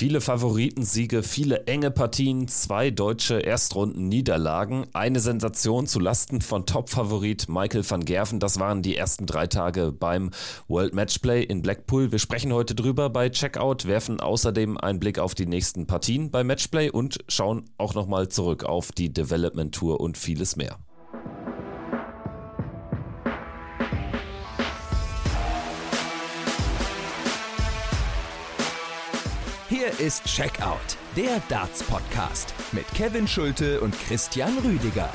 Viele 0.00 0.22
Favoritensiege, 0.22 1.22
viele 1.22 1.66
enge 1.66 1.90
Partien, 1.90 2.48
zwei 2.48 2.90
deutsche 2.90 3.38
Erstrunden-Niederlagen, 3.40 4.86
eine 4.94 5.20
Sensation 5.20 5.86
zu 5.86 6.00
Lasten 6.00 6.40
von 6.40 6.64
Top-Favorit 6.64 7.50
Michael 7.50 7.84
van 7.86 8.06
Gerven. 8.06 8.40
Das 8.40 8.58
waren 8.58 8.80
die 8.80 8.96
ersten 8.96 9.26
drei 9.26 9.46
Tage 9.46 9.92
beim 9.92 10.30
World 10.68 10.94
Matchplay 10.94 11.42
in 11.42 11.60
Blackpool. 11.60 12.12
Wir 12.12 12.18
sprechen 12.18 12.54
heute 12.54 12.74
drüber 12.74 13.10
bei 13.10 13.28
Checkout, 13.28 13.84
werfen 13.84 14.20
außerdem 14.20 14.78
einen 14.78 15.00
Blick 15.00 15.18
auf 15.18 15.34
die 15.34 15.44
nächsten 15.44 15.86
Partien 15.86 16.30
bei 16.30 16.44
Matchplay 16.44 16.88
und 16.88 17.18
schauen 17.28 17.66
auch 17.76 17.92
nochmal 17.92 18.30
zurück 18.30 18.64
auf 18.64 18.92
die 18.92 19.12
Development 19.12 19.74
Tour 19.74 20.00
und 20.00 20.16
vieles 20.16 20.56
mehr. 20.56 20.78
Ist 30.00 30.24
Checkout, 30.24 30.96
der 31.14 31.42
Darts-Podcast 31.50 32.54
mit 32.72 32.86
Kevin 32.94 33.28
Schulte 33.28 33.82
und 33.82 33.94
Christian 34.06 34.56
Rüdiger. 34.64 35.10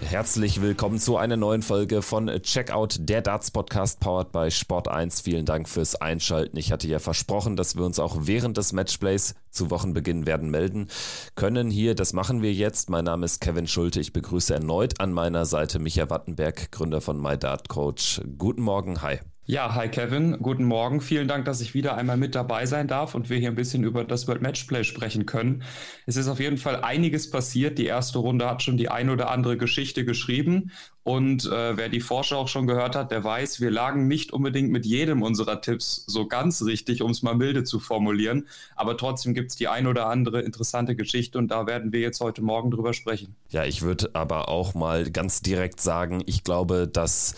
Herzlich 0.00 0.62
willkommen 0.62 1.00
zu 1.00 1.16
einer 1.16 1.36
neuen 1.36 1.62
Folge 1.62 2.02
von 2.02 2.28
Checkout, 2.28 2.98
der 3.00 3.20
Darts 3.20 3.50
Podcast 3.50 3.98
powered 3.98 4.30
by 4.30 4.48
Sport 4.52 4.86
1. 4.86 5.22
Vielen 5.22 5.44
Dank 5.44 5.68
fürs 5.68 5.96
Einschalten. 5.96 6.56
Ich 6.56 6.70
hatte 6.70 6.86
ja 6.86 7.00
versprochen, 7.00 7.56
dass 7.56 7.74
wir 7.74 7.84
uns 7.84 7.98
auch 7.98 8.16
während 8.20 8.56
des 8.56 8.72
Matchplays 8.72 9.34
zu 9.50 9.70
Wochenbeginn 9.70 10.26
werden 10.26 10.48
melden 10.48 10.86
können. 11.34 11.68
Hier, 11.68 11.96
das 11.96 12.12
machen 12.12 12.42
wir 12.42 12.52
jetzt. 12.52 12.90
Mein 12.90 13.06
Name 13.06 13.24
ist 13.24 13.40
Kevin 13.40 13.66
Schulte. 13.66 13.98
Ich 13.98 14.12
begrüße 14.12 14.54
erneut 14.54 15.00
an 15.00 15.12
meiner 15.12 15.46
Seite 15.46 15.80
Micha 15.80 16.08
Wattenberg, 16.10 16.70
Gründer 16.70 17.00
von 17.00 17.20
MyDartCoach. 17.20 18.20
Guten 18.38 18.62
Morgen, 18.62 19.02
hi. 19.02 19.18
Ja, 19.46 19.74
hi 19.74 19.88
Kevin, 19.88 20.38
guten 20.40 20.64
Morgen. 20.64 21.00
Vielen 21.00 21.26
Dank, 21.26 21.44
dass 21.44 21.60
ich 21.60 21.74
wieder 21.74 21.96
einmal 21.96 22.16
mit 22.16 22.36
dabei 22.36 22.66
sein 22.66 22.86
darf 22.86 23.16
und 23.16 23.30
wir 23.30 23.38
hier 23.38 23.48
ein 23.48 23.56
bisschen 23.56 23.82
über 23.82 24.04
das 24.04 24.28
World 24.28 24.42
Matchplay 24.42 24.84
sprechen 24.84 25.26
können. 25.26 25.64
Es 26.06 26.16
ist 26.16 26.28
auf 26.28 26.38
jeden 26.38 26.56
Fall 26.56 26.84
einiges 26.84 27.30
passiert. 27.30 27.78
Die 27.78 27.86
erste 27.86 28.20
Runde 28.20 28.46
hat 28.48 28.62
schon 28.62 28.76
die 28.76 28.90
ein 28.90 29.10
oder 29.10 29.28
andere 29.30 29.56
Geschichte 29.56 30.04
geschrieben 30.04 30.70
und 31.02 31.46
äh, 31.46 31.76
wer 31.76 31.88
die 31.88 32.00
Vorschau 32.00 32.36
auch 32.36 32.48
schon 32.48 32.68
gehört 32.68 32.94
hat, 32.94 33.10
der 33.10 33.24
weiß, 33.24 33.60
wir 33.60 33.70
lagen 33.70 34.06
nicht 34.06 34.32
unbedingt 34.32 34.70
mit 34.70 34.86
jedem 34.86 35.22
unserer 35.22 35.60
Tipps 35.60 36.04
so 36.06 36.28
ganz 36.28 36.62
richtig, 36.62 37.02
um 37.02 37.10
es 37.10 37.22
mal 37.22 37.34
milde 37.34 37.64
zu 37.64 37.80
formulieren. 37.80 38.46
Aber 38.76 38.96
trotzdem 38.96 39.34
gibt 39.34 39.50
es 39.50 39.56
die 39.56 39.66
ein 39.66 39.86
oder 39.86 40.06
andere 40.06 40.42
interessante 40.42 40.94
Geschichte 40.94 41.38
und 41.38 41.48
da 41.48 41.66
werden 41.66 41.92
wir 41.92 42.00
jetzt 42.00 42.20
heute 42.20 42.42
Morgen 42.42 42.70
drüber 42.70 42.92
sprechen. 42.92 43.34
Ja, 43.48 43.64
ich 43.64 43.82
würde 43.82 44.10
aber 44.12 44.48
auch 44.48 44.74
mal 44.74 45.10
ganz 45.10 45.40
direkt 45.40 45.80
sagen, 45.80 46.22
ich 46.26 46.44
glaube, 46.44 46.86
dass 46.86 47.34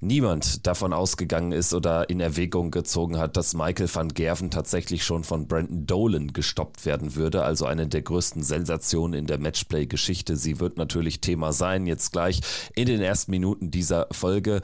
niemand 0.00 0.66
davon 0.66 0.92
ausgegangen 0.92 1.52
ist 1.52 1.74
oder 1.74 2.08
in 2.10 2.20
Erwägung 2.20 2.70
gezogen 2.70 3.18
hat, 3.18 3.36
dass 3.36 3.54
Michael 3.54 3.88
van 3.92 4.08
Gerven 4.08 4.50
tatsächlich 4.50 5.04
schon 5.04 5.24
von 5.24 5.46
Brandon 5.46 5.86
Dolan 5.86 6.32
gestoppt 6.32 6.86
werden 6.86 7.14
würde. 7.14 7.42
Also 7.42 7.66
eine 7.66 7.86
der 7.86 8.02
größten 8.02 8.42
Sensationen 8.42 9.14
in 9.14 9.26
der 9.26 9.38
Matchplay-Geschichte. 9.38 10.36
Sie 10.36 10.60
wird 10.60 10.76
natürlich 10.76 11.20
Thema 11.20 11.52
sein, 11.52 11.86
jetzt 11.86 12.12
gleich 12.12 12.40
in 12.74 12.86
den 12.86 13.00
ersten 13.00 13.30
Minuten 13.30 13.70
dieser 13.70 14.06
Folge. 14.12 14.60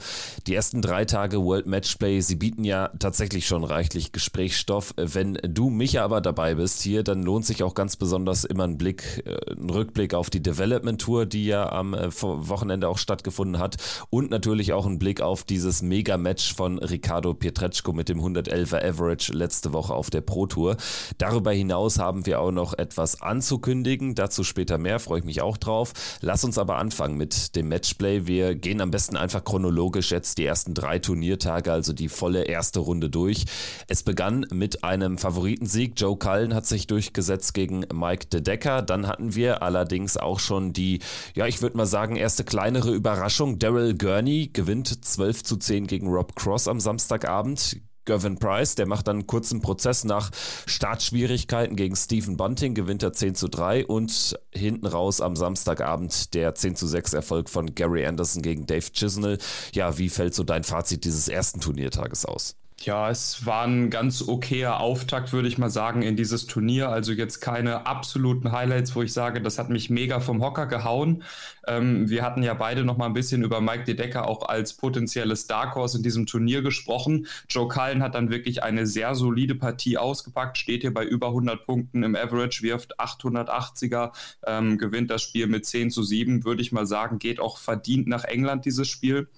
Die 0.47 0.55
ersten 0.55 0.81
drei 0.81 1.05
Tage 1.05 1.43
World 1.43 1.65
Matchplay, 1.65 2.21
sie 2.21 2.35
bieten 2.35 2.63
ja 2.63 2.89
tatsächlich 2.99 3.47
schon 3.47 3.63
reichlich 3.63 4.11
Gesprächsstoff. 4.11 4.93
Wenn 4.97 5.37
du, 5.43 5.69
Micha, 5.69 6.03
aber 6.03 6.21
dabei 6.21 6.55
bist 6.55 6.81
hier, 6.81 7.03
dann 7.03 7.23
lohnt 7.23 7.45
sich 7.45 7.63
auch 7.63 7.73
ganz 7.73 7.95
besonders 7.95 8.43
immer 8.43 8.65
ein 8.65 8.77
Blick, 8.77 9.23
äh, 9.25 9.53
ein 9.53 9.69
Rückblick 9.69 10.13
auf 10.13 10.29
die 10.29 10.41
Development 10.41 10.99
Tour, 10.99 11.25
die 11.25 11.45
ja 11.45 11.71
am 11.71 11.93
äh, 11.93 12.09
Wochenende 12.21 12.87
auch 12.87 12.97
stattgefunden 12.97 13.59
hat 13.59 13.77
und 14.09 14.29
natürlich 14.29 14.73
auch 14.73 14.85
ein 14.85 14.99
Blick 14.99 15.21
auf 15.23 15.43
dieses 15.43 15.81
Mega-Match 15.81 16.53
von 16.53 16.79
Ricardo 16.79 17.33
Pietreczko 17.33 17.93
mit 17.93 18.09
dem 18.09 18.19
111er 18.19 18.83
Average 18.83 19.33
letzte 19.33 19.73
Woche 19.73 19.93
auf 19.93 20.09
der 20.09 20.21
Pro 20.21 20.45
Tour. 20.45 20.77
Darüber 21.17 21.51
hinaus 21.51 21.99
haben 21.99 22.25
wir 22.25 22.39
auch 22.39 22.51
noch 22.51 22.73
etwas 22.73 23.21
anzukündigen, 23.21 24.15
dazu 24.15 24.43
später 24.43 24.77
mehr, 24.77 24.99
freue 24.99 25.19
ich 25.19 25.25
mich 25.25 25.41
auch 25.41 25.57
drauf. 25.57 25.93
Lass 26.21 26.43
uns 26.43 26.57
aber 26.57 26.77
anfangen 26.77 27.17
mit 27.17 27.55
dem 27.55 27.69
Matchplay. 27.69 28.27
Wir 28.27 28.55
gehen 28.55 28.81
am 28.81 28.91
besten 28.91 29.17
einfach 29.17 29.43
chronologisch 29.43 30.11
jetzt 30.11 30.37
die 30.37 30.45
ersten 30.45 30.73
drei 30.73 30.99
Turniertage, 30.99 31.71
also 31.71 31.93
die 31.93 32.09
volle 32.09 32.43
erste 32.43 32.79
Runde 32.79 33.09
durch. 33.09 33.45
Es 33.87 34.03
begann 34.03 34.45
mit 34.51 34.83
einem 34.83 35.17
Favoritensieg. 35.17 35.93
Joe 35.97 36.17
Cullen 36.17 36.53
hat 36.53 36.65
sich 36.65 36.87
durchgesetzt 36.87 37.53
gegen 37.53 37.85
Mike 37.93 38.27
De 38.27 38.41
Decker. 38.41 38.81
Dann 38.81 39.07
hatten 39.07 39.35
wir 39.35 39.63
allerdings 39.63 40.17
auch 40.17 40.39
schon 40.39 40.73
die, 40.73 40.99
ja, 41.35 41.47
ich 41.47 41.61
würde 41.61 41.77
mal 41.77 41.85
sagen, 41.85 42.15
erste 42.15 42.43
kleinere 42.43 42.91
Überraschung. 42.91 43.59
Daryl 43.59 43.97
Gurney 43.97 44.49
gewinnt 44.51 45.03
12 45.13 45.43
zu 45.43 45.57
10 45.57 45.85
gegen 45.85 46.07
Rob 46.07 46.35
Cross 46.35 46.67
am 46.67 46.79
Samstagabend. 46.79 47.77
Gavin 48.05 48.37
Price, 48.37 48.75
der 48.75 48.87
macht 48.87 49.07
dann 49.07 49.17
einen 49.17 49.27
kurzen 49.27 49.61
Prozess 49.61 50.03
nach 50.03 50.31
Startschwierigkeiten 50.65 51.75
gegen 51.75 51.95
Stephen 51.95 52.35
Bunting, 52.35 52.73
gewinnt 52.73 53.03
er 53.03 53.13
10 53.13 53.35
zu 53.35 53.47
3 53.47 53.85
und 53.85 54.37
hinten 54.51 54.87
raus 54.87 55.21
am 55.21 55.35
Samstagabend 55.35 56.33
der 56.33 56.55
10 56.55 56.75
zu 56.75 56.87
6 56.87 57.13
Erfolg 57.13 57.47
von 57.47 57.75
Gary 57.75 58.05
Anderson 58.05 58.41
gegen 58.41 58.65
Dave 58.65 58.91
Chisnell. 58.91 59.37
Ja, 59.73 59.97
wie 59.99 60.09
fällt 60.09 60.33
so 60.33 60.43
dein 60.43 60.63
Fazit 60.63 61.05
dieses 61.05 61.29
ersten 61.29 61.61
Turniertages 61.61 62.25
aus? 62.25 62.57
Ja, 62.85 63.09
es 63.09 63.45
war 63.45 63.63
ein 63.63 63.89
ganz 63.89 64.27
okayer 64.27 64.81
Auftakt, 64.81 65.31
würde 65.31 65.47
ich 65.47 65.57
mal 65.57 65.69
sagen, 65.69 66.01
in 66.01 66.17
dieses 66.17 66.47
Turnier. 66.47 66.89
Also 66.89 67.13
jetzt 67.13 67.39
keine 67.39 67.85
absoluten 67.85 68.51
Highlights, 68.51 68.93
wo 68.93 69.01
ich 69.01 69.13
sage, 69.13 69.41
das 69.41 69.57
hat 69.57 69.69
mich 69.69 69.89
mega 69.89 70.19
vom 70.19 70.43
Hocker 70.43 70.65
gehauen. 70.65 71.23
Ähm, 71.65 72.09
wir 72.09 72.23
hatten 72.23 72.43
ja 72.43 72.53
beide 72.53 72.83
noch 72.83 72.97
mal 72.97 73.05
ein 73.05 73.13
bisschen 73.13 73.41
über 73.41 73.61
Mike 73.61 73.85
De 73.85 73.93
Decker 73.93 74.27
auch 74.27 74.49
als 74.49 74.73
potenzielles 74.73 75.47
Dark 75.47 75.75
Horse 75.75 75.95
in 75.95 76.03
diesem 76.03 76.25
Turnier 76.25 76.61
gesprochen. 76.61 77.27
Joe 77.47 77.69
Cullen 77.69 78.03
hat 78.03 78.15
dann 78.15 78.29
wirklich 78.29 78.63
eine 78.63 78.85
sehr 78.85 79.15
solide 79.15 79.55
Partie 79.55 79.97
ausgepackt, 79.97 80.57
steht 80.57 80.81
hier 80.81 80.93
bei 80.93 81.05
über 81.05 81.27
100 81.27 81.65
Punkten 81.65 82.03
im 82.03 82.17
Average, 82.17 82.63
wirft 82.63 82.99
880er, 82.99 84.11
ähm, 84.45 84.77
gewinnt 84.77 85.09
das 85.09 85.21
Spiel 85.21 85.47
mit 85.47 85.65
10 85.65 85.89
zu 85.89 86.03
7, 86.03 86.43
würde 86.43 86.61
ich 86.61 86.73
mal 86.73 86.85
sagen, 86.85 87.17
geht 87.17 87.39
auch 87.39 87.59
verdient 87.59 88.07
nach 88.07 88.25
England 88.25 88.65
dieses 88.65 88.89
Spiel. 88.89 89.29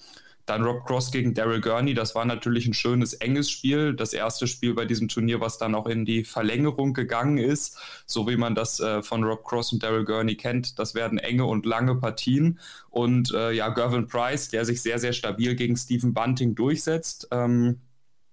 Dann 0.46 0.64
Rob 0.64 0.86
Cross 0.86 1.12
gegen 1.12 1.34
Daryl 1.34 1.62
Gurney, 1.62 1.94
das 1.94 2.14
war 2.14 2.26
natürlich 2.26 2.68
ein 2.68 2.74
schönes, 2.74 3.14
enges 3.14 3.50
Spiel. 3.50 3.96
Das 3.96 4.14
erste 4.14 4.48
Spiel 4.48 4.74
bei 4.74 4.86
diesem 4.86 5.08
Turnier, 5.08 5.42
was 5.42 5.58
dann 5.58 5.74
auch 5.74 5.88
in 5.88 6.06
die 6.06 6.24
Verlängerung 6.24 6.94
gegangen 6.94 7.38
ist, 7.38 7.78
so 8.06 8.28
wie 8.28 8.38
man 8.38 8.54
das 8.54 8.80
äh, 8.80 9.02
von 9.02 9.24
Rob 9.24 9.44
Cross 9.44 9.74
und 9.74 9.84
Daryl 9.84 10.06
Gurney 10.06 10.36
kennt. 10.36 10.78
Das 10.78 10.94
werden 10.94 11.18
enge 11.18 11.46
und 11.46 11.66
lange 11.66 11.96
Partien. 11.96 12.60
Und 12.90 13.34
äh, 13.34 13.52
ja, 13.54 13.70
Gervin 13.70 14.08
Price, 14.08 14.50
der 14.50 14.66
sich 14.66 14.82
sehr, 14.82 15.00
sehr 15.00 15.14
stabil 15.14 15.56
gegen 15.56 15.76
Stephen 15.76 16.14
Bunting 16.14 16.56
durchsetzt. 16.56 17.28
Ähm, 17.32 17.82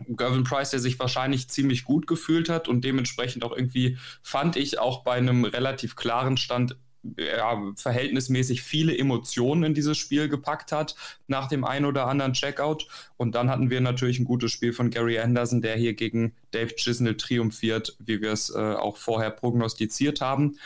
Gervin 0.09 0.45
Price, 0.45 0.71
der 0.71 0.81
sich 0.81 0.99
wahrscheinlich 0.99 1.49
ziemlich 1.49 1.85
gut 1.85 2.07
gefühlt 2.07 2.49
hat 2.49 2.69
und 2.69 2.85
dementsprechend 2.85 3.45
auch 3.45 3.53
irgendwie, 3.57 3.99
fand 4.23 4.57
ich, 4.57 4.79
auch 4.79 5.05
bei 5.05 5.15
einem 5.15 5.45
relativ 5.45 5.97
klaren 5.97 6.37
Stand 6.37 6.77
ja, 7.17 7.73
verhältnismäßig 7.77 8.63
viele 8.63 8.97
Emotionen 8.97 9.65
in 9.65 9.75
dieses 9.75 9.99
Spiel 9.99 10.29
gepackt 10.29 10.73
hat 10.73 10.95
nach 11.27 11.49
dem 11.49 11.65
ein 11.65 11.85
oder 11.85 12.07
anderen 12.07 12.33
Checkout. 12.33 12.87
Und 13.17 13.35
dann 13.35 13.51
hatten 13.51 13.71
wir 13.71 13.81
natürlich 13.81 14.19
ein 14.19 14.25
gutes 14.25 14.53
Spiel 14.53 14.73
von 14.73 14.91
Gary 14.91 15.19
Anderson, 15.19 15.63
der 15.63 15.77
hier 15.77 15.95
gegen 15.95 16.35
Dave 16.53 16.75
Chisnell 16.77 17.17
triumphiert, 17.17 17.97
wie 17.99 18.21
wir 18.21 18.33
es 18.33 18.51
äh, 18.51 18.59
auch 18.59 18.97
vorher 18.97 19.31
prognostiziert 19.31 20.21
haben. 20.21 20.57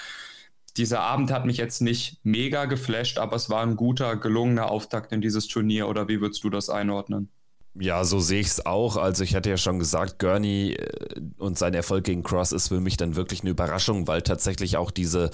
Dieser 0.76 1.00
Abend 1.00 1.30
hat 1.30 1.46
mich 1.46 1.56
jetzt 1.56 1.80
nicht 1.80 2.18
mega 2.22 2.66
geflasht, 2.66 3.18
aber 3.18 3.36
es 3.36 3.48
war 3.48 3.62
ein 3.62 3.76
guter, 3.76 4.16
gelungener 4.16 4.70
Auftakt 4.70 5.10
in 5.12 5.22
dieses 5.22 5.48
Turnier. 5.48 5.88
Oder 5.88 6.08
wie 6.08 6.20
würdest 6.20 6.44
du 6.44 6.50
das 6.50 6.68
einordnen? 6.68 7.30
Ja, 7.78 8.04
so 8.04 8.20
sehe 8.20 8.40
ich 8.40 8.46
es 8.46 8.64
auch. 8.64 8.96
Also 8.96 9.22
ich 9.22 9.34
hatte 9.34 9.50
ja 9.50 9.58
schon 9.58 9.78
gesagt, 9.78 10.18
Gurney 10.18 10.72
äh, 10.72 11.20
und 11.38 11.58
sein 11.58 11.74
Erfolg 11.74 12.04
gegen 12.04 12.22
Cross 12.22 12.52
ist 12.52 12.68
für 12.68 12.80
mich 12.80 12.96
dann 12.96 13.16
wirklich 13.16 13.40
eine 13.40 13.50
Überraschung, 13.50 14.06
weil 14.06 14.22
tatsächlich 14.22 14.76
auch 14.76 14.90
diese 14.90 15.30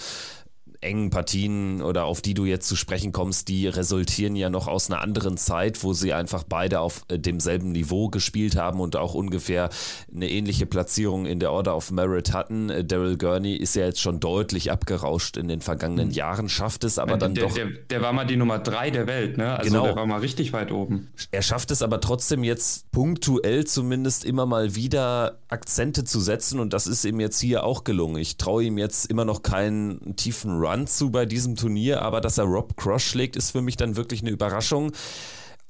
engen 0.83 1.11
Partien 1.11 1.81
oder 1.81 2.05
auf 2.05 2.21
die 2.21 2.35
du 2.35 2.45
jetzt 2.45 2.69
zu 2.69 2.77
sprechen 2.77 3.13
kommst, 3.13 3.49
die 3.49 3.69
resultieren 3.69 4.37
ja 4.37 4.51
noch 4.51 4.67
aus 4.67 4.91
einer 4.91 5.01
anderen 5.01 5.37
Zeit, 5.37 5.83
wo 5.85 5.93
sie 5.93 6.13
einfach 6.13 6.43
beide 6.43 6.81
auf 6.81 7.05
äh, 7.09 7.19
demselben 7.19 7.73
Niveau 7.73 8.09
gespielt 8.09 8.57
haben 8.57 8.81
und 8.81 8.97
auch 8.97 9.15
ungefähr 9.15 9.71
eine 10.15 10.29
ähnliche 10.29 10.67
Platzierung 10.67 11.27
in 11.27 11.39
der 11.39 11.53
Order 11.53 11.77
of 11.77 11.91
Merit 11.91 12.33
hatten. 12.33 12.69
Äh, 12.69 12.85
Daryl 12.85 13.17
Gurney 13.17 13.55
ist 13.55 13.77
ja 13.77 13.85
jetzt 13.85 14.01
schon 14.01 14.19
deutlich 14.21 14.71
abgerauscht 14.71 15.37
in 15.37 15.49
den 15.49 15.61
vergangenen 15.61 16.09
mhm. 16.09 16.15
Jahren, 16.15 16.49
schafft 16.49 16.85
es 16.85 16.99
aber 16.99 17.17
dann 17.17 17.35
der, 17.35 17.45
doch. 17.45 17.55
Der, 17.55 17.69
der, 17.69 18.03
war 18.03 18.13
mal 18.13 18.27
die 18.27 18.37
Nummer 18.37 18.59
drei 18.59 18.91
der 18.91 19.07
Welt, 19.07 19.39
ne? 19.39 19.57
Also 19.57 19.71
genau. 19.71 19.85
der 19.85 19.97
war 19.97 20.07
mal 20.07 20.21
richtig 20.21 20.53
weit 20.53 20.73
oben. 20.73 21.09
Er 21.31 21.43
schafft 21.43 21.71
es 21.71 21.83
aber 21.83 22.01
trotzdem 22.01 22.43
jetzt 22.43 22.91
punktuell 22.91 23.65
zumindest 23.65 24.25
immer 24.25 24.47
mal 24.47 24.75
wieder 24.75 25.39
Akzente 25.49 26.05
zu 26.05 26.21
setzen 26.21 26.59
und 26.59 26.73
das 26.73 26.87
ist 26.87 27.05
ihm 27.05 27.21
jetzt 27.21 27.41
hier 27.41 27.65
auch 27.65 27.85
gelungen. 27.85 28.17
Ich 28.17 28.37
traue 28.37 28.65
ihm 28.65 28.79
jetzt 28.79 29.07
immer 29.07 29.25
noch 29.25 29.43
keinen 29.43 30.17
tiefen 30.17 30.59
Run 30.59 30.72
Run 30.73 30.87
zu 30.87 31.11
bei 31.11 31.27
diesem 31.27 31.57
Turnier, 31.57 32.03
aber 32.03 32.21
dass 32.21 32.39
er 32.39 32.45
Rob 32.45 32.77
Cross 32.77 33.03
schlägt, 33.03 33.37
ist 33.37 33.51
für 33.51 33.63
mich 33.63 33.77
dann 33.77 33.97
wirklich 33.97 34.23
eine 34.23 34.31
Überraschung. 34.31 34.93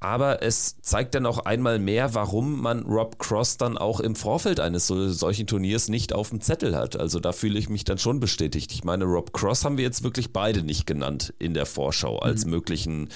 Aber 0.00 0.42
es 0.42 0.80
zeigt 0.82 1.14
dann 1.14 1.26
auch 1.26 1.38
einmal 1.38 1.78
mehr, 1.78 2.12
warum 2.14 2.60
man 2.60 2.82
Rob 2.82 3.20
Cross 3.20 3.56
dann 3.56 3.78
auch 3.78 4.00
im 4.00 4.16
Vorfeld 4.16 4.58
eines 4.58 4.88
so, 4.88 5.08
solchen 5.08 5.46
Turniers 5.46 5.88
nicht 5.88 6.12
auf 6.12 6.30
dem 6.30 6.40
Zettel 6.40 6.74
hat. 6.74 6.98
Also 6.98 7.20
da 7.20 7.30
fühle 7.30 7.56
ich 7.56 7.68
mich 7.68 7.84
dann 7.84 7.98
schon 7.98 8.18
bestätigt. 8.18 8.72
Ich 8.72 8.82
meine, 8.82 9.04
Rob 9.04 9.32
Cross 9.32 9.64
haben 9.64 9.76
wir 9.76 9.84
jetzt 9.84 10.02
wirklich 10.02 10.32
beide 10.32 10.64
nicht 10.64 10.88
genannt 10.88 11.32
in 11.38 11.54
der 11.54 11.66
Vorschau 11.66 12.18
als 12.18 12.44
mhm. 12.44 12.50
möglichen 12.50 13.08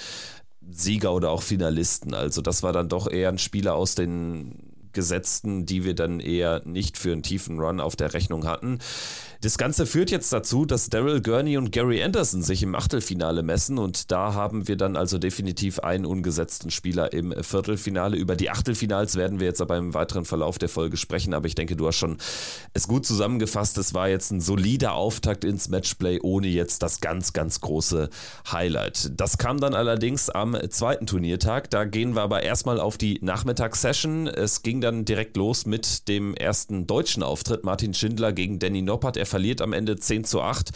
Sieger 0.70 1.12
oder 1.12 1.30
auch 1.30 1.42
Finalisten. 1.42 2.14
Also 2.14 2.40
das 2.40 2.62
war 2.62 2.72
dann 2.72 2.88
doch 2.88 3.10
eher 3.10 3.30
ein 3.30 3.38
Spieler 3.38 3.74
aus 3.74 3.96
den 3.96 4.72
gesetzten, 4.92 5.66
die 5.66 5.84
wir 5.84 5.94
dann 5.94 6.20
eher 6.20 6.62
nicht 6.64 6.98
für 6.98 7.12
einen 7.12 7.24
tiefen 7.24 7.58
Run 7.58 7.80
auf 7.80 7.96
der 7.96 8.14
Rechnung 8.14 8.46
hatten. 8.46 8.78
Das 9.42 9.58
Ganze 9.58 9.84
führt 9.84 10.10
jetzt 10.10 10.32
dazu, 10.32 10.64
dass 10.64 10.88
Daryl 10.88 11.20
Gurney 11.20 11.58
und 11.58 11.70
Gary 11.70 12.02
Anderson 12.02 12.42
sich 12.42 12.62
im 12.62 12.74
Achtelfinale 12.74 13.42
messen 13.42 13.78
und 13.78 14.10
da 14.10 14.32
haben 14.32 14.66
wir 14.66 14.76
dann 14.76 14.96
also 14.96 15.18
definitiv 15.18 15.80
einen 15.80 16.06
ungesetzten 16.06 16.70
Spieler 16.70 17.12
im 17.12 17.34
Viertelfinale. 17.42 18.16
Über 18.16 18.34
die 18.34 18.48
Achtelfinals 18.48 19.16
werden 19.16 19.38
wir 19.38 19.46
jetzt 19.46 19.60
aber 19.60 19.76
im 19.76 19.92
weiteren 19.92 20.24
Verlauf 20.24 20.56
der 20.56 20.70
Folge 20.70 20.96
sprechen, 20.96 21.34
aber 21.34 21.46
ich 21.46 21.54
denke, 21.54 21.76
du 21.76 21.86
hast 21.86 21.96
schon 21.96 22.16
es 22.72 22.88
gut 22.88 23.04
zusammengefasst. 23.04 23.76
Es 23.76 23.92
war 23.92 24.08
jetzt 24.08 24.30
ein 24.30 24.40
solider 24.40 24.94
Auftakt 24.94 25.44
ins 25.44 25.68
Matchplay, 25.68 26.18
ohne 26.22 26.46
jetzt 26.46 26.82
das 26.82 27.00
ganz, 27.00 27.34
ganz 27.34 27.60
große 27.60 28.08
Highlight. 28.50 29.20
Das 29.20 29.36
kam 29.36 29.60
dann 29.60 29.74
allerdings 29.74 30.30
am 30.30 30.56
zweiten 30.70 31.06
Turniertag. 31.06 31.68
Da 31.70 31.84
gehen 31.84 32.14
wir 32.14 32.22
aber 32.22 32.42
erstmal 32.42 32.80
auf 32.80 32.96
die 32.96 33.18
Nachmittagssession. 33.20 34.28
Es 34.28 34.62
ging 34.62 34.80
dann 34.80 35.04
direkt 35.04 35.36
los 35.36 35.66
mit 35.66 36.08
dem 36.08 36.34
ersten 36.34 36.86
deutschen 36.86 37.22
Auftritt. 37.22 37.64
Martin 37.64 37.92
Schindler 37.92 38.32
gegen 38.32 38.58
Danny 38.58 38.80
Noppert. 38.80 39.16
Er 39.26 39.28
verliert 39.28 39.60
am 39.60 39.72
Ende 39.72 39.96
10 39.96 40.22
zu 40.22 40.40
8 40.40 40.70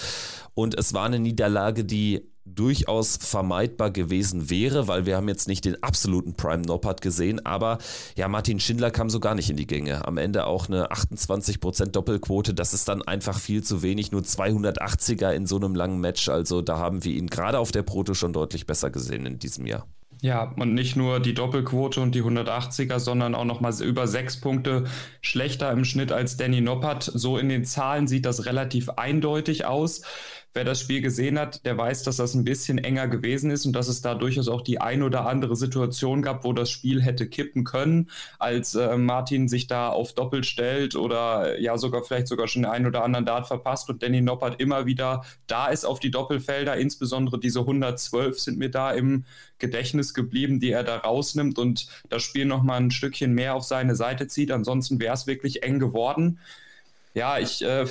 und 0.54 0.76
es 0.76 0.92
war 0.92 1.06
eine 1.06 1.20
Niederlage, 1.20 1.84
die 1.84 2.28
durchaus 2.44 3.16
vermeidbar 3.16 3.92
gewesen 3.92 4.50
wäre, 4.50 4.88
weil 4.88 5.06
wir 5.06 5.16
haben 5.16 5.28
jetzt 5.28 5.46
nicht 5.46 5.64
den 5.64 5.80
absoluten 5.84 6.34
Prime 6.34 6.64
Noppert 6.64 7.00
gesehen, 7.00 7.46
aber 7.46 7.78
ja, 8.16 8.26
Martin 8.26 8.58
Schindler 8.58 8.90
kam 8.90 9.08
so 9.08 9.20
gar 9.20 9.36
nicht 9.36 9.50
in 9.50 9.56
die 9.56 9.68
Gänge. 9.68 10.04
Am 10.04 10.18
Ende 10.18 10.46
auch 10.46 10.66
eine 10.66 10.90
28% 10.90 11.92
Doppelquote, 11.92 12.52
das 12.52 12.74
ist 12.74 12.88
dann 12.88 13.02
einfach 13.02 13.38
viel 13.38 13.62
zu 13.62 13.82
wenig, 13.82 14.10
nur 14.10 14.22
280er 14.22 15.30
in 15.30 15.46
so 15.46 15.54
einem 15.54 15.76
langen 15.76 16.00
Match, 16.00 16.28
also 16.28 16.60
da 16.60 16.76
haben 16.76 17.04
wir 17.04 17.12
ihn 17.12 17.28
gerade 17.28 17.60
auf 17.60 17.70
der 17.70 17.84
Proto 17.84 18.14
schon 18.14 18.32
deutlich 18.32 18.66
besser 18.66 18.90
gesehen 18.90 19.26
in 19.26 19.38
diesem 19.38 19.64
Jahr. 19.66 19.86
Ja, 20.22 20.52
und 20.56 20.74
nicht 20.74 20.96
nur 20.96 21.18
die 21.18 21.32
Doppelquote 21.32 22.00
und 22.00 22.14
die 22.14 22.22
180er, 22.22 22.98
sondern 22.98 23.34
auch 23.34 23.46
nochmal 23.46 23.72
über 23.82 24.06
sechs 24.06 24.38
Punkte 24.38 24.84
schlechter 25.22 25.70
im 25.72 25.86
Schnitt 25.86 26.12
als 26.12 26.36
Danny 26.36 26.60
Noppert. 26.60 27.04
So 27.04 27.38
in 27.38 27.48
den 27.48 27.64
Zahlen 27.64 28.06
sieht 28.06 28.26
das 28.26 28.44
relativ 28.44 28.90
eindeutig 28.90 29.64
aus. 29.64 30.02
Wer 30.52 30.64
das 30.64 30.80
Spiel 30.80 31.00
gesehen 31.00 31.38
hat, 31.38 31.64
der 31.64 31.78
weiß, 31.78 32.02
dass 32.02 32.16
das 32.16 32.34
ein 32.34 32.42
bisschen 32.42 32.78
enger 32.78 33.06
gewesen 33.06 33.52
ist 33.52 33.66
und 33.66 33.72
dass 33.72 33.86
es 33.86 34.02
da 34.02 34.16
durchaus 34.16 34.48
auch 34.48 34.62
die 34.62 34.80
ein 34.80 35.04
oder 35.04 35.26
andere 35.26 35.54
Situation 35.54 36.22
gab, 36.22 36.44
wo 36.44 36.52
das 36.52 36.70
Spiel 36.70 37.02
hätte 37.02 37.28
kippen 37.28 37.62
können, 37.62 38.10
als 38.40 38.74
äh, 38.74 38.96
Martin 38.96 39.46
sich 39.46 39.68
da 39.68 39.90
auf 39.90 40.12
Doppel 40.12 40.42
stellt 40.42 40.96
oder 40.96 41.60
ja 41.60 41.78
sogar 41.78 42.02
vielleicht 42.02 42.26
sogar 42.26 42.48
schon 42.48 42.62
den 42.62 42.70
einen 42.70 42.86
oder 42.86 43.04
anderen 43.04 43.26
Dart 43.26 43.46
verpasst 43.46 43.88
und 43.90 44.02
Danny 44.02 44.20
Noppert 44.20 44.60
immer 44.60 44.86
wieder 44.86 45.24
da 45.46 45.68
ist 45.68 45.84
auf 45.84 46.00
die 46.00 46.10
Doppelfelder. 46.10 46.76
Insbesondere 46.76 47.38
diese 47.38 47.60
112 47.60 48.40
sind 48.40 48.58
mir 48.58 48.70
da 48.70 48.90
im 48.90 49.24
Gedächtnis 49.58 50.14
geblieben, 50.14 50.58
die 50.58 50.72
er 50.72 50.82
da 50.82 50.96
rausnimmt 50.96 51.60
und 51.60 51.86
das 52.08 52.22
Spiel 52.22 52.44
nochmal 52.44 52.80
ein 52.80 52.90
Stückchen 52.90 53.34
mehr 53.34 53.54
auf 53.54 53.62
seine 53.62 53.94
Seite 53.94 54.26
zieht. 54.26 54.50
Ansonsten 54.50 54.98
wäre 54.98 55.14
es 55.14 55.28
wirklich 55.28 55.62
eng 55.62 55.78
geworden 55.78 56.40
ja, 57.14 57.38
ich 57.38 57.62
äh, 57.62 57.86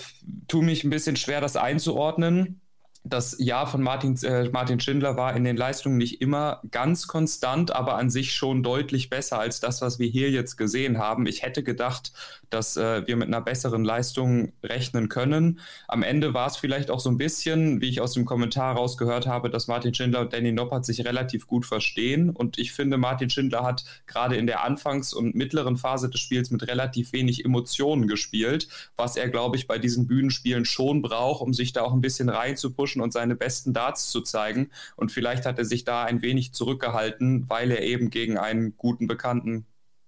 tue 0.48 0.64
mich 0.64 0.84
ein 0.84 0.90
bisschen 0.90 1.16
schwer, 1.16 1.42
das 1.42 1.56
einzuordnen 1.56 2.62
das 3.10 3.36
Jahr 3.40 3.68
von 3.68 3.82
Martin, 3.82 4.16
äh, 4.24 4.50
Martin 4.50 4.80
Schindler 4.80 5.18
war 5.18 5.36
in 5.36 5.44
den 5.44 5.58
Leistungen 5.58 5.98
nicht 5.98 6.22
immer 6.22 6.62
ganz 6.70 7.08
konstant, 7.08 7.76
aber 7.76 7.96
an 7.96 8.10
sich 8.10 8.34
schon 8.34 8.64
deutlich 8.64 9.10
besser 9.10 9.40
als 9.40 9.60
das, 9.60 9.82
was 9.82 10.00
wir 10.00 10.08
hier 10.08 10.30
jetzt 10.30 10.58
gesehen 10.58 11.00
haben. 11.00 11.26
Ich 11.26 11.42
hätte 11.42 11.64
gedacht, 11.64 12.14
dass 12.50 12.78
äh, 12.78 13.06
wir 13.08 13.16
mit 13.16 13.28
einer 13.28 13.42
besseren 13.42 13.84
Leistung 13.84 14.54
rechnen 14.64 15.10
können. 15.10 15.60
Am 15.88 16.04
Ende 16.04 16.34
war 16.34 16.48
es 16.48 16.58
vielleicht 16.58 16.92
auch 16.92 17.00
so 17.00 17.10
ein 17.10 17.18
bisschen, 17.18 17.82
wie 17.82 17.90
ich 17.90 18.02
aus 18.02 18.14
dem 18.14 18.26
Kommentar 18.26 18.76
rausgehört 18.76 19.28
habe, 19.28 19.50
dass 19.50 19.68
Martin 19.68 19.94
Schindler 19.94 20.22
und 20.22 20.34
Danny 20.34 20.52
Noppert 20.52 20.86
sich 20.86 21.06
relativ 21.06 21.48
gut 21.48 21.66
verstehen. 21.66 22.30
Und 22.30 22.58
ich 22.58 22.72
finde, 22.72 22.98
Martin 22.98 23.30
Schindler 23.30 23.64
hat 23.64 23.84
gerade 24.08 24.36
in 24.36 24.48
der 24.48 24.64
Anfangs- 24.64 25.14
und 25.14 25.36
mittleren 25.36 25.78
Phase 25.78 26.10
des 26.10 26.22
Spiels 26.22 26.52
mit 26.52 26.68
relativ 26.68 27.14
wenig 27.14 27.46
Emotionen 27.46 28.08
gespielt, 28.08 28.68
was 28.96 29.16
er, 29.16 29.30
glaube 29.30 29.58
ich, 29.58 29.68
bei 29.68 29.78
diesen 29.78 30.08
Bühnenspielen 30.08 30.66
schon 30.66 31.02
braucht, 31.02 31.42
um 31.42 31.54
sich 31.54 31.74
da 31.74 31.82
auch 31.82 31.94
ein 31.94 32.02
bisschen 32.02 32.30
reinzupushen 32.30 32.99
pushen 33.00 33.02
und 33.02 33.12
seine 33.12 33.36
besten 33.36 33.74
Darts 33.74 34.10
zu 34.10 34.22
zeigen. 34.22 34.70
Und 34.96 35.12
vielleicht 35.12 35.46
hat 35.46 35.58
er 35.58 35.66
sich 35.66 35.84
da 35.84 36.04
ein 36.04 36.22
wenig 36.22 36.54
zurückgehalten, 36.54 37.50
weil 37.50 37.72
er 37.72 37.82
eben 37.82 38.10
gegen 38.10 38.38
einen 38.38 38.76
guten 38.78 39.08
Bekannten, 39.08 39.66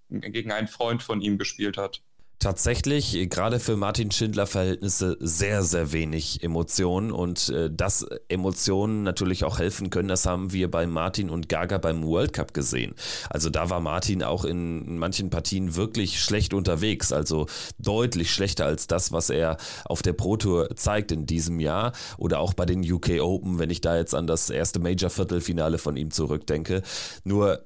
gegen 0.10 0.52
einen 0.52 0.68
Freund 0.68 1.02
von 1.02 1.22
ihm 1.22 1.38
gespielt 1.38 1.78
hat 1.78 2.02
tatsächlich 2.42 3.30
gerade 3.30 3.60
für 3.60 3.78
Martin 3.78 4.12
Schindler 4.12 4.48
Verhältnisse 4.48 5.16
sehr, 5.20 5.64
sehr 5.64 5.94
wenig 5.94 6.44
Emotionen 6.44 7.12
und 7.12 7.50
äh, 7.50 7.70
dass 7.72 8.06
Emotionen 8.28 9.04
natürlich 9.04 9.46
auch 9.46 9.60
helfen 9.60 9.92
können, 9.92 10.10
das 10.10 10.26
haben 10.26 10.52
wir 10.52 10.70
bei 10.70 10.88
Martin 10.88 11.30
und 11.30 11.48
Gaga 11.48 11.78
beim 11.78 12.04
World 12.04 12.34
Cup 12.34 12.54
gesehen. 12.54 12.96
Also 13.30 13.50
da 13.50 13.70
war 13.70 13.80
Martin 13.80 14.24
auch 14.24 14.44
in 14.44 14.98
manchen 14.98 15.30
Partien 15.30 15.76
wirklich 15.76 16.20
schlecht 16.20 16.54
unterwegs, 16.54 17.14
also 17.14 17.46
deutlich 17.78 18.34
schlechter 18.34 18.66
als 18.66 18.88
das, 18.88 19.12
was 19.12 19.30
er 19.30 19.58
auf 19.86 20.02
der 20.02 20.14
Pro 20.14 20.36
Tour 20.36 20.76
zeigt 20.76 21.12
in 21.12 21.28
diesem 21.28 21.60
Jahr 21.60 21.94
oder 22.18 22.40
auch 22.40 22.56
bei 22.56 22.66
den 22.66 22.82
UK 22.82 23.22
Open, 23.22 23.60
wenn 23.60 23.70
ich 23.70 23.82
da 23.82 23.96
jetzt 23.96 24.16
an 24.16 24.26
das 24.26 24.50
erste 24.50 24.80
Major 24.80 25.12
Viertelfinale 25.12 25.78
von 25.78 25.96
ihm 25.96 26.10
zurückdenke. 26.10 26.82
Nur 27.24 27.64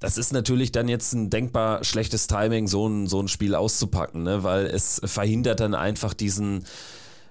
das 0.00 0.16
ist 0.16 0.32
natürlich 0.32 0.72
dann 0.72 0.88
jetzt 0.88 1.12
ein 1.12 1.28
denkbar 1.28 1.84
schlechtes 1.84 2.26
Timing, 2.26 2.66
so 2.66 2.88
ein, 2.88 3.06
so 3.06 3.20
ein 3.20 3.28
Spiel 3.28 3.54
auszupacken, 3.54 4.22
ne? 4.22 4.42
weil 4.42 4.66
es 4.66 5.00
verhindert 5.04 5.60
dann 5.60 5.74
einfach 5.74 6.14
diesen, 6.14 6.64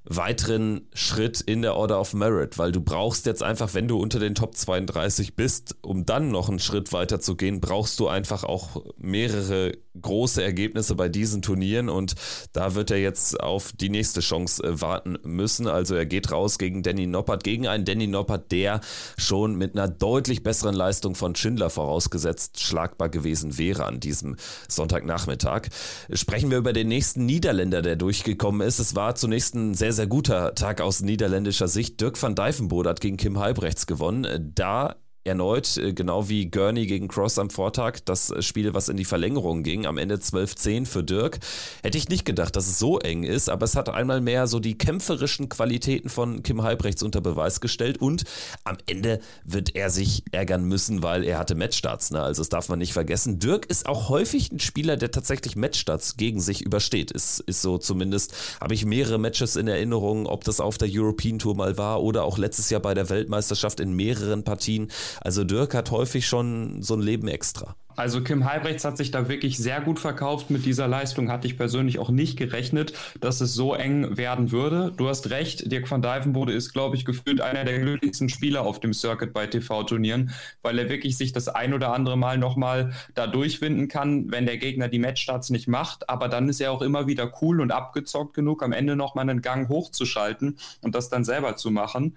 weiteren 0.05 0.87
Schritt 0.93 1.41
in 1.41 1.61
der 1.61 1.75
Order 1.75 1.99
of 1.99 2.13
Merit, 2.13 2.57
weil 2.57 2.71
du 2.71 2.81
brauchst 2.81 3.25
jetzt 3.25 3.43
einfach, 3.43 3.73
wenn 3.73 3.87
du 3.87 3.99
unter 3.99 4.19
den 4.19 4.35
Top 4.35 4.55
32 4.55 5.35
bist, 5.35 5.75
um 5.81 6.05
dann 6.05 6.31
noch 6.31 6.49
einen 6.49 6.59
Schritt 6.59 6.93
weiter 6.93 7.19
zu 7.19 7.35
gehen, 7.35 7.59
brauchst 7.61 7.99
du 7.99 8.07
einfach 8.07 8.43
auch 8.43 8.83
mehrere 8.97 9.73
große 10.01 10.43
Ergebnisse 10.43 10.95
bei 10.95 11.09
diesen 11.09 11.41
Turnieren 11.41 11.89
und 11.89 12.15
da 12.53 12.75
wird 12.75 12.91
er 12.91 12.99
jetzt 12.99 13.39
auf 13.39 13.71
die 13.73 13.89
nächste 13.89 14.21
Chance 14.21 14.63
äh, 14.63 14.81
warten 14.81 15.17
müssen. 15.23 15.67
Also 15.67 15.95
er 15.95 16.05
geht 16.05 16.31
raus 16.31 16.57
gegen 16.57 16.83
Danny 16.83 17.07
Noppert, 17.07 17.43
gegen 17.43 17.67
einen 17.67 17.85
Danny 17.85 18.07
Noppert, 18.07 18.51
der 18.51 18.81
schon 19.17 19.55
mit 19.55 19.75
einer 19.75 19.87
deutlich 19.87 20.43
besseren 20.43 20.75
Leistung 20.75 21.15
von 21.15 21.35
Schindler 21.35 21.69
vorausgesetzt 21.69 22.59
schlagbar 22.61 23.09
gewesen 23.09 23.57
wäre 23.57 23.85
an 23.85 23.99
diesem 23.99 24.37
Sonntagnachmittag. 24.67 25.67
Sprechen 26.13 26.51
wir 26.51 26.57
über 26.57 26.73
den 26.73 26.87
nächsten 26.87 27.25
Niederländer, 27.25 27.81
der 27.81 27.95
durchgekommen 27.95 28.65
ist. 28.65 28.79
Es 28.79 28.95
war 28.95 29.15
zunächst 29.15 29.55
ein 29.55 29.73
sehr, 29.73 29.88
sehr 29.93 30.07
guter 30.07 30.55
Tag 30.55 30.81
aus 30.81 31.01
niederländischer 31.01 31.67
Sicht. 31.67 32.01
Dirk 32.01 32.21
van 32.21 32.35
Dijvenbode 32.35 32.89
hat 32.89 33.01
gegen 33.01 33.17
Kim 33.17 33.39
Halbrechts 33.39 33.87
gewonnen. 33.87 34.51
Da 34.55 34.95
erneut, 35.23 35.77
äh, 35.77 35.93
genau 35.93 36.29
wie 36.29 36.49
Gurney 36.49 36.85
gegen 36.85 37.07
Cross 37.07 37.39
am 37.39 37.49
Vortag, 37.49 37.99
das 38.05 38.33
Spiel, 38.39 38.73
was 38.73 38.89
in 38.89 38.97
die 38.97 39.05
Verlängerung 39.05 39.63
ging, 39.63 39.85
am 39.85 39.97
Ende 39.97 40.15
12-10 40.15 40.85
für 40.85 41.03
Dirk. 41.03 41.39
Hätte 41.83 41.97
ich 41.97 42.09
nicht 42.09 42.25
gedacht, 42.25 42.55
dass 42.55 42.67
es 42.67 42.79
so 42.79 42.99
eng 42.99 43.23
ist, 43.23 43.49
aber 43.49 43.65
es 43.65 43.75
hat 43.75 43.89
einmal 43.89 44.21
mehr 44.21 44.47
so 44.47 44.59
die 44.59 44.77
kämpferischen 44.77 45.49
Qualitäten 45.49 46.09
von 46.09 46.43
Kim 46.43 46.63
Halbrechts 46.63 47.03
unter 47.03 47.21
Beweis 47.21 47.61
gestellt 47.61 47.97
und 47.97 48.23
am 48.63 48.77
Ende 48.85 49.19
wird 49.43 49.75
er 49.75 49.89
sich 49.89 50.23
ärgern 50.31 50.63
müssen, 50.63 51.03
weil 51.03 51.23
er 51.23 51.37
hatte 51.37 51.55
Matchstarts. 51.55 52.11
Ne? 52.11 52.21
Also 52.21 52.41
das 52.41 52.49
darf 52.49 52.69
man 52.69 52.79
nicht 52.79 52.93
vergessen. 52.93 53.39
Dirk 53.39 53.65
ist 53.65 53.85
auch 53.85 54.09
häufig 54.09 54.51
ein 54.51 54.59
Spieler, 54.59 54.97
der 54.97 55.11
tatsächlich 55.11 55.55
Matchstarts 55.55 56.17
gegen 56.17 56.39
sich 56.39 56.61
übersteht. 56.61 57.11
Ist, 57.11 57.39
ist 57.41 57.61
so 57.61 57.77
zumindest, 57.77 58.33
habe 58.61 58.73
ich 58.73 58.85
mehrere 58.85 59.17
Matches 59.17 59.55
in 59.55 59.67
Erinnerung, 59.67 60.25
ob 60.25 60.43
das 60.43 60.59
auf 60.59 60.77
der 60.77 60.89
European 60.91 61.39
Tour 61.39 61.55
mal 61.55 61.77
war 61.77 62.01
oder 62.01 62.23
auch 62.23 62.37
letztes 62.37 62.69
Jahr 62.69 62.81
bei 62.81 62.93
der 62.93 63.09
Weltmeisterschaft 63.09 63.79
in 63.79 63.93
mehreren 63.93 64.43
Partien. 64.43 64.89
Also 65.21 65.43
Dirk 65.43 65.73
hat 65.73 65.91
häufig 65.91 66.27
schon 66.27 66.81
so 66.81 66.95
ein 66.95 67.01
Leben 67.01 67.27
extra. 67.27 67.75
Also 67.99 68.23
Kim 68.23 68.49
Halbrechts 68.49 68.85
hat 68.85 68.95
sich 68.95 69.11
da 69.11 69.27
wirklich 69.27 69.57
sehr 69.57 69.81
gut 69.81 69.99
verkauft 69.99 70.49
mit 70.49 70.65
dieser 70.65 70.87
Leistung. 70.87 71.29
Hatte 71.29 71.47
ich 71.47 71.57
persönlich 71.57 71.99
auch 71.99 72.09
nicht 72.09 72.37
gerechnet, 72.37 72.93
dass 73.19 73.41
es 73.41 73.53
so 73.53 73.73
eng 73.73 74.15
werden 74.15 74.53
würde. 74.53 74.93
Du 74.95 75.09
hast 75.09 75.31
recht, 75.31 75.69
Dirk 75.69 75.91
van 75.91 76.01
Dijvenbode 76.01 76.53
ist, 76.53 76.71
glaube 76.71 76.95
ich, 76.95 77.03
gefühlt 77.03 77.41
einer 77.41 77.65
der 77.65 77.77
glücklichsten 77.79 78.29
Spieler 78.29 78.61
auf 78.61 78.79
dem 78.79 78.93
Circuit 78.93 79.33
bei 79.33 79.47
TV-Turnieren, 79.47 80.31
weil 80.61 80.79
er 80.79 80.87
wirklich 80.87 81.17
sich 81.17 81.33
das 81.33 81.49
ein 81.49 81.73
oder 81.73 81.91
andere 81.91 82.17
Mal 82.17 82.37
nochmal 82.37 82.93
da 83.15 83.27
durchwinden 83.27 83.89
kann, 83.89 84.31
wenn 84.31 84.45
der 84.45 84.59
Gegner 84.59 84.87
die 84.87 84.99
Matchstarts 84.99 85.49
nicht 85.49 85.67
macht. 85.67 86.09
Aber 86.09 86.29
dann 86.29 86.47
ist 86.47 86.61
er 86.61 86.71
auch 86.71 86.81
immer 86.81 87.05
wieder 87.05 87.29
cool 87.41 87.59
und 87.59 87.73
abgezockt 87.73 88.33
genug, 88.33 88.63
am 88.63 88.71
Ende 88.71 88.95
nochmal 88.95 89.29
einen 89.29 89.41
Gang 89.41 89.67
hochzuschalten 89.67 90.57
und 90.79 90.95
das 90.95 91.09
dann 91.09 91.25
selber 91.25 91.57
zu 91.57 91.69
machen. 91.69 92.15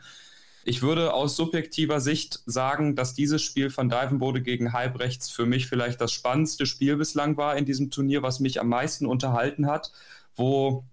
Ich 0.65 0.83
würde 0.83 1.13
aus 1.13 1.37
subjektiver 1.37 2.01
Sicht 2.01 2.41
sagen, 2.47 2.95
dass 2.95 3.15
dieses 3.15 3.43
Spiel 3.43 3.71
von 3.71 3.89
Divenbode 3.89 4.43
gegen 4.43 4.73
Halbrechts 4.73 5.31
für 5.31 5.47
mich 5.47 5.67
vielleicht 5.67 6.01
das 6.01 6.13
spannendste 6.13 6.67
Spiel 6.67 6.97
bislang 6.97 7.37
war 7.37 7.57
in 7.57 7.65
diesem 7.65 7.91
Turnier, 7.91 8.23
was 8.23 8.39
mich 8.39 8.61
am 8.61 8.69
meisten 8.69 9.07
unterhalten 9.07 9.67
hat, 9.67 9.93
wo 10.37 10.85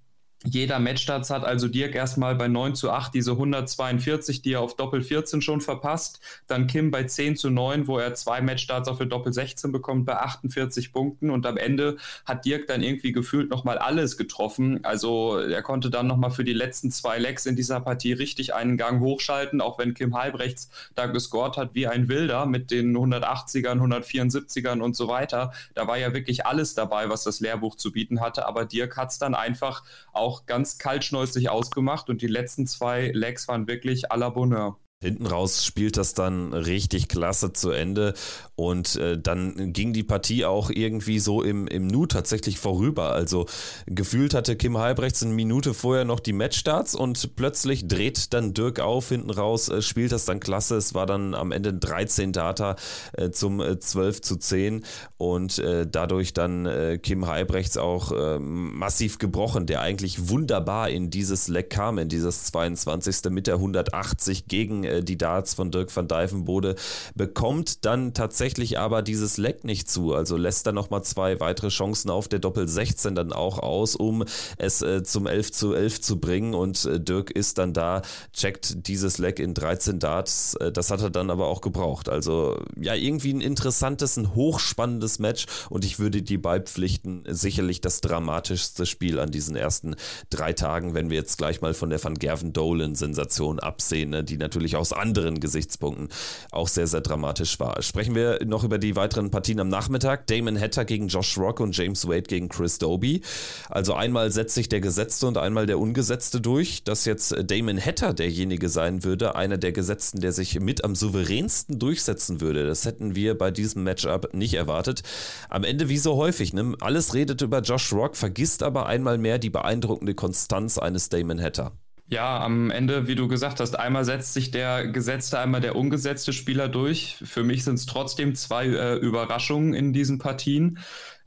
jeder 0.46 0.80
Matchstarts 0.80 1.30
hat 1.32 1.44
also 1.44 1.68
Dirk 1.68 1.96
erstmal 1.96 2.36
bei 2.36 2.48
9 2.48 2.76
zu 2.76 2.92
8 2.92 3.14
diese 3.14 3.32
142, 3.32 4.42
die 4.42 4.54
er 4.54 4.62
auf 4.62 4.76
Doppel 4.76 5.02
14 5.02 5.42
schon 5.42 5.60
verpasst. 5.60 6.22
Dann 6.48 6.68
Kim 6.68 6.92
bei 6.92 7.04
10 7.04 7.36
zu 7.36 7.50
9, 7.50 7.88
wo 7.88 7.98
er 7.98 8.14
zwei 8.14 8.40
Matchstarts 8.40 8.88
auf 8.88 9.00
für 9.00 9.08
Doppel 9.08 9.34
16 9.34 9.72
bekommt 9.72 10.06
bei 10.06 10.18
48 10.18 10.92
Punkten. 10.92 11.30
Und 11.30 11.46
am 11.46 11.58
Ende 11.58 11.98
hat 12.26 12.46
Dirk 12.46 12.68
dann 12.68 12.84
irgendwie 12.84 13.14
gefühlt 13.14 13.50
nochmal 13.50 13.78
alles 13.78 14.18
getroffen. 14.18 14.84
Also 14.84 15.40
er 15.40 15.62
konnte 15.62 15.90
dann 15.90 16.06
nochmal 16.06 16.32
für 16.32 16.44
die 16.44 16.54
letzten 16.54 16.92
zwei 16.92 17.18
Legs 17.18 17.46
in 17.46 17.56
dieser 17.56 17.80
Partie 17.80 18.14
richtig 18.14 18.54
einen 18.54 18.78
Gang 18.78 19.00
hochschalten, 19.00 19.62
auch 19.62 19.80
wenn 19.80 19.94
Kim 19.94 20.16
Halbrechts 20.16 20.70
da 20.96 21.08
gescored 21.08 21.58
hat 21.58 21.74
wie 21.74 21.88
ein 21.88 22.10
Wilder 22.10 22.46
mit 22.46 22.72
den 22.72 22.96
180ern, 22.96 23.80
174ern 23.82 24.82
und 24.82 24.96
so 24.96 25.08
weiter. 25.08 25.54
Da 25.74 25.88
war 25.88 25.98
ja 25.98 26.14
wirklich 26.14 26.46
alles 26.46 26.76
dabei, 26.76 27.10
was 27.10 27.24
das 27.24 27.40
Lehrbuch 27.40 27.76
zu 27.76 27.94
bieten 27.94 28.20
hatte. 28.20 28.46
Aber 28.46 28.66
Dirk 28.66 28.98
hat 28.98 29.12
es 29.12 29.18
dann 29.18 29.34
einfach 29.36 29.84
auch 30.12 30.29
auch 30.30 30.46
ganz 30.46 30.78
kaltschnäuzig 30.78 31.50
ausgemacht 31.50 32.08
und 32.08 32.22
die 32.22 32.28
letzten 32.28 32.68
zwei 32.68 33.10
Legs 33.12 33.48
waren 33.48 33.68
wirklich 33.68 34.12
à 34.12 34.18
la 34.18 34.30
Bonheur. 34.30 34.78
Hinten 35.02 35.28
raus 35.28 35.64
spielt 35.64 35.96
das 35.96 36.14
dann 36.14 36.52
richtig 36.54 37.08
klasse 37.08 37.54
zu 37.54 37.72
Ende 37.72 38.14
und 38.56 38.98
äh, 38.98 39.18
dann 39.18 39.72
ging 39.72 39.94
die 39.94 40.04
Partie 40.04 40.44
auch 40.44 40.70
irgendwie 40.70 41.20
so 41.20 41.42
im, 41.42 41.68
im 41.68 41.88
Nu 41.88 42.06
tatsächlich 42.06 42.60
vorüber. 42.60 43.14
Also 43.14 43.46
gefühlt 43.86 44.34
hatte 44.34 44.58
Kim 44.58 44.78
Halbrechts 44.78 45.24
eine 45.24 45.34
Minute 45.34 45.74
vorher 45.74 46.04
noch 46.04 46.20
die 46.20 46.34
Matchstarts 46.34 46.96
und 46.96 47.38
plötzlich 47.38 47.88
dreht 47.88 48.34
dann 48.34 48.54
Dirk 48.54 48.82
auf 48.82 49.08
hinten 49.08 49.30
raus, 49.30 49.70
äh, 49.70 49.82
spielt 49.82 50.12
das 50.12 50.26
dann 50.26 50.42
klasse. 50.42 50.76
Es 50.76 50.94
war 50.94 51.06
dann 51.06 51.34
am 51.34 51.54
Ende 51.54 51.74
13 51.74 52.34
Data 52.34 52.76
äh, 53.14 53.30
zum 53.30 53.62
äh, 53.62 53.80
12 53.80 54.20
zu 54.20 54.36
10 54.36 54.84
und 55.18 55.60
äh, 55.60 55.88
dadurch 55.90 56.34
dann 56.34 56.66
äh, 56.66 57.00
Kim 57.02 57.26
Halbrechts 57.26 57.78
auch 57.78 58.12
äh, 58.12 58.38
massiv 58.38 59.18
gebrochen, 59.18 59.66
der 59.66 59.80
eigentlich 59.80 60.28
wunderbar 60.28 60.90
in 60.90 61.10
dieses 61.10 61.48
Leck 61.48 61.70
kam, 61.70 62.00
in 62.00 62.10
dieses 62.10 62.44
22. 62.48 63.32
mit 63.32 63.48
der 63.48 63.54
180 63.54 64.50
gegen 64.50 64.89
äh, 64.90 65.04
die 65.04 65.18
Darts 65.18 65.54
von 65.54 65.72
Dirk 65.72 65.96
van 65.96 66.08
Dijvenbode, 66.08 66.76
bekommt 67.16 67.86
dann 67.86 68.14
tatsächlich 68.14 68.80
aber 68.80 69.02
dieses 69.02 69.38
Leck 69.38 69.64
nicht 69.64 69.90
zu. 69.90 70.14
Also 70.14 70.38
lässt 70.38 70.68
dann 70.68 70.76
nochmal 70.76 71.04
zwei 71.04 71.40
weitere 71.40 71.70
Chancen 71.70 72.10
auf 72.10 72.28
der 72.28 72.40
Doppel 72.40 72.68
16 72.68 73.16
dann 73.16 73.34
auch 73.34 73.60
aus, 73.60 73.96
um 73.96 74.24
es 74.58 74.82
äh, 74.82 75.04
zum 75.04 75.28
11 75.28 75.52
zu 75.52 75.74
11 75.74 76.02
zu 76.02 76.20
bringen. 76.20 76.54
Und 76.54 76.86
äh, 76.86 77.00
Dirk 77.00 77.32
ist 77.32 77.58
dann 77.58 77.74
da, 77.74 78.02
checkt 78.34 78.88
dieses 78.88 79.18
Leck 79.18 79.40
in 79.40 79.54
13 79.54 80.00
Darts. 80.00 80.56
Äh, 80.56 80.72
das 80.72 80.92
hat 80.92 81.02
er 81.02 81.10
dann 81.10 81.30
aber 81.30 81.48
auch 81.48 81.62
gebraucht. 81.62 82.10
Also 82.10 82.60
ja, 82.80 82.96
irgendwie 82.96 83.34
ein 83.34 83.42
interessantes, 83.42 84.18
ein 84.18 84.36
hochspannendes 84.36 85.20
Match. 85.20 85.46
Und 85.70 85.86
ich 85.86 86.00
würde 86.00 86.22
die 86.22 86.38
beipflichten, 86.38 87.24
sicherlich 87.28 87.82
das 87.82 88.02
dramatischste 88.02 88.86
Spiel 88.86 89.20
an 89.20 89.32
diesen 89.32 89.56
ersten 89.56 89.96
drei 90.30 90.54
Tagen, 90.54 90.94
wenn 90.94 91.10
wir 91.10 91.18
jetzt 91.18 91.38
gleich 91.38 91.62
mal 91.62 91.74
von 91.74 91.90
der 91.90 92.04
Van 92.04 92.16
Gerven-Dolan-Sensation 92.16 93.60
absehen, 93.60 94.10
ne, 94.12 94.24
die 94.24 94.38
natürlich 94.38 94.76
aus 94.80 94.94
anderen 94.94 95.40
Gesichtspunkten 95.40 96.10
auch 96.52 96.68
sehr, 96.68 96.88
sehr 96.88 97.02
dramatisch 97.02 97.60
war. 97.60 97.82
Sprechen 97.82 98.16
wir 98.16 98.40
noch 98.46 98.64
über 98.64 98.78
die 98.78 98.96
weiteren 98.96 99.30
Partien 99.30 99.60
am 99.60 99.70
Nachmittag. 99.70 100.28
Damon 100.28 100.60
Hatter 100.60 100.86
gegen 100.86 101.08
Josh 101.08 101.38
Rock 101.38 101.60
und 101.60 101.76
James 101.76 102.08
Wade 102.08 102.24
gegen 102.24 102.50
Chris 102.50 102.80
Doby. 102.80 103.22
Also 103.70 103.94
einmal 103.94 104.32
setzt 104.32 104.56
sich 104.56 104.70
der 104.70 104.82
Gesetzte 104.82 105.28
und 105.28 105.38
einmal 105.38 105.66
der 105.66 105.80
Ungesetzte 105.80 106.42
durch. 106.42 106.84
Dass 106.84 107.06
jetzt 107.06 107.36
Damon 107.44 107.80
Hatter 107.80 108.14
derjenige 108.14 108.70
sein 108.70 109.04
würde, 109.04 109.36
einer 109.36 109.58
der 109.58 109.72
Gesetzten, 109.72 110.22
der 110.22 110.32
sich 110.32 110.60
mit 110.60 110.84
am 110.84 110.96
souveränsten 110.96 111.80
durchsetzen 111.80 112.42
würde, 112.42 112.66
das 112.66 112.86
hätten 112.86 113.16
wir 113.16 113.38
bei 113.38 113.52
diesem 113.52 113.84
Matchup 113.84 114.34
nicht 114.34 114.54
erwartet. 114.54 115.04
Am 115.50 115.64
Ende 115.64 115.90
wie 115.90 115.98
so 115.98 116.16
häufig, 116.16 116.54
ne? 116.54 116.76
alles 116.80 117.14
redet 117.14 117.42
über 117.42 117.62
Josh 117.62 117.92
Rock, 117.94 118.16
vergisst 118.16 118.64
aber 118.64 118.86
einmal 118.86 119.18
mehr 119.18 119.40
die 119.40 119.50
beeindruckende 119.50 120.16
Konstanz 120.16 120.78
eines 120.78 121.10
Damon 121.10 121.42
Hatter. 121.42 121.74
Ja, 122.12 122.40
am 122.44 122.72
Ende, 122.72 123.08
wie 123.08 123.14
du 123.14 123.28
gesagt 123.28 123.60
hast, 123.60 123.78
einmal 123.78 124.04
setzt 124.04 124.34
sich 124.34 124.50
der 124.50 124.88
gesetzte, 124.88 125.38
einmal 125.38 125.62
der 125.62 125.76
ungesetzte 125.76 126.34
Spieler 126.34 126.68
durch. 126.68 127.18
Für 127.24 127.44
mich 127.44 127.64
sind 127.64 127.76
es 127.76 127.86
trotzdem 127.86 128.34
zwei 128.34 128.66
äh, 128.66 128.96
Überraschungen 128.96 129.76
in 129.76 129.94
diesen 129.94 130.18
Partien. 130.18 130.80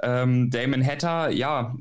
Ähm, 0.03 0.51
Damon 0.51 0.85
Hatter, 0.85 1.31
ja, 1.31 1.77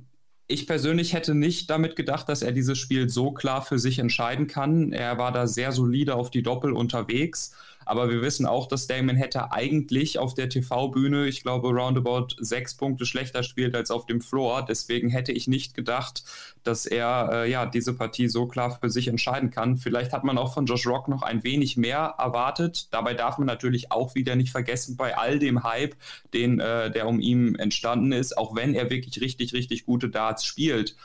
ich 0.46 0.67
persönlich 0.67 1.13
hätte 1.13 1.34
nicht 1.34 1.70
damit 1.72 1.96
gedacht, 1.96 2.29
dass 2.29 2.43
er 2.43 2.51
dieses 2.51 2.77
Spiel 2.77 3.10
so 3.10 3.31
klar 3.31 3.63
für 3.63 3.79
sich 3.79 3.98
entscheiden 3.98 4.46
kann. 4.46 4.91
Er 4.91 5.17
war 5.17 5.31
da 5.31 5.48
sehr 5.48 5.72
solide 5.72 6.13
auf 6.15 6.29
die 6.29 6.43
Doppel 6.43 6.72
unterwegs. 6.72 7.55
Aber 7.85 8.09
wir 8.09 8.21
wissen 8.21 8.45
auch, 8.45 8.67
dass 8.67 8.88
Damon 8.88 9.17
Hatter 9.17 9.51
eigentlich 9.51 10.19
auf 10.19 10.33
der 10.33 10.50
TV-Bühne, 10.50 11.27
ich 11.27 11.43
glaube, 11.43 11.69
roundabout 11.69 12.27
sechs 12.39 12.75
Punkte 12.75 13.05
schlechter 13.05 13.43
spielt 13.43 13.75
als 13.75 13.91
auf 13.91 14.05
dem 14.05 14.21
Floor. 14.21 14.65
Deswegen 14.65 15.09
hätte 15.09 15.31
ich 15.31 15.47
nicht 15.47 15.73
gedacht, 15.73 16.23
dass 16.63 16.85
er 16.85 17.29
äh, 17.31 17.51
ja 17.51 17.65
diese 17.65 17.93
Partie 17.93 18.27
so 18.27 18.47
klar 18.47 18.77
für 18.79 18.89
sich 18.89 19.07
entscheiden 19.07 19.50
kann. 19.50 19.77
Vielleicht 19.77 20.13
hat 20.13 20.23
man 20.23 20.38
auch 20.38 20.53
von 20.53 20.65
Josh 20.65 20.88
Rock 20.88 21.07
noch 21.07 21.21
ein 21.21 21.43
wenig 21.43 21.77
mehr 21.77 22.15
erwartet. 22.17 22.88
Dabei 22.91 23.13
darf 23.13 23.38
man 23.38 23.47
natürlich 23.47 23.91
auch 23.91 24.15
wieder 24.15 24.35
nicht 24.35 24.51
vergessen, 24.51 24.97
bei 24.97 25.17
all 25.17 25.39
dem 25.39 25.63
Hype, 25.63 25.95
den, 26.33 26.59
äh, 26.59 26.91
der 26.91 27.07
um 27.07 27.19
ihn 27.19 27.55
entstanden 27.55 28.11
ist, 28.11 28.38
auch 28.38 28.55
wenn 28.55 28.73
er 28.73 28.89
wirklich 28.89 29.21
richtig, 29.21 29.53
richtig 29.53 29.85
gute 29.85 30.09
Darts 30.09 30.45
spielt 30.45 30.95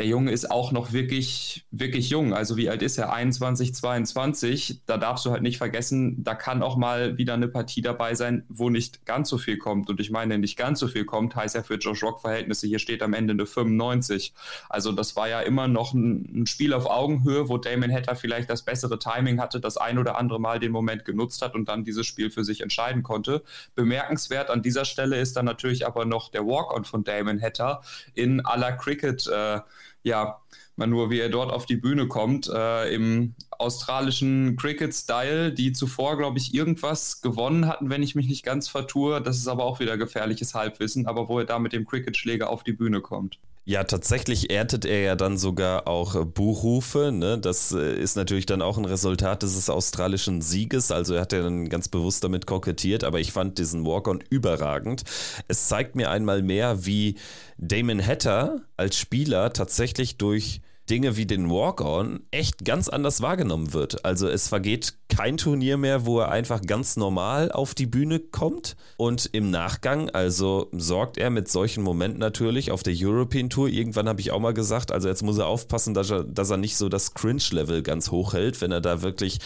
der 0.00 0.06
Junge 0.06 0.32
ist 0.32 0.50
auch 0.50 0.72
noch 0.72 0.94
wirklich, 0.94 1.66
wirklich 1.70 2.08
jung. 2.08 2.32
Also 2.32 2.56
wie 2.56 2.70
alt 2.70 2.80
ist 2.80 2.96
er? 2.96 3.12
21, 3.12 3.74
22. 3.74 4.80
Da 4.86 4.96
darfst 4.96 5.26
du 5.26 5.30
halt 5.30 5.42
nicht 5.42 5.58
vergessen, 5.58 6.24
da 6.24 6.34
kann 6.34 6.62
auch 6.62 6.78
mal 6.78 7.18
wieder 7.18 7.34
eine 7.34 7.48
Partie 7.48 7.82
dabei 7.82 8.14
sein, 8.14 8.46
wo 8.48 8.70
nicht 8.70 9.04
ganz 9.04 9.28
so 9.28 9.36
viel 9.36 9.58
kommt. 9.58 9.90
Und 9.90 10.00
ich 10.00 10.10
meine, 10.10 10.38
nicht 10.38 10.56
ganz 10.56 10.78
so 10.78 10.88
viel 10.88 11.04
kommt, 11.04 11.36
heißt 11.36 11.54
ja 11.54 11.62
für 11.62 11.74
Josh 11.74 12.02
Rock-Verhältnisse, 12.02 12.66
hier 12.66 12.78
steht 12.78 13.02
am 13.02 13.12
Ende 13.12 13.34
eine 13.34 13.44
95. 13.44 14.32
Also 14.70 14.92
das 14.92 15.16
war 15.16 15.28
ja 15.28 15.40
immer 15.42 15.68
noch 15.68 15.92
ein, 15.92 16.44
ein 16.44 16.46
Spiel 16.46 16.72
auf 16.72 16.86
Augenhöhe, 16.86 17.50
wo 17.50 17.58
Damon 17.58 17.92
Hatter 17.92 18.16
vielleicht 18.16 18.48
das 18.48 18.62
bessere 18.62 18.98
Timing 18.98 19.38
hatte, 19.38 19.60
das 19.60 19.76
ein 19.76 19.98
oder 19.98 20.16
andere 20.16 20.40
Mal 20.40 20.60
den 20.60 20.72
Moment 20.72 21.04
genutzt 21.04 21.42
hat 21.42 21.54
und 21.54 21.68
dann 21.68 21.84
dieses 21.84 22.06
Spiel 22.06 22.30
für 22.30 22.42
sich 22.42 22.62
entscheiden 22.62 23.02
konnte. 23.02 23.42
Bemerkenswert 23.74 24.48
an 24.48 24.62
dieser 24.62 24.86
Stelle 24.86 25.20
ist 25.20 25.36
dann 25.36 25.44
natürlich 25.44 25.86
aber 25.86 26.06
noch 26.06 26.30
der 26.30 26.46
Walk-On 26.46 26.86
von 26.86 27.04
Damon 27.04 27.38
Hatter 27.42 27.82
in 28.14 28.40
aller 28.40 28.72
Cricket. 28.72 29.26
Äh, 29.26 29.60
ja, 30.02 30.40
man 30.76 30.90
nur, 30.90 31.10
wie 31.10 31.20
er 31.20 31.28
dort 31.28 31.52
auf 31.52 31.66
die 31.66 31.76
Bühne 31.76 32.08
kommt, 32.08 32.48
äh, 32.48 32.94
im 32.94 33.34
australischen 33.50 34.56
Cricket-Style, 34.56 35.52
die 35.52 35.72
zuvor, 35.72 36.16
glaube 36.16 36.38
ich, 36.38 36.54
irgendwas 36.54 37.20
gewonnen 37.20 37.68
hatten, 37.68 37.90
wenn 37.90 38.02
ich 38.02 38.14
mich 38.14 38.26
nicht 38.26 38.44
ganz 38.44 38.68
vertue. 38.68 39.20
Das 39.20 39.36
ist 39.36 39.48
aber 39.48 39.64
auch 39.64 39.78
wieder 39.80 39.98
gefährliches 39.98 40.54
Halbwissen, 40.54 41.06
aber 41.06 41.28
wo 41.28 41.38
er 41.38 41.44
da 41.44 41.58
mit 41.58 41.72
dem 41.72 41.86
Cricket-Schläger 41.86 42.48
auf 42.48 42.64
die 42.64 42.72
Bühne 42.72 43.00
kommt. 43.00 43.38
Ja, 43.70 43.84
tatsächlich 43.84 44.50
erntet 44.50 44.84
er 44.84 45.00
ja 45.00 45.14
dann 45.14 45.38
sogar 45.38 45.86
auch 45.86 46.24
Buchrufe. 46.24 47.12
Ne? 47.12 47.38
Das 47.38 47.70
äh, 47.70 47.94
ist 47.94 48.16
natürlich 48.16 48.44
dann 48.44 48.62
auch 48.62 48.76
ein 48.76 48.84
Resultat 48.84 49.44
dieses 49.44 49.70
australischen 49.70 50.42
Sieges. 50.42 50.90
Also 50.90 51.14
er 51.14 51.20
hat 51.20 51.32
ja 51.32 51.40
dann 51.40 51.68
ganz 51.68 51.86
bewusst 51.86 52.24
damit 52.24 52.48
kokettiert, 52.48 53.04
aber 53.04 53.20
ich 53.20 53.30
fand 53.30 53.58
diesen 53.58 53.86
Walk-on 53.86 54.24
überragend. 54.28 55.04
Es 55.46 55.68
zeigt 55.68 55.94
mir 55.94 56.10
einmal 56.10 56.42
mehr, 56.42 56.84
wie 56.84 57.14
Damon 57.58 58.04
Hatter 58.04 58.62
als 58.76 58.96
Spieler 58.96 59.52
tatsächlich 59.52 60.16
durch 60.16 60.62
Dinge 60.90 61.16
wie 61.16 61.24
den 61.24 61.48
Walk-On 61.48 62.20
echt 62.32 62.64
ganz 62.64 62.88
anders 62.88 63.22
wahrgenommen 63.22 63.72
wird. 63.72 64.04
Also 64.04 64.28
es 64.28 64.48
vergeht 64.48 64.94
kein 65.08 65.36
Turnier 65.36 65.76
mehr, 65.76 66.04
wo 66.04 66.18
er 66.18 66.30
einfach 66.30 66.62
ganz 66.62 66.96
normal 66.96 67.52
auf 67.52 67.74
die 67.74 67.86
Bühne 67.86 68.18
kommt 68.18 68.76
und 68.96 69.30
im 69.32 69.50
Nachgang, 69.50 70.10
also 70.10 70.68
sorgt 70.72 71.16
er 71.16 71.30
mit 71.30 71.48
solchen 71.48 71.84
Momenten 71.84 72.18
natürlich 72.18 72.72
auf 72.72 72.82
der 72.82 72.94
European 72.96 73.50
Tour. 73.50 73.68
Irgendwann 73.68 74.08
habe 74.08 74.20
ich 74.20 74.32
auch 74.32 74.40
mal 74.40 74.54
gesagt, 74.54 74.90
also 74.90 75.08
jetzt 75.08 75.22
muss 75.22 75.38
er 75.38 75.46
aufpassen, 75.46 75.94
dass 75.94 76.10
er, 76.10 76.24
dass 76.24 76.50
er 76.50 76.56
nicht 76.56 76.76
so 76.76 76.88
das 76.88 77.14
Cringe-Level 77.14 77.82
ganz 77.82 78.10
hoch 78.10 78.32
hält, 78.32 78.60
wenn 78.60 78.72
er 78.72 78.80
da 78.80 79.02
wirklich 79.02 79.38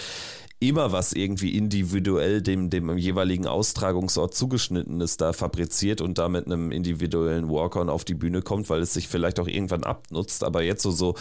immer 0.60 0.92
was 0.92 1.12
irgendwie 1.12 1.56
individuell 1.56 2.40
dem, 2.40 2.70
dem 2.70 2.96
jeweiligen 2.96 3.46
Austragungsort 3.46 4.34
zugeschnitten 4.34 5.00
ist, 5.00 5.20
da 5.20 5.32
fabriziert 5.32 6.00
und 6.00 6.18
da 6.18 6.28
mit 6.28 6.46
einem 6.46 6.72
individuellen 6.72 7.48
Walk-On 7.48 7.88
auf 7.88 8.04
die 8.04 8.14
Bühne 8.14 8.42
kommt, 8.42 8.70
weil 8.70 8.80
es 8.80 8.94
sich 8.94 9.08
vielleicht 9.08 9.40
auch 9.40 9.48
irgendwann 9.48 9.84
abnutzt. 9.84 10.44
Aber 10.44 10.62
jetzt 10.62 10.82
so, 10.82 10.90
so 10.90 11.14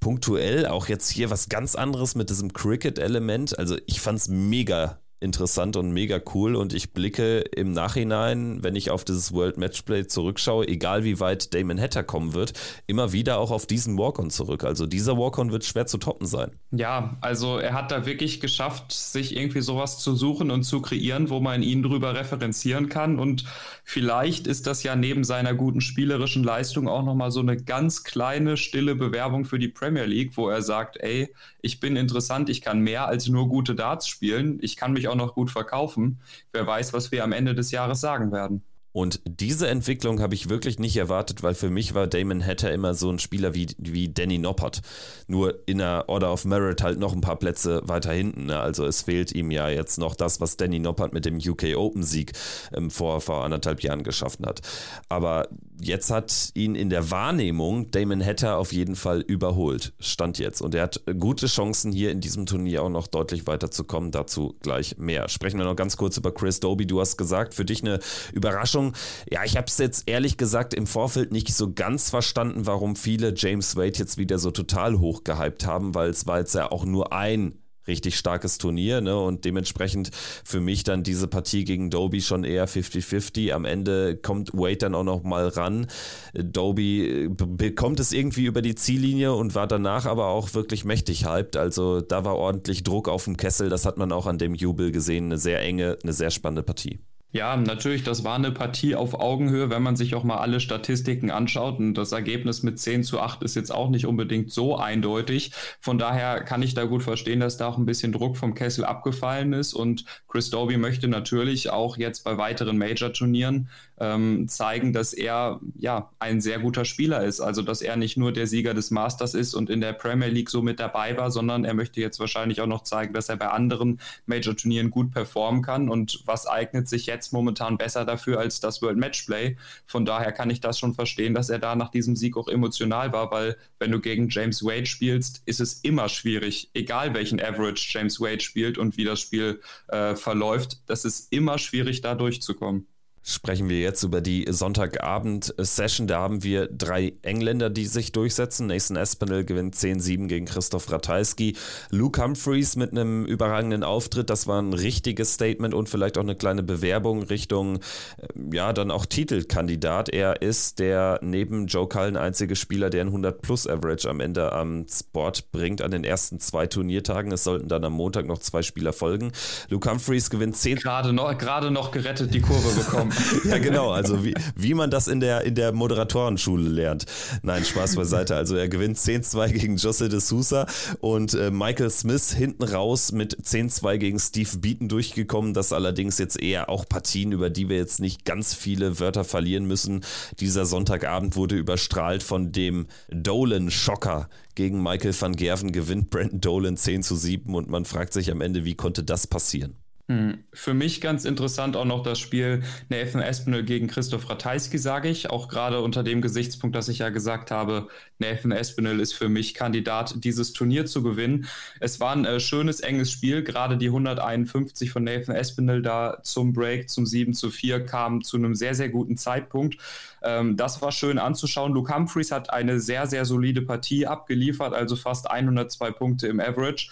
punktuell, 0.00 0.66
auch 0.66 0.88
jetzt 0.88 1.10
hier 1.10 1.30
was 1.30 1.48
ganz 1.48 1.74
anderes 1.74 2.14
mit 2.14 2.30
diesem 2.30 2.52
Cricket-Element. 2.52 3.58
Also 3.58 3.76
ich 3.86 4.00
fand 4.00 4.18
es 4.18 4.28
mega 4.28 4.98
interessant 5.20 5.76
und 5.76 5.92
mega 5.92 6.20
cool 6.34 6.56
und 6.56 6.74
ich 6.74 6.92
blicke 6.92 7.38
im 7.40 7.72
Nachhinein, 7.72 8.62
wenn 8.62 8.76
ich 8.76 8.90
auf 8.90 9.04
dieses 9.04 9.32
World 9.32 9.56
Matchplay 9.56 10.06
zurückschaue, 10.06 10.68
egal 10.68 11.04
wie 11.04 11.20
weit 11.20 11.54
Damon 11.54 11.80
Hatter 11.80 12.02
kommen 12.02 12.34
wird, 12.34 12.52
immer 12.86 13.12
wieder 13.12 13.38
auch 13.38 13.50
auf 13.50 13.66
diesen 13.66 13.96
Walk-On 13.96 14.30
zurück. 14.30 14.64
Also 14.64 14.86
dieser 14.86 15.16
Walk-On 15.16 15.52
wird 15.52 15.64
schwer 15.64 15.86
zu 15.86 15.98
toppen 15.98 16.26
sein. 16.26 16.50
Ja, 16.70 17.16
also 17.22 17.58
er 17.58 17.72
hat 17.72 17.90
da 17.90 18.04
wirklich 18.04 18.40
geschafft, 18.40 18.92
sich 18.92 19.36
irgendwie 19.36 19.62
sowas 19.62 19.98
zu 19.98 20.14
suchen 20.14 20.50
und 20.50 20.64
zu 20.64 20.82
kreieren, 20.82 21.30
wo 21.30 21.40
man 21.40 21.62
ihn 21.62 21.82
drüber 21.82 22.14
referenzieren 22.14 22.88
kann 22.88 23.18
und 23.18 23.44
vielleicht 23.84 24.46
ist 24.46 24.66
das 24.66 24.82
ja 24.82 24.96
neben 24.96 25.24
seiner 25.24 25.54
guten 25.54 25.80
spielerischen 25.80 26.44
Leistung 26.44 26.88
auch 26.88 27.02
nochmal 27.02 27.30
so 27.30 27.40
eine 27.40 27.56
ganz 27.56 28.04
kleine, 28.04 28.56
stille 28.56 28.94
Bewerbung 28.94 29.46
für 29.46 29.58
die 29.58 29.68
Premier 29.68 30.04
League, 30.04 30.36
wo 30.36 30.50
er 30.50 30.60
sagt, 30.60 30.98
ey, 30.98 31.32
ich 31.66 31.80
bin 31.80 31.96
interessant, 31.96 32.48
ich 32.48 32.62
kann 32.62 32.78
mehr 32.78 33.08
als 33.08 33.26
nur 33.26 33.48
gute 33.48 33.74
Darts 33.74 34.06
spielen, 34.06 34.58
ich 34.62 34.76
kann 34.76 34.92
mich 34.92 35.08
auch 35.08 35.16
noch 35.16 35.34
gut 35.34 35.50
verkaufen. 35.50 36.20
Wer 36.52 36.66
weiß, 36.66 36.92
was 36.92 37.10
wir 37.10 37.24
am 37.24 37.32
Ende 37.32 37.54
des 37.56 37.72
Jahres 37.72 38.00
sagen 38.00 38.30
werden. 38.30 38.62
Und 38.96 39.20
diese 39.26 39.68
Entwicklung 39.68 40.22
habe 40.22 40.34
ich 40.34 40.48
wirklich 40.48 40.78
nicht 40.78 40.96
erwartet, 40.96 41.42
weil 41.42 41.52
für 41.52 41.68
mich 41.68 41.92
war 41.92 42.06
Damon 42.06 42.42
Hatter 42.42 42.72
immer 42.72 42.94
so 42.94 43.10
ein 43.10 43.18
Spieler 43.18 43.54
wie, 43.54 43.66
wie 43.76 44.08
Danny 44.08 44.38
Noppert. 44.38 44.80
Nur 45.26 45.58
in 45.66 45.76
der 45.78 46.08
Order 46.08 46.32
of 46.32 46.46
Merit 46.46 46.82
halt 46.82 46.98
noch 46.98 47.12
ein 47.12 47.20
paar 47.20 47.36
Plätze 47.36 47.82
weiter 47.84 48.14
hinten. 48.14 48.46
Ne? 48.46 48.58
Also 48.58 48.86
es 48.86 49.02
fehlt 49.02 49.32
ihm 49.32 49.50
ja 49.50 49.68
jetzt 49.68 49.98
noch 49.98 50.14
das, 50.14 50.40
was 50.40 50.56
Danny 50.56 50.78
Noppert 50.78 51.12
mit 51.12 51.26
dem 51.26 51.36
UK 51.36 51.76
Open 51.76 52.04
Sieg 52.04 52.32
ähm, 52.72 52.90
vor, 52.90 53.20
vor 53.20 53.44
anderthalb 53.44 53.82
Jahren 53.82 54.02
geschaffen 54.02 54.46
hat. 54.46 54.62
Aber 55.10 55.48
jetzt 55.78 56.10
hat 56.10 56.52
ihn 56.54 56.74
in 56.74 56.88
der 56.88 57.10
Wahrnehmung 57.10 57.90
Damon 57.90 58.24
Hatter 58.24 58.56
auf 58.56 58.72
jeden 58.72 58.96
Fall 58.96 59.20
überholt. 59.20 59.92
Stand 60.00 60.38
jetzt. 60.38 60.62
Und 60.62 60.74
er 60.74 60.84
hat 60.84 61.02
gute 61.18 61.48
Chancen 61.48 61.92
hier 61.92 62.10
in 62.10 62.22
diesem 62.22 62.46
Turnier 62.46 62.82
auch 62.82 62.88
noch 62.88 63.08
deutlich 63.08 63.46
weiterzukommen. 63.46 64.10
Dazu 64.10 64.56
gleich 64.62 64.96
mehr. 64.96 65.28
Sprechen 65.28 65.58
wir 65.58 65.66
noch 65.66 65.76
ganz 65.76 65.98
kurz 65.98 66.16
über 66.16 66.32
Chris 66.32 66.60
Doby. 66.60 66.86
Du 66.86 66.98
hast 66.98 67.18
gesagt, 67.18 67.52
für 67.52 67.66
dich 67.66 67.82
eine 67.82 68.00
Überraschung. 68.32 68.85
Ja, 69.30 69.44
ich 69.44 69.56
habe 69.56 69.66
es 69.66 69.78
jetzt 69.78 70.08
ehrlich 70.08 70.36
gesagt 70.36 70.74
im 70.74 70.86
Vorfeld 70.86 71.32
nicht 71.32 71.54
so 71.54 71.72
ganz 71.72 72.10
verstanden, 72.10 72.66
warum 72.66 72.96
viele 72.96 73.34
James 73.36 73.76
Wade 73.76 73.98
jetzt 73.98 74.18
wieder 74.18 74.38
so 74.38 74.50
total 74.50 74.98
hoch 74.98 75.24
gehypt 75.24 75.66
haben, 75.66 75.94
weil 75.94 76.10
es 76.10 76.26
war 76.26 76.38
jetzt 76.38 76.54
ja 76.54 76.70
auch 76.70 76.84
nur 76.84 77.12
ein 77.12 77.58
richtig 77.86 78.16
starkes 78.16 78.58
Turnier 78.58 79.00
ne? 79.00 79.18
und 79.18 79.44
dementsprechend 79.44 80.10
für 80.44 80.60
mich 80.60 80.84
dann 80.84 81.02
diese 81.02 81.28
Partie 81.28 81.64
gegen 81.64 81.90
Doby 81.90 82.20
schon 82.20 82.44
eher 82.44 82.68
50-50. 82.68 83.52
Am 83.52 83.64
Ende 83.64 84.16
kommt 84.16 84.52
Wade 84.52 84.76
dann 84.76 84.94
auch 84.94 85.04
noch 85.04 85.22
mal 85.22 85.48
ran. 85.48 85.86
Doby 86.34 87.24
äh, 87.24 87.28
bekommt 87.28 88.00
es 88.00 88.12
irgendwie 88.12 88.46
über 88.46 88.62
die 88.62 88.74
Ziellinie 88.74 89.34
und 89.34 89.54
war 89.54 89.66
danach 89.66 90.06
aber 90.06 90.26
auch 90.26 90.54
wirklich 90.54 90.84
mächtig 90.84 91.26
hyped. 91.26 91.56
Also 91.56 92.00
da 92.00 92.24
war 92.24 92.36
ordentlich 92.36 92.82
Druck 92.82 93.08
auf 93.08 93.24
dem 93.24 93.36
Kessel. 93.36 93.68
Das 93.68 93.86
hat 93.86 93.98
man 93.98 94.12
auch 94.12 94.26
an 94.26 94.38
dem 94.38 94.54
Jubel 94.54 94.90
gesehen. 94.90 95.26
Eine 95.26 95.38
sehr 95.38 95.60
enge, 95.60 95.98
eine 96.02 96.12
sehr 96.12 96.30
spannende 96.30 96.62
Partie. 96.62 97.00
Ja, 97.36 97.54
natürlich, 97.54 98.02
das 98.02 98.24
war 98.24 98.36
eine 98.36 98.50
Partie 98.50 98.94
auf 98.94 99.12
Augenhöhe, 99.12 99.68
wenn 99.68 99.82
man 99.82 99.94
sich 99.94 100.14
auch 100.14 100.24
mal 100.24 100.38
alle 100.38 100.58
Statistiken 100.58 101.30
anschaut. 101.30 101.78
Und 101.78 101.92
das 101.92 102.12
Ergebnis 102.12 102.62
mit 102.62 102.78
10 102.78 103.04
zu 103.04 103.20
8 103.20 103.42
ist 103.42 103.54
jetzt 103.56 103.74
auch 103.74 103.90
nicht 103.90 104.06
unbedingt 104.06 104.50
so 104.50 104.78
eindeutig. 104.78 105.52
Von 105.78 105.98
daher 105.98 106.42
kann 106.42 106.62
ich 106.62 106.72
da 106.72 106.84
gut 106.84 107.02
verstehen, 107.02 107.40
dass 107.40 107.58
da 107.58 107.68
auch 107.68 107.76
ein 107.76 107.84
bisschen 107.84 108.12
Druck 108.12 108.38
vom 108.38 108.54
Kessel 108.54 108.86
abgefallen 108.86 109.52
ist. 109.52 109.74
Und 109.74 110.06
Chris 110.28 110.48
Doby 110.48 110.78
möchte 110.78 111.08
natürlich 111.08 111.68
auch 111.68 111.98
jetzt 111.98 112.24
bei 112.24 112.38
weiteren 112.38 112.78
Major-Turnieren 112.78 113.68
ähm, 113.98 114.48
zeigen, 114.48 114.94
dass 114.94 115.12
er 115.12 115.60
ja 115.76 116.10
ein 116.18 116.40
sehr 116.40 116.58
guter 116.58 116.86
Spieler 116.86 117.22
ist. 117.22 117.40
Also 117.40 117.60
dass 117.60 117.82
er 117.82 117.96
nicht 117.96 118.16
nur 118.16 118.32
der 118.32 118.46
Sieger 118.46 118.72
des 118.72 118.90
Masters 118.90 119.34
ist 119.34 119.52
und 119.52 119.68
in 119.68 119.82
der 119.82 119.92
Premier 119.92 120.28
League 120.28 120.48
so 120.48 120.62
mit 120.62 120.80
dabei 120.80 121.18
war, 121.18 121.30
sondern 121.30 121.66
er 121.66 121.74
möchte 121.74 122.00
jetzt 122.00 122.18
wahrscheinlich 122.18 122.62
auch 122.62 122.66
noch 122.66 122.82
zeigen, 122.82 123.12
dass 123.12 123.28
er 123.28 123.36
bei 123.36 123.48
anderen 123.48 124.00
Major-Turnieren 124.24 124.90
gut 124.90 125.10
performen 125.10 125.60
kann. 125.60 125.90
Und 125.90 126.22
was 126.24 126.46
eignet 126.46 126.88
sich 126.88 127.04
jetzt 127.04 127.25
momentan 127.32 127.78
besser 127.78 128.04
dafür 128.04 128.38
als 128.38 128.60
das 128.60 128.82
World 128.82 128.98
Matchplay? 128.98 129.56
Von 129.86 130.04
daher 130.04 130.32
kann 130.32 130.50
ich 130.50 130.60
das 130.60 130.78
schon 130.78 130.94
verstehen, 130.94 131.34
dass 131.34 131.50
er 131.50 131.58
da 131.58 131.74
nach 131.76 131.90
diesem 131.90 132.16
Sieg 132.16 132.36
auch 132.36 132.48
emotional 132.48 133.12
war, 133.12 133.30
weil 133.30 133.56
wenn 133.78 133.92
du 133.92 134.00
gegen 134.00 134.28
James 134.28 134.64
Wade 134.64 134.86
spielst, 134.86 135.42
ist 135.46 135.60
es 135.60 135.80
immer 135.80 136.08
schwierig, 136.08 136.70
egal 136.74 137.14
welchen 137.14 137.40
Average 137.40 137.88
James 137.90 138.20
Wade 138.20 138.40
spielt 138.40 138.78
und 138.78 138.96
wie 138.96 139.04
das 139.04 139.20
Spiel 139.20 139.60
äh, 139.88 140.16
verläuft, 140.16 140.80
das 140.86 141.04
ist 141.04 141.32
immer 141.32 141.58
schwierig, 141.58 142.00
da 142.00 142.14
durchzukommen 142.14 142.86
sprechen 143.26 143.68
wir 143.68 143.80
jetzt 143.80 144.04
über 144.04 144.20
die 144.20 144.46
Sonntagabend-Session. 144.48 146.06
Da 146.06 146.20
haben 146.20 146.44
wir 146.44 146.68
drei 146.68 147.14
Engländer, 147.22 147.70
die 147.70 147.86
sich 147.86 148.12
durchsetzen. 148.12 148.68
Nathan 148.68 148.96
Espinel 148.96 149.44
gewinnt 149.44 149.74
10-7 149.74 150.28
gegen 150.28 150.46
Christoph 150.46 150.90
Ratajski. 150.92 151.56
Luke 151.90 152.22
Humphreys 152.22 152.76
mit 152.76 152.92
einem 152.92 153.26
überragenden 153.26 153.82
Auftritt. 153.82 154.30
Das 154.30 154.46
war 154.46 154.62
ein 154.62 154.72
richtiges 154.72 155.34
Statement 155.34 155.74
und 155.74 155.88
vielleicht 155.88 156.18
auch 156.18 156.22
eine 156.22 156.36
kleine 156.36 156.62
Bewerbung 156.62 157.24
Richtung, 157.24 157.80
äh, 158.18 158.26
ja, 158.54 158.72
dann 158.72 158.92
auch 158.92 159.06
Titelkandidat. 159.06 160.08
Er 160.08 160.40
ist 160.40 160.78
der 160.78 161.18
neben 161.20 161.66
Joe 161.66 161.88
Cullen 161.88 162.16
einzige 162.16 162.54
Spieler, 162.54 162.90
der 162.90 163.04
ein 163.04 163.10
100-Plus-Average 163.10 164.08
am 164.08 164.20
Ende 164.20 164.52
am 164.52 164.86
Sport 164.88 165.50
bringt 165.50 165.82
an 165.82 165.90
den 165.90 166.04
ersten 166.04 166.38
zwei 166.38 166.68
Turniertagen. 166.68 167.32
Es 167.32 167.42
sollten 167.42 167.66
dann 167.66 167.84
am 167.84 167.94
Montag 167.94 168.26
noch 168.26 168.38
zwei 168.38 168.62
Spieler 168.62 168.92
folgen. 168.92 169.32
Luke 169.68 169.90
Humphreys 169.90 170.30
gewinnt 170.30 170.56
10. 170.56 170.76
Gerade 170.76 171.12
noch, 171.12 171.36
gerade 171.36 171.72
noch 171.72 171.90
gerettet 171.90 172.32
die 172.32 172.40
Kurve 172.40 172.72
bekommen. 172.76 173.15
ja, 173.44 173.58
genau. 173.58 173.90
Also 173.90 174.24
wie, 174.24 174.34
wie 174.54 174.74
man 174.74 174.90
das 174.90 175.08
in 175.08 175.20
der, 175.20 175.42
in 175.42 175.54
der 175.54 175.72
Moderatorenschule 175.72 176.68
lernt. 176.68 177.06
Nein, 177.42 177.64
Spaß 177.64 177.96
beiseite. 177.96 178.36
Also 178.36 178.56
er 178.56 178.68
gewinnt 178.68 178.98
10-2 178.98 179.48
gegen 179.52 179.76
Jose 179.76 180.08
de 180.08 180.20
Sousa 180.20 180.66
und 181.00 181.34
äh, 181.34 181.50
Michael 181.50 181.90
Smith 181.90 182.32
hinten 182.32 182.64
raus 182.64 183.12
mit 183.12 183.36
10-2 183.42 183.98
gegen 183.98 184.18
Steve 184.18 184.58
Beaton 184.58 184.88
durchgekommen. 184.88 185.54
Das 185.54 185.72
allerdings 185.72 186.18
jetzt 186.18 186.40
eher 186.40 186.68
auch 186.68 186.88
Partien, 186.88 187.32
über 187.32 187.50
die 187.50 187.68
wir 187.68 187.76
jetzt 187.76 188.00
nicht 188.00 188.24
ganz 188.24 188.54
viele 188.54 189.00
Wörter 189.00 189.24
verlieren 189.24 189.66
müssen. 189.66 190.04
Dieser 190.40 190.66
Sonntagabend 190.66 191.36
wurde 191.36 191.56
überstrahlt 191.56 192.22
von 192.22 192.52
dem 192.52 192.86
Dolan-Schocker 193.10 194.28
gegen 194.54 194.82
Michael 194.82 195.14
van 195.18 195.36
Gerven 195.36 195.70
gewinnt 195.70 196.10
Brandon 196.10 196.40
Dolan 196.40 196.76
10 196.76 197.02
zu 197.02 197.14
7 197.14 197.54
und 197.54 197.68
man 197.68 197.84
fragt 197.84 198.12
sich 198.12 198.30
am 198.30 198.40
Ende, 198.40 198.64
wie 198.64 198.74
konnte 198.74 199.04
das 199.04 199.26
passieren? 199.26 199.76
Hm. 200.08 200.44
Für 200.52 200.72
mich 200.72 201.00
ganz 201.00 201.24
interessant 201.24 201.74
auch 201.76 201.84
noch 201.84 202.04
das 202.04 202.20
Spiel 202.20 202.62
Nathan 202.88 203.20
Espinel 203.20 203.64
gegen 203.64 203.88
Christoph 203.88 204.30
Ratajski, 204.30 204.78
sage 204.78 205.08
ich. 205.08 205.30
Auch 205.30 205.48
gerade 205.48 205.80
unter 205.80 206.04
dem 206.04 206.22
Gesichtspunkt, 206.22 206.76
dass 206.76 206.88
ich 206.88 206.98
ja 206.98 207.08
gesagt 207.08 207.50
habe, 207.50 207.88
Nathan 208.20 208.52
Espinel 208.52 209.00
ist 209.00 209.14
für 209.14 209.28
mich 209.28 209.54
Kandidat, 209.54 210.22
dieses 210.22 210.52
Turnier 210.52 210.86
zu 210.86 211.02
gewinnen. 211.02 211.46
Es 211.80 211.98
war 211.98 212.14
ein 212.14 212.24
äh, 212.24 212.38
schönes, 212.38 212.78
enges 212.78 213.10
Spiel. 213.10 213.42
Gerade 213.42 213.76
die 213.76 213.88
151 213.88 214.92
von 214.92 215.02
Nathan 215.02 215.34
Espinel 215.34 215.82
da 215.82 216.18
zum 216.22 216.52
Break, 216.52 216.88
zum 216.88 217.04
7 217.04 217.34
zu 217.34 217.50
4, 217.50 217.84
kamen 217.84 218.22
zu 218.22 218.36
einem 218.36 218.54
sehr, 218.54 218.76
sehr 218.76 218.90
guten 218.90 219.16
Zeitpunkt. 219.16 219.76
Ähm, 220.22 220.56
das 220.56 220.80
war 220.82 220.92
schön 220.92 221.18
anzuschauen. 221.18 221.72
Luke 221.72 221.92
Humphreys 221.92 222.30
hat 222.30 222.50
eine 222.50 222.78
sehr, 222.78 223.08
sehr 223.08 223.24
solide 223.24 223.62
Partie 223.62 224.06
abgeliefert, 224.06 224.72
also 224.72 224.94
fast 224.94 225.28
102 225.28 225.90
Punkte 225.90 226.28
im 226.28 226.38
Average. 226.38 226.90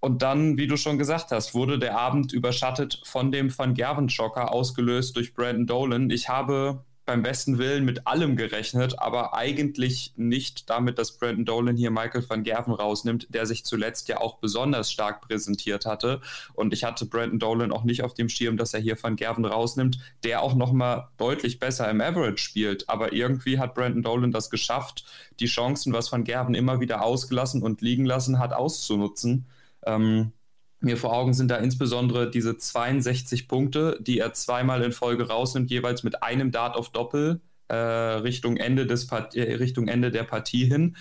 Und 0.00 0.22
dann, 0.22 0.56
wie 0.56 0.66
du 0.66 0.76
schon 0.76 0.98
gesagt 0.98 1.30
hast, 1.30 1.54
wurde 1.54 1.78
der 1.78 1.98
Abend 1.98 2.32
überschattet 2.32 3.00
von 3.04 3.32
dem 3.32 3.56
Van 3.56 3.74
Gerven-Schocker, 3.74 4.52
ausgelöst 4.52 5.16
durch 5.16 5.34
Brandon 5.34 5.66
Dolan. 5.66 6.10
Ich 6.10 6.28
habe 6.28 6.84
beim 7.06 7.22
besten 7.22 7.58
Willen 7.58 7.84
mit 7.84 8.06
allem 8.06 8.36
gerechnet, 8.36 8.98
aber 8.98 9.32
eigentlich 9.32 10.12
nicht 10.16 10.68
damit, 10.68 10.98
dass 10.98 11.16
Brandon 11.16 11.44
Dolan 11.44 11.76
hier 11.76 11.92
Michael 11.92 12.28
van 12.28 12.42
Gerven 12.42 12.74
rausnimmt, 12.74 13.28
der 13.30 13.46
sich 13.46 13.64
zuletzt 13.64 14.08
ja 14.08 14.20
auch 14.20 14.38
besonders 14.38 14.90
stark 14.90 15.22
präsentiert 15.22 15.86
hatte. 15.86 16.20
Und 16.54 16.74
ich 16.74 16.82
hatte 16.84 17.06
Brandon 17.06 17.38
Dolan 17.38 17.72
auch 17.72 17.84
nicht 17.84 18.02
auf 18.02 18.12
dem 18.12 18.28
Schirm, 18.28 18.56
dass 18.56 18.74
er 18.74 18.80
hier 18.80 19.00
van 19.00 19.14
Gerven 19.14 19.44
rausnimmt, 19.44 19.98
der 20.24 20.42
auch 20.42 20.54
nochmal 20.54 21.08
deutlich 21.16 21.60
besser 21.60 21.88
im 21.88 22.00
Average 22.00 22.38
spielt. 22.38 22.88
Aber 22.88 23.12
irgendwie 23.12 23.60
hat 23.60 23.74
Brandon 23.74 24.02
Dolan 24.02 24.32
das 24.32 24.50
geschafft, 24.50 25.04
die 25.38 25.46
Chancen, 25.46 25.92
was 25.92 26.10
van 26.10 26.24
Gerven 26.24 26.56
immer 26.56 26.80
wieder 26.80 27.02
ausgelassen 27.02 27.62
und 27.62 27.80
liegen 27.80 28.04
lassen 28.04 28.40
hat, 28.40 28.52
auszunutzen. 28.52 29.46
Ähm, 29.86 30.32
mir 30.80 30.96
vor 30.96 31.12
Augen 31.12 31.32
sind 31.34 31.50
da 31.50 31.56
insbesondere 31.56 32.30
diese 32.30 32.58
62 32.58 33.48
Punkte, 33.48 33.98
die 34.00 34.18
er 34.18 34.34
zweimal 34.34 34.82
in 34.82 34.92
Folge 34.92 35.28
rausnimmt, 35.28 35.70
jeweils 35.70 36.02
mit 36.02 36.22
einem 36.22 36.50
Dart 36.50 36.76
auf 36.76 36.90
Doppel 36.90 37.40
äh, 37.68 37.74
Richtung, 37.74 38.56
Ende 38.56 38.86
des 38.86 39.06
Part 39.06 39.34
äh, 39.34 39.54
Richtung 39.54 39.88
Ende 39.88 40.10
der 40.10 40.24
Partie 40.24 40.66
hin 40.66 40.96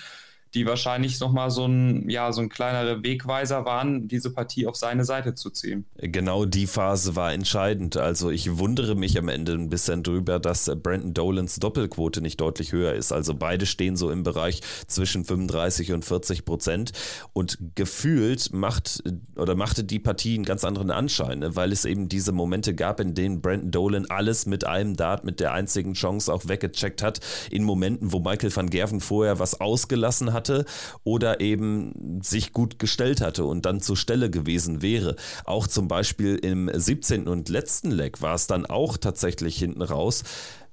die 0.55 0.65
wahrscheinlich 0.65 1.19
nochmal 1.19 1.51
so 1.51 1.65
ein, 1.65 2.09
ja, 2.09 2.31
so 2.31 2.41
ein 2.41 2.47
kleinerer 2.47 3.03
Wegweiser 3.03 3.65
waren, 3.65 4.07
diese 4.07 4.31
Partie 4.31 4.67
auf 4.67 4.77
seine 4.77 5.03
Seite 5.03 5.35
zu 5.35 5.49
ziehen. 5.49 5.85
Genau 5.97 6.45
die 6.45 6.65
Phase 6.65 7.17
war 7.17 7.33
entscheidend. 7.33 7.97
Also 7.97 8.29
ich 8.29 8.57
wundere 8.57 8.95
mich 8.95 9.17
am 9.19 9.27
Ende 9.27 9.51
ein 9.51 9.69
bisschen 9.69 10.01
drüber, 10.01 10.39
dass 10.39 10.71
Brandon 10.81 11.13
Dolans 11.13 11.57
Doppelquote 11.57 12.21
nicht 12.21 12.39
deutlich 12.39 12.71
höher 12.71 12.93
ist. 12.93 13.11
Also 13.11 13.33
beide 13.33 13.65
stehen 13.65 13.97
so 13.97 14.09
im 14.09 14.23
Bereich 14.23 14.61
zwischen 14.87 15.25
35 15.25 15.91
und 15.91 16.05
40 16.05 16.45
Prozent. 16.45 16.93
Und 17.33 17.57
gefühlt 17.75 18.53
macht 18.53 19.03
oder 19.35 19.55
machte 19.55 19.83
die 19.83 19.99
Partie 19.99 20.35
einen 20.35 20.45
ganz 20.45 20.63
anderen 20.63 20.89
Anschein, 20.89 21.39
ne? 21.39 21.55
weil 21.57 21.73
es 21.73 21.83
eben 21.83 22.07
diese 22.07 22.31
Momente 22.31 22.73
gab, 22.73 23.01
in 23.01 23.13
denen 23.13 23.41
Brandon 23.41 23.71
Dolan 23.71 24.05
alles 24.05 24.45
mit 24.45 24.65
einem 24.65 24.95
Dart, 24.95 25.25
mit 25.25 25.41
der 25.41 25.51
einzigen 25.51 25.95
Chance 25.95 26.33
auch 26.33 26.47
weggecheckt 26.47 27.03
hat. 27.03 27.19
In 27.51 27.65
Momenten, 27.65 28.13
wo 28.13 28.19
Michael 28.19 28.55
van 28.55 28.69
Gerven 28.69 29.01
vorher 29.01 29.37
was 29.39 29.59
ausgelassen 29.59 30.31
hat 30.31 30.44
hatte 30.45 30.65
oder 31.03 31.41
eben 31.41 32.19
sich 32.21 32.53
gut 32.53 32.79
gestellt 32.79 33.21
hatte 33.21 33.45
und 33.45 33.65
dann 33.65 33.81
zur 33.81 33.97
Stelle 33.97 34.29
gewesen 34.29 34.81
wäre. 34.81 35.15
Auch 35.45 35.67
zum 35.67 35.87
Beispiel 35.87 36.35
im 36.35 36.69
17. 36.71 37.27
und 37.27 37.49
letzten 37.49 37.91
Leg 37.91 38.21
war 38.21 38.35
es 38.35 38.47
dann 38.47 38.65
auch 38.65 38.97
tatsächlich 38.97 39.57
hinten 39.57 39.81
raus 39.81 40.23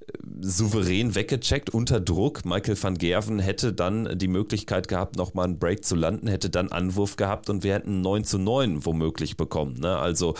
äh, 0.01 0.11
souverän 0.41 1.15
weggecheckt 1.15 1.71
unter 1.71 1.99
Druck. 1.99 2.45
Michael 2.45 2.81
van 2.81 2.97
Gerven 2.97 3.39
hätte 3.39 3.73
dann 3.73 4.17
die 4.17 4.27
Möglichkeit 4.27 4.87
gehabt, 4.87 5.15
nochmal 5.15 5.45
einen 5.45 5.59
Break 5.59 5.83
zu 5.83 5.95
landen, 5.95 6.27
hätte 6.27 6.49
dann 6.49 6.71
Anwurf 6.71 7.15
gehabt 7.15 7.49
und 7.49 7.63
wir 7.63 7.73
hätten 7.73 8.01
9 8.01 8.23
zu 8.23 8.37
9 8.37 8.85
womöglich 8.85 9.37
bekommen. 9.37 9.79
Ne? 9.79 9.97
Also 9.97 10.35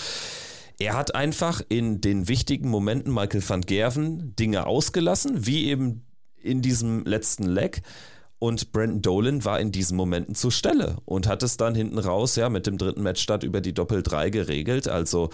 er 0.80 0.96
hat 0.96 1.16
einfach 1.16 1.62
in 1.70 2.02
den 2.02 2.28
wichtigen 2.28 2.70
Momenten 2.70 3.14
Michael 3.14 3.48
van 3.48 3.62
Gerven 3.62 4.36
Dinge 4.36 4.66
ausgelassen, 4.66 5.46
wie 5.46 5.66
eben 5.66 6.04
in 6.42 6.62
diesem 6.62 7.06
letzten 7.06 7.46
Leg. 7.46 7.82
Und 8.44 8.74
Brandon 8.74 9.02
Dolan 9.02 9.46
war 9.46 9.62
in 9.62 9.72
diesen 9.72 9.96
Momenten 9.96 10.36
zur 10.36 10.52
Stelle 10.52 10.98
und 11.06 11.28
hat 11.28 11.44
es 11.44 11.56
dann 11.56 11.76
hinten 11.76 11.98
raus, 11.98 12.36
ja, 12.36 12.50
mit 12.50 12.68
dem 12.68 12.78
dritten 12.78 13.02
Matchstart 13.02 13.42
über 13.46 13.62
die 13.62 13.74
Doppel-3 13.74 14.32
geregelt. 14.32 14.90
Also 14.90 15.30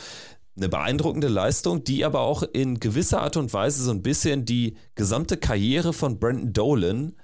eine 0.55 0.69
beeindruckende 0.69 1.27
Leistung, 1.27 1.83
die 1.83 2.05
aber 2.05 2.19
auch 2.19 2.43
in 2.43 2.79
gewisser 2.79 3.21
Art 3.23 3.35
und 3.35 3.51
Weise 3.51 3.81
so 3.81 3.89
ein 3.89 4.03
bisschen 4.03 4.45
die 4.45 4.77
gesamte 4.93 5.37
Karriere 5.37 5.91
von 5.91 6.19
Brandon 6.19 6.53
Dolan 6.53 7.15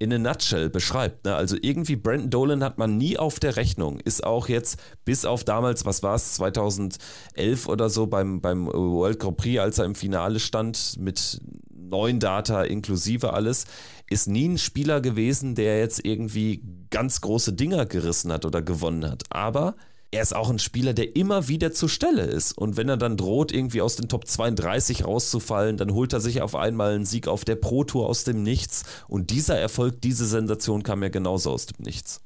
in 0.00 0.12
a 0.14 0.18
nutshell 0.18 0.70
beschreibt. 0.70 1.26
Ne? 1.26 1.36
Also 1.36 1.56
irgendwie 1.60 1.94
Brandon 1.94 2.30
Dolan 2.30 2.64
hat 2.64 2.78
man 2.78 2.96
nie 2.96 3.18
auf 3.18 3.38
der 3.38 3.56
Rechnung. 3.56 4.00
Ist 4.00 4.24
auch 4.24 4.48
jetzt 4.48 4.80
bis 5.04 5.26
auf 5.26 5.44
damals, 5.44 5.84
was 5.84 6.02
war 6.02 6.14
es, 6.16 6.34
2011 6.34 7.68
oder 7.68 7.90
so 7.90 8.06
beim, 8.06 8.40
beim 8.40 8.66
World 8.66 9.20
Grand 9.20 9.36
Prix, 9.36 9.60
als 9.60 9.78
er 9.78 9.84
im 9.84 9.94
Finale 9.94 10.40
stand 10.40 10.96
mit 10.98 11.40
neuen 11.70 12.18
Data 12.18 12.62
inklusive 12.62 13.34
alles, 13.34 13.66
ist 14.08 14.26
nie 14.26 14.48
ein 14.48 14.58
Spieler 14.58 15.02
gewesen, 15.02 15.54
der 15.54 15.78
jetzt 15.78 16.04
irgendwie 16.04 16.62
ganz 16.90 17.20
große 17.20 17.52
Dinger 17.52 17.84
gerissen 17.84 18.32
hat 18.32 18.46
oder 18.46 18.62
gewonnen 18.62 19.08
hat. 19.08 19.24
Aber 19.28 19.76
er 20.12 20.22
ist 20.22 20.34
auch 20.34 20.50
ein 20.50 20.58
Spieler, 20.58 20.92
der 20.92 21.14
immer 21.14 21.46
wieder 21.46 21.72
zur 21.72 21.88
Stelle 21.88 22.22
ist. 22.22 22.56
Und 22.58 22.76
wenn 22.76 22.88
er 22.88 22.96
dann 22.96 23.16
droht, 23.16 23.52
irgendwie 23.52 23.80
aus 23.80 23.96
den 23.96 24.08
Top 24.08 24.26
32 24.26 25.04
rauszufallen, 25.04 25.76
dann 25.76 25.92
holt 25.92 26.12
er 26.12 26.20
sich 26.20 26.42
auf 26.42 26.56
einmal 26.56 26.94
einen 26.94 27.04
Sieg 27.04 27.28
auf 27.28 27.44
der 27.44 27.56
Pro 27.56 27.84
Tour 27.84 28.08
aus 28.08 28.24
dem 28.24 28.42
Nichts. 28.42 28.82
Und 29.06 29.30
dieser 29.30 29.56
Erfolg, 29.58 30.00
diese 30.00 30.26
Sensation 30.26 30.82
kam 30.82 31.02
ja 31.02 31.10
genauso 31.10 31.50
aus 31.50 31.66
dem 31.66 31.84
Nichts. 31.84 32.20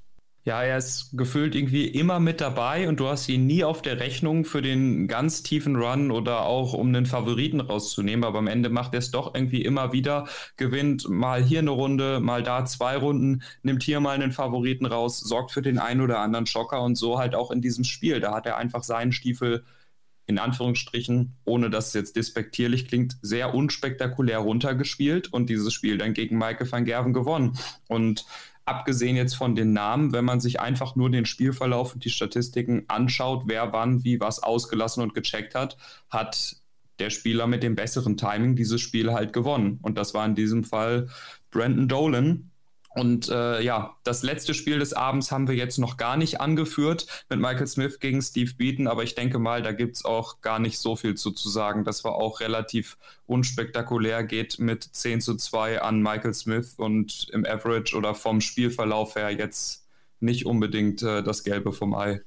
Ja, 0.46 0.62
er 0.62 0.76
ist 0.76 1.08
gefühlt 1.16 1.54
irgendwie 1.54 1.86
immer 1.86 2.20
mit 2.20 2.42
dabei 2.42 2.86
und 2.86 3.00
du 3.00 3.08
hast 3.08 3.30
ihn 3.30 3.46
nie 3.46 3.64
auf 3.64 3.80
der 3.80 3.98
Rechnung 3.98 4.44
für 4.44 4.60
den 4.60 5.08
ganz 5.08 5.42
tiefen 5.42 5.74
Run 5.74 6.10
oder 6.10 6.42
auch 6.42 6.74
um 6.74 6.88
einen 6.88 7.06
Favoriten 7.06 7.60
rauszunehmen. 7.60 8.24
Aber 8.24 8.40
am 8.40 8.46
Ende 8.46 8.68
macht 8.68 8.92
er 8.92 8.98
es 8.98 9.10
doch 9.10 9.34
irgendwie 9.34 9.62
immer 9.62 9.94
wieder, 9.94 10.28
gewinnt 10.58 11.08
mal 11.08 11.42
hier 11.42 11.60
eine 11.60 11.70
Runde, 11.70 12.20
mal 12.20 12.42
da 12.42 12.66
zwei 12.66 12.98
Runden, 12.98 13.42
nimmt 13.62 13.82
hier 13.82 14.00
mal 14.00 14.16
einen 14.16 14.32
Favoriten 14.32 14.84
raus, 14.84 15.18
sorgt 15.18 15.50
für 15.50 15.62
den 15.62 15.78
einen 15.78 16.02
oder 16.02 16.18
anderen 16.18 16.44
Schocker 16.44 16.82
und 16.82 16.96
so 16.96 17.18
halt 17.18 17.34
auch 17.34 17.50
in 17.50 17.62
diesem 17.62 17.84
Spiel. 17.84 18.20
Da 18.20 18.34
hat 18.34 18.44
er 18.44 18.58
einfach 18.58 18.84
seinen 18.84 19.12
Stiefel 19.12 19.64
in 20.26 20.38
Anführungsstrichen, 20.38 21.36
ohne 21.44 21.70
dass 21.70 21.88
es 21.88 21.94
jetzt 21.94 22.16
despektierlich 22.16 22.88
klingt, 22.88 23.16
sehr 23.22 23.54
unspektakulär 23.54 24.38
runtergespielt 24.38 25.32
und 25.32 25.48
dieses 25.48 25.72
Spiel 25.72 25.98
dann 25.98 26.14
gegen 26.14 26.38
Michael 26.38 26.70
van 26.70 26.84
Gerven 26.84 27.12
gewonnen. 27.12 27.58
Und 27.88 28.24
abgesehen 28.66 29.16
jetzt 29.16 29.34
von 29.34 29.54
den 29.54 29.72
Namen, 29.72 30.12
wenn 30.12 30.24
man 30.24 30.40
sich 30.40 30.60
einfach 30.60 30.96
nur 30.96 31.10
den 31.10 31.26
Spielverlauf 31.26 31.94
und 31.94 32.04
die 32.04 32.10
Statistiken 32.10 32.84
anschaut, 32.88 33.44
wer 33.46 33.72
wann 33.72 34.04
wie 34.04 34.20
was 34.20 34.42
ausgelassen 34.42 35.02
und 35.02 35.14
gecheckt 35.14 35.54
hat, 35.54 35.76
hat 36.08 36.56
der 36.98 37.10
Spieler 37.10 37.46
mit 37.46 37.62
dem 37.62 37.74
besseren 37.74 38.16
Timing 38.16 38.56
dieses 38.56 38.80
Spiel 38.80 39.12
halt 39.12 39.32
gewonnen. 39.32 39.78
Und 39.82 39.98
das 39.98 40.14
war 40.14 40.24
in 40.24 40.34
diesem 40.34 40.64
Fall 40.64 41.08
Brandon 41.50 41.88
Dolan, 41.88 42.50
und 42.94 43.28
äh, 43.28 43.60
ja, 43.60 43.96
das 44.04 44.22
letzte 44.22 44.54
Spiel 44.54 44.78
des 44.78 44.92
Abends 44.92 45.32
haben 45.32 45.48
wir 45.48 45.56
jetzt 45.56 45.78
noch 45.78 45.96
gar 45.96 46.16
nicht 46.16 46.40
angeführt 46.40 47.06
mit 47.28 47.40
Michael 47.40 47.66
Smith 47.66 47.98
gegen 47.98 48.22
Steve 48.22 48.52
Beaton, 48.56 48.86
aber 48.86 49.02
ich 49.02 49.16
denke 49.16 49.38
mal, 49.40 49.62
da 49.62 49.72
gibt 49.72 49.96
es 49.96 50.04
auch 50.04 50.40
gar 50.42 50.60
nicht 50.60 50.78
so 50.78 50.94
viel 50.94 51.16
zu, 51.16 51.32
zu 51.32 51.48
sagen. 51.48 51.84
Das 51.84 52.04
war 52.04 52.14
auch 52.14 52.40
relativ 52.40 52.96
unspektakulär, 53.26 54.22
geht 54.22 54.60
mit 54.60 54.84
10 54.84 55.20
zu 55.20 55.34
2 55.34 55.82
an 55.82 56.02
Michael 56.02 56.34
Smith 56.34 56.74
und 56.76 57.28
im 57.32 57.44
Average 57.44 57.96
oder 57.96 58.14
vom 58.14 58.40
Spielverlauf 58.40 59.16
her 59.16 59.30
jetzt 59.30 59.88
nicht 60.20 60.46
unbedingt 60.46 61.02
äh, 61.02 61.22
das 61.22 61.42
Gelbe 61.42 61.72
vom 61.72 61.94
Ei. 61.94 62.20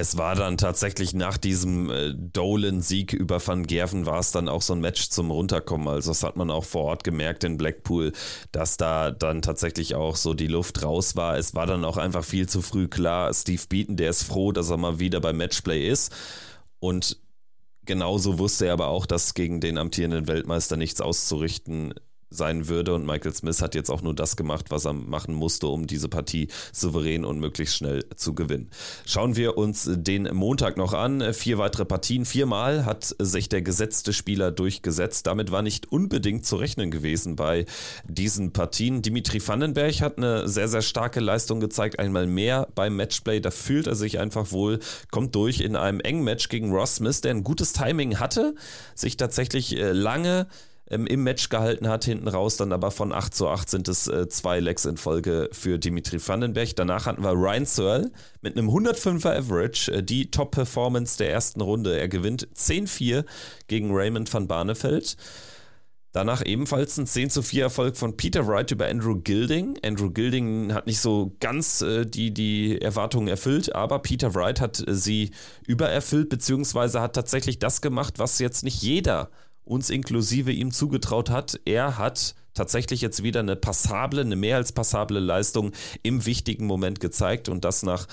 Es 0.00 0.16
war 0.16 0.36
dann 0.36 0.56
tatsächlich 0.56 1.12
nach 1.12 1.38
diesem 1.38 1.90
äh, 1.90 2.14
Dolan-Sieg 2.14 3.12
über 3.12 3.44
Van 3.44 3.66
Gerven 3.66 4.06
war 4.06 4.20
es 4.20 4.30
dann 4.30 4.48
auch 4.48 4.62
so 4.62 4.72
ein 4.72 4.80
Match 4.80 5.08
zum 5.08 5.32
Runterkommen. 5.32 5.88
Also 5.88 6.12
das 6.12 6.22
hat 6.22 6.36
man 6.36 6.52
auch 6.52 6.64
vor 6.64 6.84
Ort 6.84 7.02
gemerkt 7.02 7.42
in 7.42 7.56
Blackpool, 7.56 8.12
dass 8.52 8.76
da 8.76 9.10
dann 9.10 9.42
tatsächlich 9.42 9.96
auch 9.96 10.14
so 10.14 10.34
die 10.34 10.46
Luft 10.46 10.84
raus 10.84 11.16
war. 11.16 11.36
Es 11.36 11.56
war 11.56 11.66
dann 11.66 11.84
auch 11.84 11.96
einfach 11.96 12.22
viel 12.22 12.48
zu 12.48 12.62
früh 12.62 12.86
klar. 12.86 13.34
Steve 13.34 13.62
Beaton, 13.68 13.96
der 13.96 14.10
ist 14.10 14.22
froh, 14.22 14.52
dass 14.52 14.70
er 14.70 14.76
mal 14.76 15.00
wieder 15.00 15.20
beim 15.20 15.36
Matchplay 15.36 15.88
ist. 15.88 16.14
Und 16.78 17.18
genauso 17.84 18.38
wusste 18.38 18.66
er 18.66 18.74
aber 18.74 18.86
auch, 18.86 19.04
dass 19.04 19.34
gegen 19.34 19.60
den 19.60 19.78
amtierenden 19.78 20.28
Weltmeister 20.28 20.76
nichts 20.76 21.00
auszurichten 21.00 21.92
sein 22.30 22.68
würde. 22.68 22.94
Und 22.94 23.06
Michael 23.06 23.34
Smith 23.34 23.62
hat 23.62 23.74
jetzt 23.74 23.90
auch 23.90 24.02
nur 24.02 24.14
das 24.14 24.36
gemacht, 24.36 24.66
was 24.70 24.84
er 24.84 24.92
machen 24.92 25.34
musste, 25.34 25.66
um 25.68 25.86
diese 25.86 26.08
Partie 26.08 26.48
souverän 26.72 27.24
und 27.24 27.38
möglichst 27.40 27.76
schnell 27.76 28.04
zu 28.16 28.34
gewinnen. 28.34 28.70
Schauen 29.06 29.36
wir 29.36 29.56
uns 29.56 29.88
den 29.90 30.28
Montag 30.34 30.76
noch 30.76 30.92
an. 30.92 31.32
Vier 31.32 31.58
weitere 31.58 31.84
Partien. 31.84 32.24
Viermal 32.24 32.84
hat 32.84 33.14
sich 33.18 33.48
der 33.48 33.62
gesetzte 33.62 34.12
Spieler 34.12 34.50
durchgesetzt. 34.50 35.26
Damit 35.26 35.50
war 35.50 35.62
nicht 35.62 35.90
unbedingt 35.90 36.46
zu 36.46 36.56
rechnen 36.56 36.90
gewesen 36.90 37.36
bei 37.36 37.66
diesen 38.06 38.52
Partien. 38.52 39.02
Dimitri 39.02 39.46
Vandenberg 39.46 40.00
hat 40.00 40.18
eine 40.18 40.48
sehr, 40.48 40.68
sehr 40.68 40.82
starke 40.82 41.20
Leistung 41.20 41.60
gezeigt. 41.60 41.98
Einmal 41.98 42.26
mehr 42.26 42.68
beim 42.74 42.96
Matchplay. 42.96 43.40
Da 43.40 43.50
fühlt 43.50 43.86
er 43.86 43.94
sich 43.94 44.18
einfach 44.18 44.52
wohl, 44.52 44.80
kommt 45.10 45.34
durch 45.34 45.60
in 45.60 45.76
einem 45.76 46.00
engen 46.00 46.24
Match 46.24 46.48
gegen 46.48 46.72
Ross 46.72 46.96
Smith, 46.96 47.20
der 47.20 47.32
ein 47.32 47.44
gutes 47.44 47.72
Timing 47.72 48.18
hatte, 48.18 48.54
sich 48.94 49.16
tatsächlich 49.16 49.76
äh, 49.76 49.92
lange 49.92 50.46
ähm, 50.90 51.06
im 51.06 51.22
Match 51.22 51.48
gehalten 51.48 51.88
hat, 51.88 52.04
hinten 52.04 52.28
raus 52.28 52.56
dann 52.56 52.72
aber 52.72 52.90
von 52.90 53.12
8 53.12 53.34
zu 53.34 53.48
8 53.48 53.68
sind 53.68 53.88
es 53.88 54.08
äh, 54.08 54.28
zwei 54.28 54.60
Legs 54.60 54.84
in 54.84 54.96
Folge 54.96 55.48
für 55.52 55.78
Dimitri 55.78 56.18
Vandenberg. 56.24 56.74
Danach 56.76 57.06
hatten 57.06 57.22
wir 57.22 57.32
Ryan 57.32 57.66
Searle 57.66 58.10
mit 58.40 58.56
einem 58.56 58.70
105er 58.70 59.36
Average, 59.36 59.92
äh, 59.92 60.02
die 60.02 60.30
Top-Performance 60.30 61.18
der 61.18 61.30
ersten 61.30 61.60
Runde. 61.60 61.98
Er 61.98 62.08
gewinnt 62.08 62.48
10-4 62.54 63.24
gegen 63.66 63.94
Raymond 63.94 64.32
van 64.32 64.48
Barneveld. 64.48 65.16
Danach 66.12 66.44
ebenfalls 66.44 66.96
ein 66.96 67.06
10 67.06 67.28
zu 67.28 67.42
4 67.42 67.64
Erfolg 67.64 67.96
von 67.96 68.16
Peter 68.16 68.46
Wright 68.46 68.70
über 68.70 68.86
Andrew 68.86 69.20
Gilding. 69.20 69.78
Andrew 69.84 70.10
Gilding 70.10 70.72
hat 70.72 70.86
nicht 70.86 71.00
so 71.00 71.36
ganz 71.38 71.82
äh, 71.82 72.06
die, 72.06 72.32
die 72.32 72.80
Erwartungen 72.80 73.28
erfüllt, 73.28 73.74
aber 73.74 73.98
Peter 73.98 74.34
Wright 74.34 74.60
hat 74.60 74.86
äh, 74.88 74.94
sie 74.94 75.32
übererfüllt, 75.66 76.30
beziehungsweise 76.30 77.02
hat 77.02 77.14
tatsächlich 77.14 77.58
das 77.58 77.82
gemacht, 77.82 78.18
was 78.18 78.38
jetzt 78.38 78.64
nicht 78.64 78.82
jeder 78.82 79.30
uns 79.68 79.90
inklusive 79.90 80.50
ihm 80.50 80.72
zugetraut 80.72 81.30
hat. 81.30 81.60
Er 81.64 81.98
hat 81.98 82.34
tatsächlich 82.54 83.00
jetzt 83.00 83.22
wieder 83.22 83.40
eine 83.40 83.56
passable, 83.56 84.20
eine 84.20 84.36
mehr 84.36 84.56
als 84.56 84.72
passable 84.72 85.20
Leistung 85.20 85.72
im 86.02 86.26
wichtigen 86.26 86.66
Moment 86.66 87.00
gezeigt 87.00 87.48
und 87.48 87.64
das 87.64 87.82
nach 87.82 88.06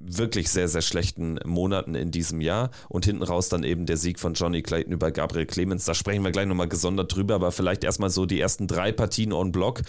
wirklich 0.00 0.48
sehr, 0.48 0.68
sehr 0.68 0.82
schlechten 0.82 1.40
Monaten 1.44 1.96
in 1.96 2.12
diesem 2.12 2.40
Jahr. 2.40 2.70
Und 2.88 3.04
hinten 3.04 3.24
raus 3.24 3.48
dann 3.48 3.64
eben 3.64 3.84
der 3.84 3.96
Sieg 3.96 4.20
von 4.20 4.34
Johnny 4.34 4.62
Clayton 4.62 4.92
über 4.92 5.10
Gabriel 5.10 5.46
Clemens. 5.46 5.84
Da 5.84 5.94
sprechen 5.94 6.22
wir 6.22 6.30
gleich 6.30 6.46
nochmal 6.46 6.68
gesondert 6.68 7.14
drüber, 7.14 7.34
aber 7.34 7.52
vielleicht 7.52 7.82
erstmal 7.82 8.10
so 8.10 8.24
die 8.24 8.40
ersten 8.40 8.68
drei 8.68 8.92
Partien 8.92 9.32
on 9.32 9.52
Block. 9.52 9.82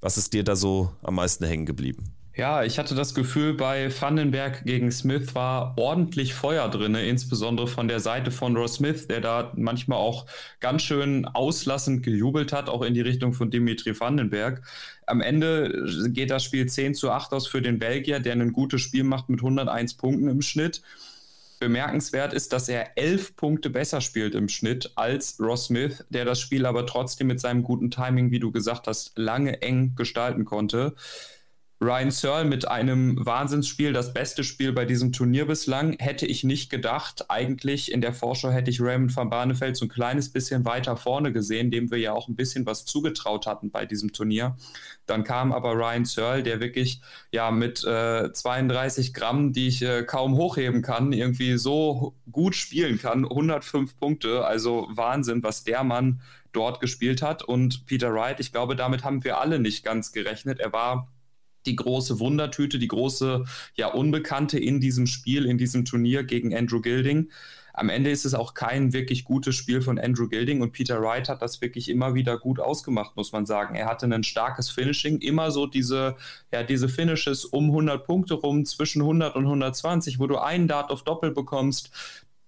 Was 0.00 0.18
ist 0.18 0.32
dir 0.32 0.42
da 0.42 0.56
so 0.56 0.90
am 1.02 1.14
meisten 1.14 1.44
hängen 1.44 1.66
geblieben? 1.66 2.21
Ja, 2.34 2.64
ich 2.64 2.78
hatte 2.78 2.94
das 2.94 3.14
Gefühl, 3.14 3.52
bei 3.52 3.90
Vandenberg 4.00 4.64
gegen 4.64 4.90
Smith 4.90 5.34
war 5.34 5.74
ordentlich 5.76 6.32
Feuer 6.32 6.70
drin, 6.70 6.94
insbesondere 6.94 7.66
von 7.66 7.88
der 7.88 8.00
Seite 8.00 8.30
von 8.30 8.56
Ross 8.56 8.76
Smith, 8.76 9.06
der 9.06 9.20
da 9.20 9.52
manchmal 9.54 9.98
auch 9.98 10.24
ganz 10.58 10.80
schön 10.80 11.26
auslassend 11.26 12.02
gejubelt 12.02 12.54
hat, 12.54 12.70
auch 12.70 12.80
in 12.80 12.94
die 12.94 13.02
Richtung 13.02 13.34
von 13.34 13.50
Dimitri 13.50 13.98
Vandenberg. 14.00 14.62
Am 15.04 15.20
Ende 15.20 15.86
geht 16.08 16.30
das 16.30 16.42
Spiel 16.42 16.66
10 16.66 16.94
zu 16.94 17.10
8 17.10 17.34
aus 17.34 17.46
für 17.46 17.60
den 17.60 17.78
Belgier, 17.78 18.18
der 18.18 18.32
ein 18.32 18.52
gutes 18.52 18.80
Spiel 18.80 19.04
macht 19.04 19.28
mit 19.28 19.40
101 19.40 19.98
Punkten 19.98 20.28
im 20.28 20.40
Schnitt. 20.40 20.80
Bemerkenswert 21.60 22.32
ist, 22.32 22.54
dass 22.54 22.66
er 22.70 22.96
elf 22.96 23.36
Punkte 23.36 23.68
besser 23.68 24.00
spielt 24.00 24.34
im 24.34 24.48
Schnitt 24.48 24.90
als 24.94 25.38
Ross 25.38 25.66
Smith, 25.66 26.02
der 26.08 26.24
das 26.24 26.40
Spiel 26.40 26.64
aber 26.64 26.86
trotzdem 26.86 27.26
mit 27.26 27.40
seinem 27.40 27.62
guten 27.62 27.90
Timing, 27.90 28.30
wie 28.30 28.40
du 28.40 28.50
gesagt 28.50 28.86
hast, 28.86 29.12
lange 29.18 29.60
eng 29.60 29.94
gestalten 29.96 30.46
konnte. 30.46 30.94
Ryan 31.82 32.12
Searle 32.12 32.44
mit 32.44 32.68
einem 32.68 33.26
Wahnsinnsspiel, 33.26 33.92
das 33.92 34.14
beste 34.14 34.44
Spiel 34.44 34.72
bei 34.72 34.84
diesem 34.84 35.12
Turnier 35.12 35.46
bislang, 35.46 35.96
hätte 35.98 36.26
ich 36.26 36.44
nicht 36.44 36.70
gedacht. 36.70 37.28
Eigentlich 37.28 37.90
in 37.90 38.00
der 38.00 38.12
Vorschau 38.12 38.50
hätte 38.50 38.70
ich 38.70 38.80
Raymond 38.80 39.16
van 39.16 39.30
Barneveld 39.30 39.76
so 39.76 39.86
ein 39.86 39.88
kleines 39.88 40.30
bisschen 40.30 40.64
weiter 40.64 40.96
vorne 40.96 41.32
gesehen, 41.32 41.72
dem 41.72 41.90
wir 41.90 41.98
ja 41.98 42.12
auch 42.12 42.28
ein 42.28 42.36
bisschen 42.36 42.66
was 42.66 42.84
zugetraut 42.84 43.48
hatten 43.48 43.72
bei 43.72 43.84
diesem 43.84 44.12
Turnier. 44.12 44.56
Dann 45.06 45.24
kam 45.24 45.50
aber 45.50 45.72
Ryan 45.72 46.04
Searle, 46.04 46.44
der 46.44 46.60
wirklich 46.60 47.00
ja 47.32 47.50
mit 47.50 47.82
äh, 47.82 48.32
32 48.32 49.12
Gramm, 49.12 49.52
die 49.52 49.66
ich 49.66 49.82
äh, 49.82 50.04
kaum 50.04 50.36
hochheben 50.36 50.82
kann, 50.82 51.12
irgendwie 51.12 51.58
so 51.58 52.14
gut 52.30 52.54
spielen 52.54 52.98
kann. 53.00 53.24
105 53.24 53.98
Punkte, 53.98 54.44
also 54.46 54.86
Wahnsinn, 54.92 55.42
was 55.42 55.64
der 55.64 55.82
Mann 55.82 56.20
dort 56.52 56.78
gespielt 56.78 57.22
hat. 57.22 57.42
Und 57.42 57.86
Peter 57.86 58.14
Wright, 58.14 58.38
ich 58.38 58.52
glaube, 58.52 58.76
damit 58.76 59.02
haben 59.02 59.24
wir 59.24 59.40
alle 59.40 59.58
nicht 59.58 59.84
ganz 59.84 60.12
gerechnet. 60.12 60.60
Er 60.60 60.72
war 60.72 61.08
die 61.66 61.76
große 61.76 62.18
Wundertüte, 62.18 62.78
die 62.78 62.88
große 62.88 63.44
ja 63.76 63.88
Unbekannte 63.88 64.58
in 64.58 64.80
diesem 64.80 65.06
Spiel, 65.06 65.46
in 65.46 65.58
diesem 65.58 65.84
Turnier 65.84 66.24
gegen 66.24 66.54
Andrew 66.54 66.80
Gilding. 66.80 67.30
Am 67.74 67.88
Ende 67.88 68.10
ist 68.10 68.26
es 68.26 68.34
auch 68.34 68.52
kein 68.52 68.92
wirklich 68.92 69.24
gutes 69.24 69.56
Spiel 69.56 69.80
von 69.80 69.98
Andrew 69.98 70.28
Gilding 70.28 70.60
und 70.60 70.72
Peter 70.72 71.00
Wright 71.00 71.28
hat 71.28 71.40
das 71.40 71.62
wirklich 71.62 71.88
immer 71.88 72.14
wieder 72.14 72.38
gut 72.38 72.60
ausgemacht, 72.60 73.16
muss 73.16 73.32
man 73.32 73.46
sagen. 73.46 73.74
Er 73.74 73.86
hatte 73.86 74.06
ein 74.06 74.24
starkes 74.24 74.68
Finishing, 74.68 75.18
immer 75.20 75.50
so 75.50 75.66
diese, 75.66 76.16
ja, 76.52 76.62
diese 76.62 76.88
Finishes 76.88 77.46
um 77.46 77.66
100 77.66 78.04
Punkte 78.04 78.34
rum, 78.34 78.66
zwischen 78.66 79.00
100 79.00 79.36
und 79.36 79.44
120, 79.44 80.18
wo 80.18 80.26
du 80.26 80.36
einen 80.36 80.68
Dart 80.68 80.90
auf 80.90 81.02
Doppel 81.02 81.30
bekommst. 81.30 81.90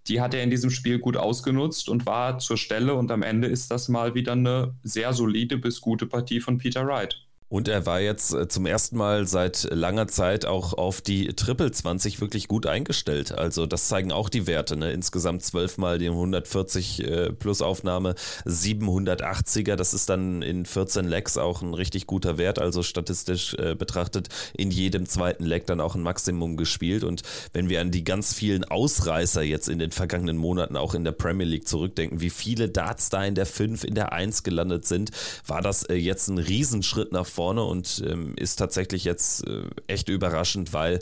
Die 0.09 0.21
hat 0.21 0.35
er 0.35 0.43
in 0.43 0.51
diesem 0.51 0.71
Spiel 0.71 0.99
gut 0.99 1.17
ausgenutzt 1.17 1.89
und 1.89 2.05
war 2.05 2.39
zur 2.39 2.59
Stelle 2.59 2.95
und 2.95 3.11
am 3.11 3.23
Ende 3.23 3.49
ist 3.49 3.71
das 3.71 3.89
mal 3.89 4.15
wieder 4.15 4.33
eine 4.33 4.75
sehr 4.83 5.15
solide 5.15 5.57
bis 5.57 5.81
gute 5.81 6.07
Partie 6.07 6.41
von 6.41 6.59
Peter 6.59 6.87
Wright. 6.87 7.25
Und 7.55 7.69
er 7.69 7.87
war 7.87 8.01
jetzt 8.01 8.33
äh, 8.33 8.49
zum 8.49 8.67
ersten 8.67 8.97
Mal 8.97 9.29
seit 9.29 9.69
langer 9.71 10.09
Zeit 10.09 10.45
auch 10.45 10.73
auf 10.73 11.01
die 11.01 11.27
Triple 11.35 11.71
20 11.71 12.21
wirklich 12.21 12.49
gut 12.49 12.67
eingestellt. 12.67 13.33
Also 13.33 13.67
das 13.67 13.87
zeigen 13.87 14.11
auch 14.11 14.29
die 14.29 14.49
Werte. 14.49 14.77
Ne? 14.77 14.93
Insgesamt 14.93 15.45
zwölfmal 15.45 15.99
die 15.99 16.09
140 16.09 17.05
äh, 17.05 17.33
plus 17.33 17.63
Aufnahme, 17.63 18.15
780er. 18.45 19.77
Das 19.77 19.95
ist 19.95 20.09
dann 20.09 20.43
in 20.43 20.65
14 20.65 21.07
Legs 21.07 21.39
auch 21.39 21.63
ein 21.63 21.75
richtig 21.75 22.09
guter 22.09 22.39
Wert. 22.39 22.59
Also 22.59 22.83
statistisch 22.83 23.55
äh, 23.55 23.77
betrachtet 23.77 24.31
in 24.57 24.73
jedem 24.73 25.07
zweiten 25.07 25.45
Leg 25.45 25.65
dann 25.67 25.81
auch 25.81 25.95
ein 25.95 26.03
Maximum 26.03 26.57
gespielt. 26.57 27.05
Und 27.05 27.23
wenn 27.53 27.69
wir 27.69 27.81
an 27.81 27.93
die 27.93 28.03
ganz 28.03 28.35
vielen 28.35 28.65
Ausreißer 28.65 29.43
jetzt 29.43 29.69
in 29.69 29.79
den 29.79 29.93
vergangenen 29.93 30.39
Monaten 30.39 30.77
auch 30.77 30.95
in 30.95 31.05
der 31.05 31.13
Premier 31.13 31.47
League 31.47 31.69
zurückdenken, 31.69 32.21
wie 32.21 32.31
viele 32.31 32.69
Darts 32.69 33.11
da 33.11 33.23
in 33.23 33.37
der 33.37 33.47
5, 33.47 33.85
in 33.85 33.95
der 33.95 34.13
1 34.13 34.43
gelandet 34.43 34.87
sind, 34.87 35.13
war 35.47 35.63
das 35.63 35.85
äh, 35.85 35.95
jetzt 35.95 36.27
ein 36.27 36.39
Riesenschritt 36.39 37.13
nach 37.13 37.27
vorne 37.27 37.44
vorne 37.45 37.63
und 37.63 38.03
ähm, 38.09 38.33
ist 38.37 38.57
tatsächlich 38.57 39.05
jetzt 39.05 39.47
äh, 39.47 39.65
echt 39.87 40.09
überraschend, 40.09 40.73
weil 40.73 40.99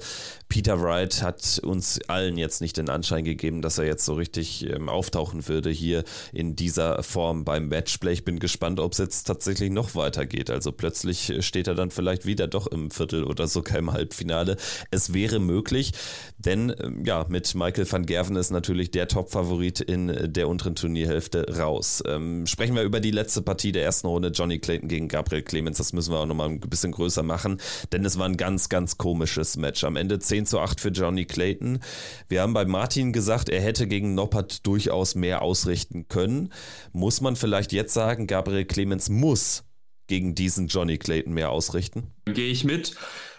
Peter 0.49 0.83
Wright 0.83 1.23
hat 1.23 1.61
uns 1.63 2.01
allen 2.09 2.37
jetzt 2.37 2.61
nicht 2.61 2.77
den 2.77 2.89
Anschein 2.89 3.25
gegeben, 3.25 3.63
dass 3.63 3.79
er 3.79 3.87
jetzt 3.87 4.05
so 4.05 4.15
richtig 4.15 4.69
ähm, 4.69 4.89
auftauchen 4.89 5.47
würde 5.47 5.71
hier 5.71 6.03
in 6.33 6.57
dieser 6.57 7.05
Form 7.05 7.45
beim 7.45 7.69
Matchplay. 7.69 8.13
Ich 8.13 8.25
bin 8.25 8.41
gespannt, 8.41 8.81
ob 8.81 8.91
es 8.91 8.99
jetzt 8.99 9.23
tatsächlich 9.25 9.71
noch 9.71 9.95
weitergeht. 9.95 10.51
Also 10.51 10.73
plötzlich 10.73 11.33
steht 11.39 11.69
er 11.69 11.77
dann 11.77 11.93
vielleicht 11.93 12.27
wieder 12.27 12.49
doch 12.49 12.67
im 12.67 12.91
Viertel 12.91 13.23
oder 13.23 13.47
sogar 13.47 13.79
im 13.79 13.93
Halbfinale. 13.93 14.57
Es 14.91 15.15
wäre 15.15 15.39
möglich, 15.39 15.93
denn 16.39 16.75
ähm, 16.81 17.05
ja, 17.07 17.25
mit 17.29 17.55
Michael 17.55 17.91
van 17.91 18.05
Gerven 18.05 18.35
ist 18.35 18.51
natürlich 18.51 18.91
der 18.91 19.07
Top-Favorit 19.07 19.81
in 19.81 20.33
der 20.33 20.49
unteren 20.49 20.75
Turnierhälfte 20.75 21.57
raus. 21.57 22.03
Ähm, 22.05 22.49
sprechen 22.49 22.75
wir 22.75 22.83
über 22.83 22.99
die 22.99 23.13
letzte 23.13 23.43
Partie 23.43 23.71
der 23.71 23.85
ersten 23.85 24.09
Runde, 24.09 24.31
Johnny 24.31 24.59
Clayton 24.59 24.89
gegen 24.89 25.07
Gabriel 25.07 25.43
Clemens. 25.43 25.79
Das 25.79 25.93
müssen 25.93 26.13
wir 26.13 26.22
auch 26.23 26.27
nochmal 26.27 26.49
ein 26.49 26.61
bisschen 26.61 26.93
größer 26.93 27.23
machen, 27.23 27.61
denn 27.93 28.05
es 28.05 28.19
war 28.19 28.27
ein 28.27 28.37
ganz, 28.37 28.69
ganz 28.69 28.99
komisches 28.99 29.57
Match. 29.57 29.85
Am 29.85 29.97
Ende 29.97 30.19
10 30.19 30.47
zu 30.47 30.61
8 30.61 30.81
für 30.81 30.89
Johnny 30.89 31.25
Clayton. 31.25 31.81
Wir 32.29 32.43
haben 32.43 32.55
bei 32.55 32.65
Martin 32.65 33.13
gesagt, 33.13 33.49
er 33.49 33.61
hätte 33.61 33.87
gegen 33.87 34.15
Noppert 34.15 34.67
durchaus 34.67 35.15
mehr 35.15 35.43
ausrichten 35.43 36.09
können. 36.09 36.53
Muss 36.93 37.21
man 37.21 37.37
vielleicht 37.37 37.73
jetzt 37.73 37.95
sagen, 37.95 38.27
Gabriel 38.27 38.65
Clemens 38.65 39.09
muss 39.09 39.65
gegen 40.07 40.35
diesen 40.35 40.69
Johnny 40.69 40.99
Clayton 40.99 41.33
mehr 41.33 41.51
ausrichten? 41.51 42.13
Gehe 42.27 42.51
ich 42.51 42.65
mit 42.65 42.95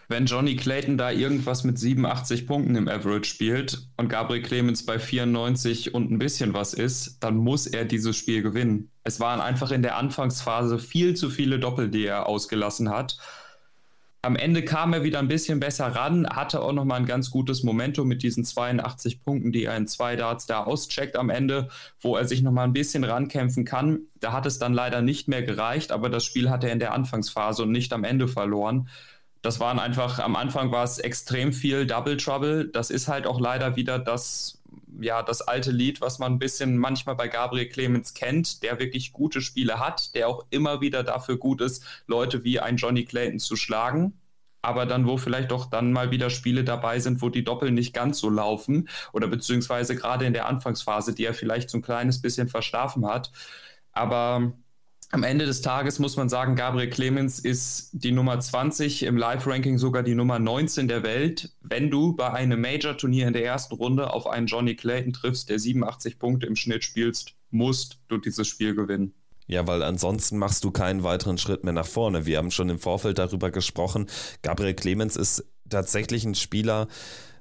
wenn 0.07 0.25
Johnny 0.25 0.55
Clayton 0.55 0.97
da 0.97 1.11
irgendwas 1.11 1.63
mit 1.63 1.77
87 1.77 2.47
Punkten 2.47 2.75
im 2.75 2.87
Average 2.87 3.25
spielt 3.25 3.87
und 3.97 4.09
Gabriel 4.09 4.41
Clemens 4.41 4.85
bei 4.85 4.99
94 4.99 5.93
und 5.93 6.11
ein 6.11 6.19
bisschen 6.19 6.53
was 6.53 6.73
ist, 6.73 7.17
dann 7.23 7.37
muss 7.37 7.67
er 7.67 7.85
dieses 7.85 8.15
Spiel 8.15 8.41
gewinnen. 8.41 8.89
Es 9.03 9.19
waren 9.19 9.41
einfach 9.41 9.71
in 9.71 9.81
der 9.81 9.97
Anfangsphase 9.97 10.79
viel 10.79 11.15
zu 11.15 11.29
viele 11.29 11.59
Doppel, 11.59 11.89
die 11.89 12.05
er 12.05 12.27
ausgelassen 12.27 12.89
hat. 12.89 13.17
Am 14.25 14.37
Ende 14.37 14.63
kam 14.63 14.93
er 14.93 15.03
wieder 15.03 15.19
ein 15.19 15.27
bisschen 15.27 15.59
besser 15.59 15.87
ran, 15.87 16.25
hatte 16.25 16.61
auch 16.61 16.71
nochmal 16.71 17.01
ein 17.01 17.05
ganz 17.05 17.29
gutes 17.29 17.63
Momentum 17.63 18.07
mit 18.07 18.23
diesen 18.23 18.45
82 18.45 19.21
Punkten, 19.21 19.51
die 19.51 19.65
er 19.65 19.75
in 19.75 19.85
zwei 19.85 20.15
Darts 20.15 20.45
da 20.45 20.63
auscheckt 20.63 21.17
am 21.17 21.29
Ende, 21.29 21.67
wo 21.99 22.15
er 22.15 22.25
sich 22.25 22.41
nochmal 22.41 22.65
ein 22.65 22.71
bisschen 22.71 23.03
rankämpfen 23.03 23.65
kann. 23.65 24.03
Da 24.21 24.31
hat 24.31 24.45
es 24.45 24.59
dann 24.59 24.73
leider 24.73 25.01
nicht 25.01 25.27
mehr 25.27 25.43
gereicht, 25.43 25.91
aber 25.91 26.09
das 26.09 26.23
Spiel 26.23 26.49
hat 26.49 26.63
er 26.63 26.71
in 26.71 26.79
der 26.79 26.93
Anfangsphase 26.93 27.63
und 27.63 27.73
nicht 27.73 27.91
am 27.91 28.05
Ende 28.05 28.29
verloren. 28.29 28.87
Das 29.43 29.59
waren 29.59 29.77
einfach, 29.77 30.19
am 30.19 30.37
Anfang 30.37 30.71
war 30.71 30.85
es 30.85 30.99
extrem 30.99 31.51
viel 31.51 31.85
Double 31.85 32.15
Trouble. 32.17 32.69
Das 32.69 32.89
ist 32.89 33.09
halt 33.09 33.27
auch 33.27 33.41
leider 33.41 33.75
wieder 33.75 33.99
das, 33.99 34.63
ja, 35.01 35.21
das 35.21 35.41
alte 35.41 35.71
Lied, 35.71 35.99
was 35.99 36.17
man 36.17 36.33
ein 36.33 36.39
bisschen 36.39 36.77
manchmal 36.77 37.15
bei 37.15 37.27
Gabriel 37.27 37.67
Clemens 37.67 38.13
kennt, 38.13 38.63
der 38.63 38.79
wirklich 38.79 39.11
gute 39.11 39.41
Spiele 39.41 39.79
hat, 39.81 40.15
der 40.15 40.29
auch 40.29 40.45
immer 40.49 40.79
wieder 40.79 41.03
dafür 41.03 41.37
gut 41.37 41.59
ist, 41.61 41.83
Leute 42.07 42.45
wie 42.45 42.61
ein 42.61 42.77
Johnny 42.77 43.03
Clayton 43.03 43.39
zu 43.39 43.57
schlagen. 43.57 44.13
Aber 44.61 44.85
dann, 44.85 45.05
wo 45.07 45.17
vielleicht 45.17 45.51
auch 45.51 45.65
dann 45.65 45.91
mal 45.91 46.09
wieder 46.09 46.29
Spiele 46.29 46.63
dabei 46.63 46.99
sind, 47.01 47.21
wo 47.21 47.27
die 47.29 47.43
Doppel 47.43 47.71
nicht 47.71 47.93
ganz 47.93 48.19
so 48.19 48.29
laufen 48.29 48.87
oder 49.11 49.27
beziehungsweise 49.27 49.93
gerade 49.97 50.25
in 50.25 50.31
der 50.33 50.47
Anfangsphase, 50.47 51.13
die 51.13 51.25
er 51.25 51.33
vielleicht 51.33 51.69
so 51.69 51.79
ein 51.79 51.81
kleines 51.81 52.21
bisschen 52.21 52.47
verschlafen 52.47 53.05
hat. 53.05 53.29
Aber 53.91 54.53
am 55.13 55.21
Ende 55.21 55.45
des 55.45 55.61
Tages 55.61 55.99
muss 55.99 56.17
man 56.17 56.27
sagen, 56.27 56.55
Gabriel 56.55 56.89
Clemens 56.89 57.37
ist 57.37 57.91
die 57.93 58.11
Nummer 58.11 58.39
20 58.39 59.03
im 59.03 59.15
Live-Ranking, 59.15 59.77
sogar 59.77 60.01
die 60.01 60.15
Nummer 60.15 60.39
19 60.39 60.87
der 60.87 61.03
Welt. 61.03 61.51
Wenn 61.61 61.91
du 61.91 62.15
bei 62.15 62.31
einem 62.33 62.59
Major-Turnier 62.59 63.27
in 63.27 63.33
der 63.33 63.45
ersten 63.45 63.75
Runde 63.75 64.11
auf 64.11 64.25
einen 64.25 64.47
Johnny 64.47 64.75
Clayton 64.75 65.13
triffst, 65.13 65.51
der 65.51 65.59
87 65.59 66.17
Punkte 66.17 66.47
im 66.47 66.55
Schnitt 66.55 66.83
spielst, 66.83 67.35
musst 67.51 67.99
du 68.07 68.17
dieses 68.17 68.47
Spiel 68.47 68.73
gewinnen. 68.73 69.13
Ja, 69.45 69.67
weil 69.67 69.83
ansonsten 69.83 70.39
machst 70.39 70.63
du 70.63 70.71
keinen 70.71 71.03
weiteren 71.03 71.37
Schritt 71.37 71.63
mehr 71.63 71.73
nach 71.73 71.85
vorne. 71.85 72.25
Wir 72.25 72.39
haben 72.39 72.49
schon 72.49 72.69
im 72.69 72.79
Vorfeld 72.79 73.19
darüber 73.19 73.51
gesprochen. 73.51 74.07
Gabriel 74.41 74.73
Clemens 74.73 75.15
ist 75.15 75.45
tatsächlich 75.69 76.25
ein 76.25 76.33
Spieler, 76.33 76.87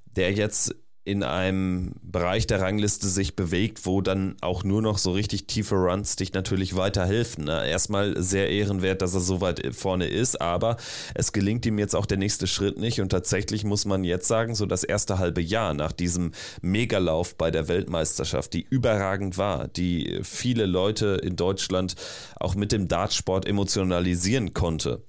der 0.04 0.32
jetzt 0.32 0.74
in 1.04 1.24
einem 1.24 1.94
Bereich 2.02 2.46
der 2.46 2.60
Rangliste 2.60 3.08
sich 3.08 3.34
bewegt, 3.34 3.86
wo 3.86 4.00
dann 4.02 4.36
auch 4.40 4.62
nur 4.62 4.82
noch 4.82 4.98
so 4.98 5.10
richtig 5.10 5.48
tiefe 5.48 5.74
Runs 5.74 6.14
dich 6.14 6.32
natürlich 6.32 6.76
weiterhelfen. 6.76 7.44
Ne? 7.44 7.68
Erstmal 7.68 8.22
sehr 8.22 8.48
ehrenwert, 8.48 9.02
dass 9.02 9.14
er 9.14 9.20
so 9.20 9.40
weit 9.40 9.74
vorne 9.74 10.06
ist, 10.06 10.40
aber 10.40 10.76
es 11.14 11.32
gelingt 11.32 11.66
ihm 11.66 11.78
jetzt 11.80 11.96
auch 11.96 12.06
der 12.06 12.18
nächste 12.18 12.46
Schritt 12.46 12.78
nicht 12.78 13.00
und 13.00 13.08
tatsächlich 13.08 13.64
muss 13.64 13.84
man 13.84 14.04
jetzt 14.04 14.28
sagen, 14.28 14.54
so 14.54 14.64
das 14.64 14.84
erste 14.84 15.18
halbe 15.18 15.40
Jahr 15.40 15.74
nach 15.74 15.90
diesem 15.90 16.30
Megalauf 16.60 17.34
bei 17.34 17.50
der 17.50 17.66
Weltmeisterschaft, 17.66 18.52
die 18.52 18.64
überragend 18.70 19.36
war, 19.38 19.66
die 19.66 20.20
viele 20.22 20.66
Leute 20.66 21.20
in 21.22 21.34
Deutschland 21.34 21.96
auch 22.36 22.54
mit 22.54 22.70
dem 22.70 22.86
Dartsport 22.86 23.46
emotionalisieren 23.46 24.54
konnte 24.54 25.02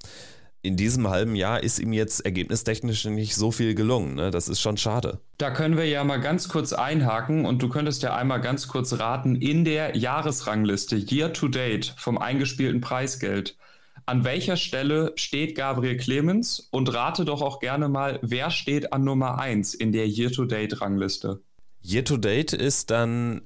in 0.63 0.77
diesem 0.77 1.09
halben 1.09 1.35
Jahr 1.35 1.61
ist 1.61 1.77
ihm 1.77 1.91
jetzt 1.91 2.21
ergebnistechnisch 2.21 3.03
nicht 3.05 3.35
so 3.35 3.51
viel 3.51 3.75
gelungen. 3.75 4.15
Ne? 4.15 4.31
Das 4.31 4.47
ist 4.47 4.61
schon 4.61 4.77
schade. 4.77 5.19
Da 5.37 5.51
können 5.51 5.75
wir 5.75 5.85
ja 5.85 6.05
mal 6.05 6.21
ganz 6.21 6.47
kurz 6.47 6.71
einhaken 6.71 7.45
und 7.45 7.61
du 7.61 7.67
könntest 7.67 8.01
ja 8.01 8.15
einmal 8.15 8.39
ganz 8.39 8.69
kurz 8.69 8.97
raten, 8.97 9.35
in 9.35 9.65
der 9.65 9.97
Jahresrangliste 9.97 10.95
Year 10.95 11.33
to 11.33 11.49
Date 11.49 11.93
vom 11.97 12.17
eingespielten 12.17 12.79
Preisgeld. 12.79 13.57
An 14.05 14.23
welcher 14.23 14.55
Stelle 14.55 15.11
steht 15.17 15.55
Gabriel 15.55 15.97
Clemens? 15.97 16.69
Und 16.71 16.93
rate 16.93 17.25
doch 17.25 17.41
auch 17.41 17.59
gerne 17.59 17.89
mal, 17.89 18.19
wer 18.21 18.49
steht 18.49 18.93
an 18.93 19.03
Nummer 19.03 19.39
1 19.39 19.73
in 19.73 19.91
der 19.91 20.07
Year-to-Date-Rangliste? 20.07 21.41
Year-to-Date 21.81 22.53
ist 22.53 22.89
dann 22.89 23.41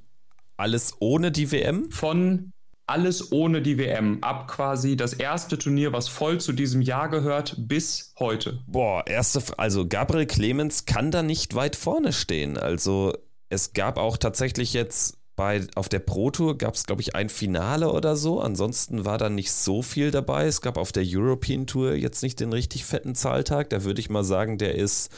alles 0.56 0.96
ohne 1.00 1.32
die 1.32 1.52
WM? 1.52 1.90
Von 1.92 2.54
alles 2.88 3.32
ohne 3.32 3.62
die 3.62 3.78
WM. 3.78 4.20
Ab 4.22 4.48
quasi 4.48 4.96
das 4.96 5.14
erste 5.14 5.58
Turnier, 5.58 5.94
was 5.94 6.08
voll 6.08 6.40
zu 6.40 6.54
diesem 6.54 6.82
Jahr 6.82 7.10
gehört, 7.10 7.56
bis 7.58 8.14
heute. 8.18 8.60
Boah, 8.66 9.06
erste, 9.06 9.42
also 9.58 9.88
Gabriel 9.88 10.26
Clemens 10.26 10.86
kann 10.86 11.12
da 11.12 11.22
nicht 11.22 11.54
weit 11.54 11.76
vorne 11.76 12.14
stehen. 12.14 12.58
Also 12.58 13.14
es 13.50 13.74
gab 13.74 13.98
auch 13.98 14.18
tatsächlich 14.18 14.74
jetzt 14.74 15.18
bei, 15.36 15.68
auf 15.76 15.88
der 15.88 16.00
Pro 16.00 16.32
Tour 16.32 16.58
gab 16.58 16.74
es, 16.74 16.86
glaube 16.86 17.02
ich, 17.02 17.16
ein 17.16 17.30
Finale 17.30 17.92
oder 17.92 18.16
so. 18.16 18.42
Ansonsten 18.42 19.06
war 19.06 19.20
da 19.20 19.30
nicht 19.30 19.52
so 19.52 19.84
viel 19.84 20.10
dabei. 20.10 20.48
Es 20.48 20.62
gab 20.62 20.78
auf 20.78 20.92
der 20.92 21.04
European 21.06 21.68
Tour 21.68 21.94
jetzt 21.94 22.24
nicht 22.24 22.40
den 22.40 22.52
richtig 22.52 22.86
fetten 22.86 23.14
Zahltag. 23.14 23.70
Da 23.70 23.84
würde 23.84 24.00
ich 24.00 24.10
mal 24.10 24.24
sagen, 24.24 24.58
der 24.58 24.74
ist 24.76 25.12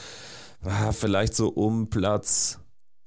ah, 0.64 0.92
vielleicht 0.92 1.36
so 1.36 1.48
um 1.48 1.90
Platz 1.90 2.60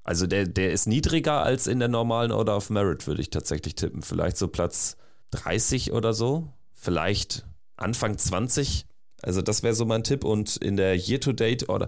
also 0.05 0.27
der, 0.27 0.47
der 0.47 0.73
ist 0.73 0.87
niedriger 0.87 1.43
als 1.43 1.67
in 1.67 1.79
der 1.79 1.89
normalen 1.89 2.33
Order 2.33 2.57
of 2.57 2.71
Merit, 2.71 3.07
würde 3.07 3.21
ich 3.21 3.31
tatsächlich 3.31 3.75
tippen. 3.75 4.03
Vielleicht 4.03 4.37
so 4.37 4.49
Platz 4.49 4.97
30 5.31 5.93
oder 5.93 6.13
so. 6.13 6.53
Vielleicht 6.75 7.47
Anfang 7.77 8.19
20. 8.19 8.87
Also 9.23 9.43
das 9.43 9.63
wäre 9.63 9.75
so 9.75 9.85
mein 9.85 10.03
Tipp. 10.03 10.25
Und 10.25 10.57
in 10.57 10.77
der 10.77 10.97
Year-to-Date 10.97 11.69
Order, 11.69 11.87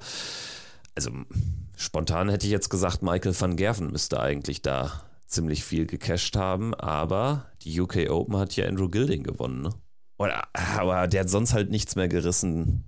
also 0.95 1.11
spontan 1.77 2.29
hätte 2.29 2.47
ich 2.47 2.53
jetzt 2.53 2.71
gesagt, 2.71 3.03
Michael 3.03 3.39
van 3.39 3.57
Gerven 3.57 3.91
müsste 3.91 4.21
eigentlich 4.21 4.63
da 4.63 5.03
ziemlich 5.27 5.65
viel 5.65 5.87
gecasht 5.87 6.37
haben. 6.37 6.73
Aber 6.75 7.47
die 7.63 7.81
UK 7.81 8.09
Open 8.11 8.37
hat 8.37 8.55
ja 8.55 8.67
Andrew 8.67 8.89
Gilding 8.89 9.25
gewonnen, 9.25 9.63
ne? 9.63 9.71
Oder, 10.17 10.45
aber 10.53 11.09
der 11.09 11.23
hat 11.23 11.31
sonst 11.31 11.55
halt 11.55 11.71
nichts 11.71 11.97
mehr 11.97 12.07
gerissen 12.07 12.85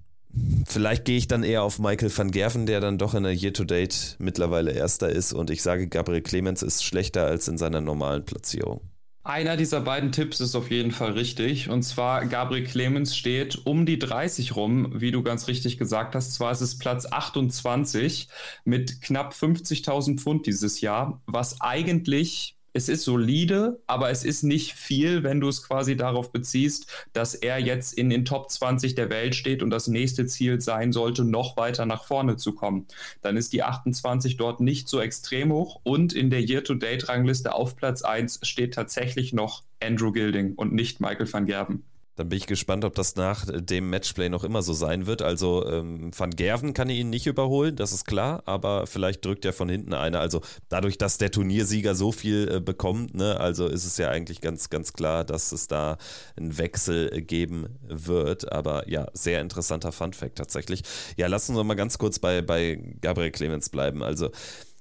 Vielleicht 0.66 1.04
gehe 1.04 1.16
ich 1.16 1.28
dann 1.28 1.42
eher 1.42 1.62
auf 1.62 1.78
Michael 1.78 2.16
van 2.16 2.30
Gerven, 2.30 2.66
der 2.66 2.80
dann 2.80 2.98
doch 2.98 3.14
in 3.14 3.22
der 3.22 3.32
Year-to-Date 3.32 4.16
mittlerweile 4.18 4.72
Erster 4.72 5.08
ist. 5.08 5.32
Und 5.32 5.50
ich 5.50 5.62
sage, 5.62 5.88
Gabriel 5.88 6.22
Clemens 6.22 6.62
ist 6.62 6.84
schlechter 6.84 7.26
als 7.26 7.48
in 7.48 7.56
seiner 7.56 7.80
normalen 7.80 8.24
Platzierung. 8.24 8.80
Einer 9.26 9.56
dieser 9.56 9.80
beiden 9.80 10.12
Tipps 10.12 10.40
ist 10.40 10.54
auf 10.54 10.70
jeden 10.70 10.92
Fall 10.92 11.12
richtig. 11.12 11.68
Und 11.68 11.82
zwar, 11.82 12.26
Gabriel 12.26 12.64
Clemens 12.64 13.16
steht 13.16 13.66
um 13.66 13.84
die 13.84 13.98
30 13.98 14.54
rum, 14.54 14.92
wie 14.94 15.10
du 15.10 15.24
ganz 15.24 15.48
richtig 15.48 15.78
gesagt 15.78 16.14
hast. 16.14 16.34
Zwar 16.34 16.52
ist 16.52 16.60
es 16.60 16.78
Platz 16.78 17.06
28 17.10 18.28
mit 18.64 19.02
knapp 19.02 19.32
50.000 19.32 20.20
Pfund 20.20 20.46
dieses 20.46 20.80
Jahr, 20.80 21.20
was 21.26 21.60
eigentlich 21.60 22.55
es 22.76 22.90
ist 22.90 23.04
solide, 23.04 23.80
aber 23.86 24.10
es 24.10 24.22
ist 24.22 24.42
nicht 24.42 24.74
viel, 24.74 25.22
wenn 25.22 25.40
du 25.40 25.48
es 25.48 25.62
quasi 25.62 25.96
darauf 25.96 26.30
beziehst, 26.30 26.86
dass 27.14 27.34
er 27.34 27.58
jetzt 27.58 27.94
in 27.94 28.10
den 28.10 28.26
Top 28.26 28.50
20 28.50 28.94
der 28.94 29.08
Welt 29.08 29.34
steht 29.34 29.62
und 29.62 29.70
das 29.70 29.88
nächste 29.88 30.26
Ziel 30.26 30.60
sein 30.60 30.92
sollte, 30.92 31.24
noch 31.24 31.56
weiter 31.56 31.86
nach 31.86 32.04
vorne 32.04 32.36
zu 32.36 32.52
kommen. 32.52 32.86
Dann 33.22 33.38
ist 33.38 33.54
die 33.54 33.62
28 33.62 34.36
dort 34.36 34.60
nicht 34.60 34.90
so 34.90 35.00
extrem 35.00 35.52
hoch 35.52 35.80
und 35.84 36.12
in 36.12 36.28
der 36.28 36.42
Year-to-Date-Rangliste 36.42 37.54
auf 37.54 37.76
Platz 37.76 38.02
1 38.02 38.40
steht 38.42 38.74
tatsächlich 38.74 39.32
noch 39.32 39.62
Andrew 39.82 40.12
Gilding 40.12 40.52
und 40.54 40.74
nicht 40.74 41.00
Michael 41.00 41.32
van 41.32 41.46
Gerben. 41.46 41.82
Dann 42.16 42.28
bin 42.28 42.38
ich 42.38 42.46
gespannt, 42.46 42.84
ob 42.84 42.94
das 42.94 43.16
nach 43.16 43.44
dem 43.46 43.90
Matchplay 43.90 44.28
noch 44.28 44.42
immer 44.42 44.62
so 44.62 44.72
sein 44.72 45.06
wird. 45.06 45.22
Also 45.22 45.66
ähm, 45.66 46.10
Van 46.16 46.30
Gerven 46.30 46.74
kann 46.74 46.88
ihn 46.88 47.10
nicht 47.10 47.26
überholen, 47.26 47.76
das 47.76 47.92
ist 47.92 48.06
klar, 48.06 48.42
aber 48.46 48.86
vielleicht 48.86 49.24
drückt 49.24 49.44
er 49.44 49.52
von 49.52 49.68
hinten 49.68 49.92
eine. 49.92 50.18
Also 50.18 50.40
dadurch, 50.68 50.98
dass 50.98 51.18
der 51.18 51.30
Turniersieger 51.30 51.94
so 51.94 52.12
viel 52.12 52.50
äh, 52.50 52.60
bekommt, 52.60 53.14
ne, 53.14 53.38
also 53.38 53.66
ist 53.66 53.84
es 53.84 53.98
ja 53.98 54.08
eigentlich 54.08 54.40
ganz, 54.40 54.70
ganz 54.70 54.94
klar, 54.94 55.24
dass 55.24 55.52
es 55.52 55.68
da 55.68 55.98
einen 56.36 56.56
Wechsel 56.58 57.10
äh, 57.12 57.22
geben 57.22 57.66
wird. 57.86 58.50
Aber 58.50 58.88
ja, 58.88 59.08
sehr 59.12 59.40
interessanter 59.40 59.92
Fun-Fact 59.92 60.36
tatsächlich. 60.36 60.82
Ja, 61.16 61.26
lassen 61.26 61.54
wir 61.54 61.64
mal 61.64 61.74
ganz 61.74 61.98
kurz 61.98 62.18
bei, 62.18 62.40
bei 62.40 62.80
Gabriel 63.00 63.30
Clemens 63.30 63.68
bleiben. 63.68 64.02
Also 64.02 64.30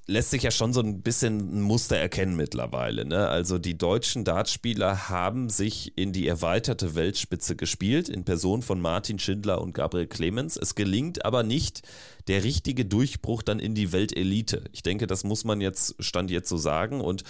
lässt 0.08 0.30
sich 0.30 0.44
ja 0.44 0.52
schon 0.52 0.72
so 0.72 0.82
ein 0.82 1.02
bisschen 1.02 1.58
ein 1.58 1.62
Muster 1.62 1.98
erkennen 1.98 2.36
mittlerweile. 2.36 3.06
Ne? 3.06 3.28
Also 3.28 3.58
die 3.58 3.78
deutschen 3.78 4.24
Dartspieler 4.24 5.10
haben 5.10 5.50
sich 5.50 5.98
in 5.98 6.13
die 6.13 6.28
erweiterte 6.28 6.94
Weltspitze 6.96 7.56
gespielt, 7.56 8.08
in 8.08 8.24
Person 8.24 8.62
von 8.62 8.80
Martin 8.80 9.18
Schindler 9.18 9.62
und 9.62 9.74
Gabriel 9.74 10.08
Clemens. 10.08 10.58
Es 10.58 10.76
gelingt 10.76 11.26
aber 11.26 11.44
nicht 11.44 11.82
der 12.28 12.44
richtige 12.44 12.86
Durchbruch 12.86 13.41
dann 13.41 13.60
in 13.60 13.76
die 13.76 13.91
Weltelite. 13.91 14.63
Ich 14.74 14.84
denke, 14.84 15.08
das 15.08 15.24
muss 15.24 15.44
man 15.44 15.62
jetzt, 15.62 15.96
stand 16.00 16.30
jetzt 16.30 16.50
so 16.50 16.58
sagen. 16.58 17.02
Und 17.02 17.24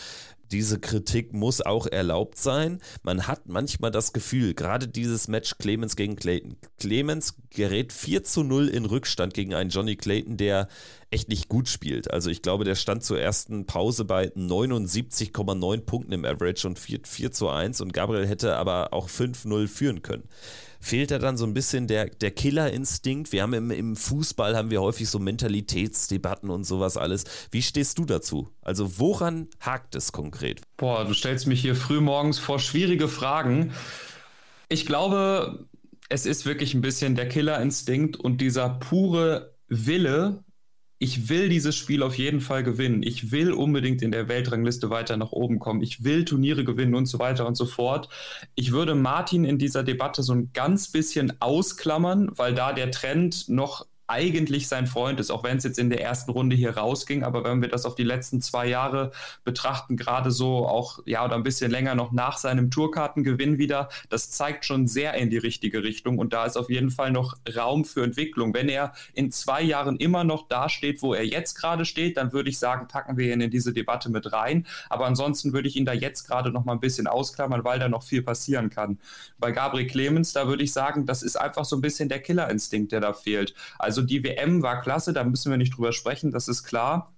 diese 0.51 0.79
Kritik 0.79 1.33
muss 1.33 1.61
auch 1.61 1.87
erlaubt 1.87 2.37
sein. 2.37 2.79
Man 3.03 3.27
hat 3.27 3.47
manchmal 3.47 3.91
das 3.91 4.13
Gefühl, 4.13 4.53
gerade 4.53 4.87
dieses 4.87 5.27
Match 5.27 5.57
Clemens 5.57 5.95
gegen 5.95 6.15
Clayton. 6.15 6.57
Clemens 6.79 7.35
gerät 7.49 7.93
4 7.93 8.23
zu 8.23 8.43
0 8.43 8.67
in 8.67 8.85
Rückstand 8.85 9.33
gegen 9.33 9.53
einen 9.53 9.69
Johnny 9.69 9.95
Clayton, 9.95 10.37
der 10.37 10.67
echt 11.11 11.29
nicht 11.29 11.49
gut 11.49 11.67
spielt. 11.69 12.11
Also 12.11 12.29
ich 12.29 12.41
glaube, 12.41 12.63
der 12.63 12.75
stand 12.75 13.03
zur 13.03 13.19
ersten 13.19 13.65
Pause 13.65 14.05
bei 14.05 14.27
79,9 14.27 15.81
Punkten 15.81 16.11
im 16.11 16.25
Average 16.25 16.67
und 16.67 16.79
4, 16.79 16.99
4 17.05 17.31
zu 17.31 17.49
1 17.49 17.81
und 17.81 17.93
Gabriel 17.93 18.27
hätte 18.27 18.55
aber 18.55 18.93
auch 18.93 19.09
5-0 19.09 19.67
führen 19.67 20.01
können 20.01 20.27
fehlt 20.85 21.09
da 21.09 21.17
dann 21.17 21.35
so 21.35 21.45
ein 21.45 21.53
bisschen 21.53 21.87
der, 21.87 22.05
der 22.05 22.31
Killerinstinkt. 22.31 23.31
Wir 23.31 23.41
haben 23.41 23.53
im, 23.53 23.71
im 23.71 23.95
Fußball 23.95 24.55
haben 24.55 24.69
wir 24.69 24.81
häufig 24.81 25.09
so 25.09 25.17
Mentalitätsdebatten 25.17 26.49
und 26.51 26.63
sowas 26.63 26.95
alles. 26.95 27.25
Wie 27.49 27.63
stehst 27.63 27.97
du 27.97 28.05
dazu? 28.05 28.49
Also 28.61 28.99
woran 28.99 29.47
hakt 29.59 29.95
es 29.95 30.11
konkret? 30.11 30.61
Boah, 30.77 31.03
du 31.05 31.13
stellst 31.13 31.47
mich 31.47 31.61
hier 31.61 31.75
früh 31.75 32.01
morgens 32.01 32.37
vor 32.37 32.59
schwierige 32.59 33.07
Fragen. 33.07 33.73
Ich 34.69 34.85
glaube, 34.85 35.65
es 36.09 36.27
ist 36.27 36.45
wirklich 36.45 36.75
ein 36.75 36.81
bisschen 36.81 37.15
der 37.15 37.29
Killerinstinkt 37.29 38.15
und 38.17 38.39
dieser 38.39 38.69
pure 38.69 39.55
Wille, 39.67 40.43
ich 41.05 41.29
will 41.29 41.49
dieses 41.49 41.75
Spiel 41.75 42.01
auf 42.01 42.17
jeden 42.17 42.41
Fall 42.41 42.63
gewinnen. 42.63 43.03
Ich 43.03 43.31
will 43.31 43.51
unbedingt 43.51 44.01
in 44.01 44.09
der 44.09 44.27
Weltrangliste 44.27 44.89
weiter 44.89 45.17
nach 45.17 45.33
oben 45.33 45.59
kommen. 45.59 45.83
Ich 45.83 46.03
will 46.03 46.25
Turniere 46.25 46.63
gewinnen 46.63 46.95
und 46.95 47.05
so 47.05 47.19
weiter 47.19 47.45
und 47.45 47.53
so 47.53 47.67
fort. 47.67 48.09
Ich 48.55 48.71
würde 48.71 48.95
Martin 48.95 49.45
in 49.45 49.59
dieser 49.59 49.83
Debatte 49.83 50.23
so 50.23 50.33
ein 50.33 50.49
ganz 50.51 50.91
bisschen 50.91 51.39
ausklammern, 51.39 52.31
weil 52.33 52.55
da 52.55 52.73
der 52.73 52.89
Trend 52.89 53.47
noch 53.49 53.85
eigentlich 54.07 54.67
sein 54.67 54.87
Freund 54.87 55.19
ist, 55.19 55.31
auch 55.31 55.43
wenn 55.43 55.57
es 55.57 55.63
jetzt 55.63 55.79
in 55.79 55.89
der 55.89 56.01
ersten 56.01 56.31
Runde 56.31 56.55
hier 56.55 56.77
rausging. 56.77 57.23
Aber 57.23 57.43
wenn 57.43 57.61
wir 57.61 57.69
das 57.69 57.85
auf 57.85 57.95
die 57.95 58.03
letzten 58.03 58.41
zwei 58.41 58.67
Jahre 58.67 59.11
betrachten, 59.43 59.97
gerade 59.97 60.31
so 60.31 60.67
auch, 60.67 60.99
ja, 61.05 61.25
oder 61.25 61.35
ein 61.35 61.43
bisschen 61.43 61.71
länger 61.71 61.95
noch 61.95 62.11
nach 62.11 62.37
seinem 62.37 62.71
Tourkartengewinn 62.71 63.57
wieder, 63.57 63.89
das 64.09 64.31
zeigt 64.31 64.65
schon 64.65 64.87
sehr 64.87 65.15
in 65.15 65.29
die 65.29 65.37
richtige 65.37 65.83
Richtung. 65.83 66.17
Und 66.19 66.33
da 66.33 66.45
ist 66.45 66.57
auf 66.57 66.69
jeden 66.69 66.91
Fall 66.91 67.11
noch 67.11 67.35
Raum 67.55 67.85
für 67.85 68.03
Entwicklung. 68.03 68.53
Wenn 68.53 68.69
er 68.69 68.93
in 69.13 69.31
zwei 69.31 69.61
Jahren 69.61 69.97
immer 69.97 70.23
noch 70.23 70.47
da 70.47 70.69
steht, 70.69 71.01
wo 71.01 71.13
er 71.13 71.25
jetzt 71.25 71.55
gerade 71.55 71.85
steht, 71.85 72.17
dann 72.17 72.33
würde 72.33 72.49
ich 72.49 72.59
sagen, 72.59 72.87
packen 72.87 73.17
wir 73.17 73.33
ihn 73.33 73.41
in 73.41 73.51
diese 73.51 73.73
Debatte 73.73 74.09
mit 74.09 74.31
rein. 74.31 74.65
Aber 74.89 75.05
ansonsten 75.05 75.53
würde 75.53 75.67
ich 75.67 75.75
ihn 75.75 75.85
da 75.85 75.93
jetzt 75.93 76.27
gerade 76.27 76.51
noch 76.51 76.65
mal 76.65 76.73
ein 76.73 76.79
bisschen 76.79 77.07
ausklammern, 77.07 77.63
weil 77.63 77.79
da 77.79 77.89
noch 77.89 78.03
viel 78.03 78.21
passieren 78.21 78.69
kann. 78.69 78.99
Bei 79.39 79.51
Gabriel 79.51 79.87
Clemens, 79.87 80.33
da 80.33 80.47
würde 80.47 80.63
ich 80.63 80.73
sagen, 80.73 81.05
das 81.05 81.23
ist 81.23 81.35
einfach 81.35 81.65
so 81.65 81.75
ein 81.75 81.81
bisschen 81.81 82.09
der 82.09 82.19
Killerinstinkt, 82.19 82.91
der 82.91 83.01
da 83.01 83.13
fehlt. 83.13 83.53
Also 83.79 83.94
also 83.95 84.05
die 84.05 84.23
WM 84.23 84.61
war 84.61 84.81
klasse, 84.81 85.13
da 85.13 85.23
müssen 85.23 85.51
wir 85.51 85.57
nicht 85.57 85.77
drüber 85.77 85.93
sprechen, 85.93 86.31
das 86.31 86.49
ist 86.49 86.63
klar. 86.63 87.13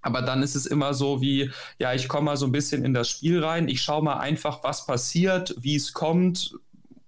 Aber 0.00 0.22
dann 0.22 0.42
ist 0.42 0.56
es 0.56 0.66
immer 0.66 0.94
so 0.94 1.20
wie, 1.20 1.52
ja, 1.78 1.92
ich 1.92 2.08
komme 2.08 2.24
mal 2.24 2.36
so 2.36 2.46
ein 2.46 2.52
bisschen 2.52 2.84
in 2.84 2.94
das 2.94 3.08
Spiel 3.10 3.44
rein, 3.44 3.68
ich 3.68 3.82
schaue 3.82 4.02
mal 4.02 4.16
einfach, 4.16 4.64
was 4.64 4.86
passiert, 4.86 5.54
wie 5.58 5.76
es 5.76 5.92
kommt, 5.92 6.56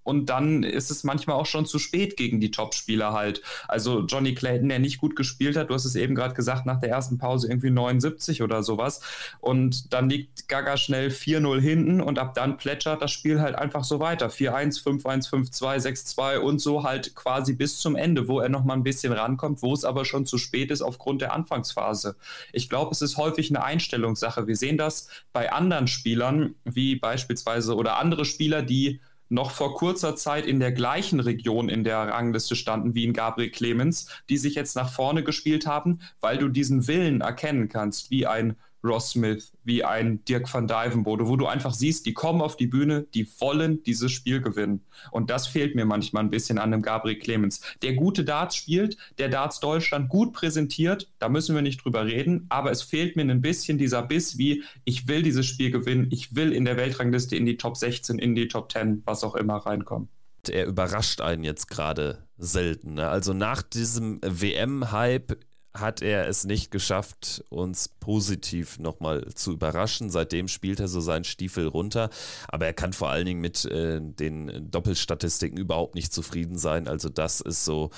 und 0.05 0.27
dann 0.27 0.62
ist 0.62 0.90
es 0.90 1.03
manchmal 1.03 1.37
auch 1.37 1.47
schon 1.47 1.67
zu 1.67 1.79
spät 1.79 2.17
gegen 2.17 2.40
die 2.40 2.51
Topspieler 2.51 3.12
halt. 3.12 3.43
Also 3.67 4.01
Johnny 4.01 4.35
Clayton, 4.35 4.69
der 4.69 4.79
nicht 4.79 4.99
gut 4.99 5.17
gespielt 5.17 5.57
hat, 5.57 5.71
du 5.71 5.75
hast 5.75 5.87
es 5.87 5.97
eben 5.97 6.14
gerade 6.14 6.35
gesagt, 6.35 6.67
nach 6.67 6.79
der 6.79 6.90
ersten 6.90 7.19
Pause 7.19 7.49
irgendwie 7.49 7.71
79 7.71 8.43
oder 8.43 8.62
sowas. 8.62 9.01
Und 9.40 9.93
dann 9.93 10.09
liegt 10.09 10.49
Gaga 10.49 10.77
schnell 10.77 11.09
4-0 11.09 11.61
hinten 11.61 12.01
und 12.01 12.19
ab 12.19 12.35
dann 12.35 12.59
plätschert 12.59 13.03
das 13.03 13.11
Spiel 13.11 13.40
halt 13.40 13.57
einfach 13.57 13.85
so 13.85 13.99
weiter. 13.99 14.29
4-1, 14.29 14.83
5-1, 14.83 15.29
5-2, 15.31 16.17
6-2 16.17 16.38
und 16.38 16.61
so 16.61 16.85
halt 16.85 17.14
quasi 17.14 17.55
bis 17.55 17.79
zum 17.79 17.97
Ende, 17.97 18.29
wo 18.29 18.40
er 18.40 18.51
nochmal 18.51 18.77
ein 18.77 18.85
bisschen 18.85 19.12
rankommt, 19.12 19.62
wo 19.62 19.73
es 19.73 19.85
aber 19.85 20.05
schon 20.05 20.27
zu 20.27 20.37
spät 20.37 20.71
ist 20.71 20.83
aufgrund 20.83 21.23
der 21.23 21.33
Anfangsphase. 21.33 22.17
Ich 22.53 22.69
glaube, 22.69 22.90
es 22.93 23.01
ist 23.01 23.17
häufig 23.17 23.51
eine 23.51 23.64
Einstellungssache. 23.64 24.47
Wir 24.47 24.57
sehen 24.57 24.77
das 24.77 25.09
bei 25.33 25.51
anderen 25.51 25.87
Spielern, 25.87 26.55
wie 26.64 26.97
beispielsweise 26.97 27.75
oder 27.75 27.99
andere 27.99 28.25
Spieler, 28.25 28.62
die 28.62 29.01
noch 29.29 29.51
vor 29.51 29.75
kurzer 29.75 30.17
Zeit 30.17 30.47
in 30.47 30.61
der 30.61 30.73
gleichen 30.73 31.21
Region 31.21 31.69
in 31.69 31.85
der 31.85 31.99
Rangliste 32.09 32.57
standen 32.57 32.95
wie 32.95 33.05
in 33.05 33.13
Gabriel 33.13 33.51
Clemens, 33.51 34.09
die 34.29 34.37
sich 34.37 34.55
jetzt 34.55 34.77
nach 34.77 34.93
vorne 34.93 35.25
gespielt 35.25 35.67
haben, 35.67 36.01
weil 36.21 36.39
du 36.39 36.49
diesen 36.49 36.87
Willen 36.87 37.21
erkennen 37.21 37.69
kannst, 37.69 38.11
wie 38.11 38.27
ein 38.27 38.57
Ross 38.85 39.11
Smith, 39.11 39.53
wie 39.64 39.83
ein 39.83 40.25
Dirk 40.27 40.53
van 40.53 40.68
Dijvenbode, 40.68 41.27
wo 41.27 41.37
du 41.37 41.47
einfach 41.47 41.73
siehst, 41.73 42.07
die 42.07 42.12
kommen 42.12 42.40
auf 42.40 42.57
die 42.57 42.66
Bühne, 42.66 43.07
die 43.14 43.27
wollen 43.40 43.83
dieses 43.83 44.12
Spiel 44.12 44.40
gewinnen. 44.40 44.83
Und 45.11 45.31
das 45.31 45.47
fehlt 45.47 45.75
mir 45.75 45.85
manchmal 45.85 46.23
ein 46.23 46.31
bisschen 46.31 46.59
an 46.59 46.70
dem 46.70 46.83
Gabriel 46.83 47.18
Clemens. 47.18 47.61
Der 47.83 47.94
gute 47.94 48.25
Darts 48.25 48.57
spielt, 48.57 48.97
der 49.18 49.29
Darts 49.29 49.61
Deutschland 49.61 50.09
gut 50.09 50.33
präsentiert, 50.33 51.11
da 51.18 51.29
müssen 51.29 51.55
wir 51.55 51.62
nicht 51.62 51.85
drüber 51.85 52.05
reden, 52.05 52.47
aber 52.51 52.70
es 52.70 52.83
fehlt 52.83 53.16
mir 53.16 53.23
ein 53.23 53.40
bisschen 53.40 53.79
dieser 53.79 54.03
Biss, 54.03 54.38
wie 54.38 54.62
ich 54.85 55.09
will 55.09 55.23
dieses 55.23 55.47
Spiel 55.47 55.70
gewinnen, 55.70 56.09
ich 56.11 56.35
will 56.35 56.53
in 56.53 56.64
der 56.64 56.77
Weltrangliste 56.77 57.37
in 57.37 57.47
die 57.47 57.57
Top 57.57 57.77
16, 57.77 58.18
in 58.18 58.35
die 58.35 58.49
Top 58.49 58.70
10, 58.70 59.03
was 59.07 59.25
auch 59.25 59.35
immer 59.35 59.57
reinkommen. 59.57 60.09
Er 60.49 60.66
überrascht 60.66 61.23
einen 61.23 61.42
jetzt 61.42 61.68
gerade 61.68 62.27
selten. 62.37 62.94
Ne? 62.94 63.09
Also 63.09 63.33
nach 63.33 63.62
diesem 63.62 64.20
WM-Hype 64.23 65.38
hat 65.75 66.03
er 66.03 66.29
es 66.29 66.45
nicht 66.45 66.71
geschafft, 66.71 67.45
uns 67.51 67.89
positiv 67.89 68.79
nochmal 68.79 69.27
zu 69.35 69.53
überraschen. 69.53 70.09
Seitdem 70.09 70.47
spielt 70.47 70.79
er 70.79 70.87
so 70.87 71.01
seinen 71.01 71.25
Stiefel 71.25 71.67
runter. 71.67 72.11
Aber 72.49 72.67
er 72.67 72.73
kann 72.73 72.93
vor 72.93 73.11
allen 73.11 73.27
Dingen 73.27 73.41
mit 73.41 73.65
äh, 73.65 74.01
den 74.01 74.71
Doppelstatistiken 74.71 75.59
überhaupt 75.59 75.97
nicht 75.97 76.13
zufrieden 76.13 76.59
sein. 76.59 76.87
Also 76.87 77.09
das 77.09 77.41
ist 77.41 77.65
so 77.65 77.91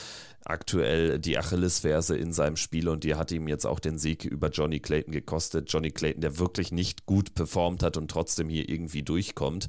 aktuell 0.45 1.19
die 1.19 1.39
Achillesferse 1.39 2.17
in 2.17 2.33
seinem 2.33 2.57
Spiel 2.57 2.89
und 2.89 3.05
die 3.05 3.17
hat 3.17 3.31
ihm 3.31 3.49
jetzt 3.49 3.67
auch 3.67 3.81
den 3.81 3.99
Sieg 3.99 4.25
über 4.25 4.49
Johnny 4.49 4.81
Clayton 4.81 5.13
gekostet. 5.13 5.71
Johnny 5.71 5.91
Clayton, 5.91 6.23
der 6.23 6.39
wirklich 6.39 6.73
nicht 6.73 7.05
gut 7.05 7.35
performt 7.35 7.83
hat 7.83 7.97
und 7.97 8.11
trotzdem 8.11 8.49
hier 8.49 8.69
irgendwie 8.69 9.03
durchkommt. 9.03 9.67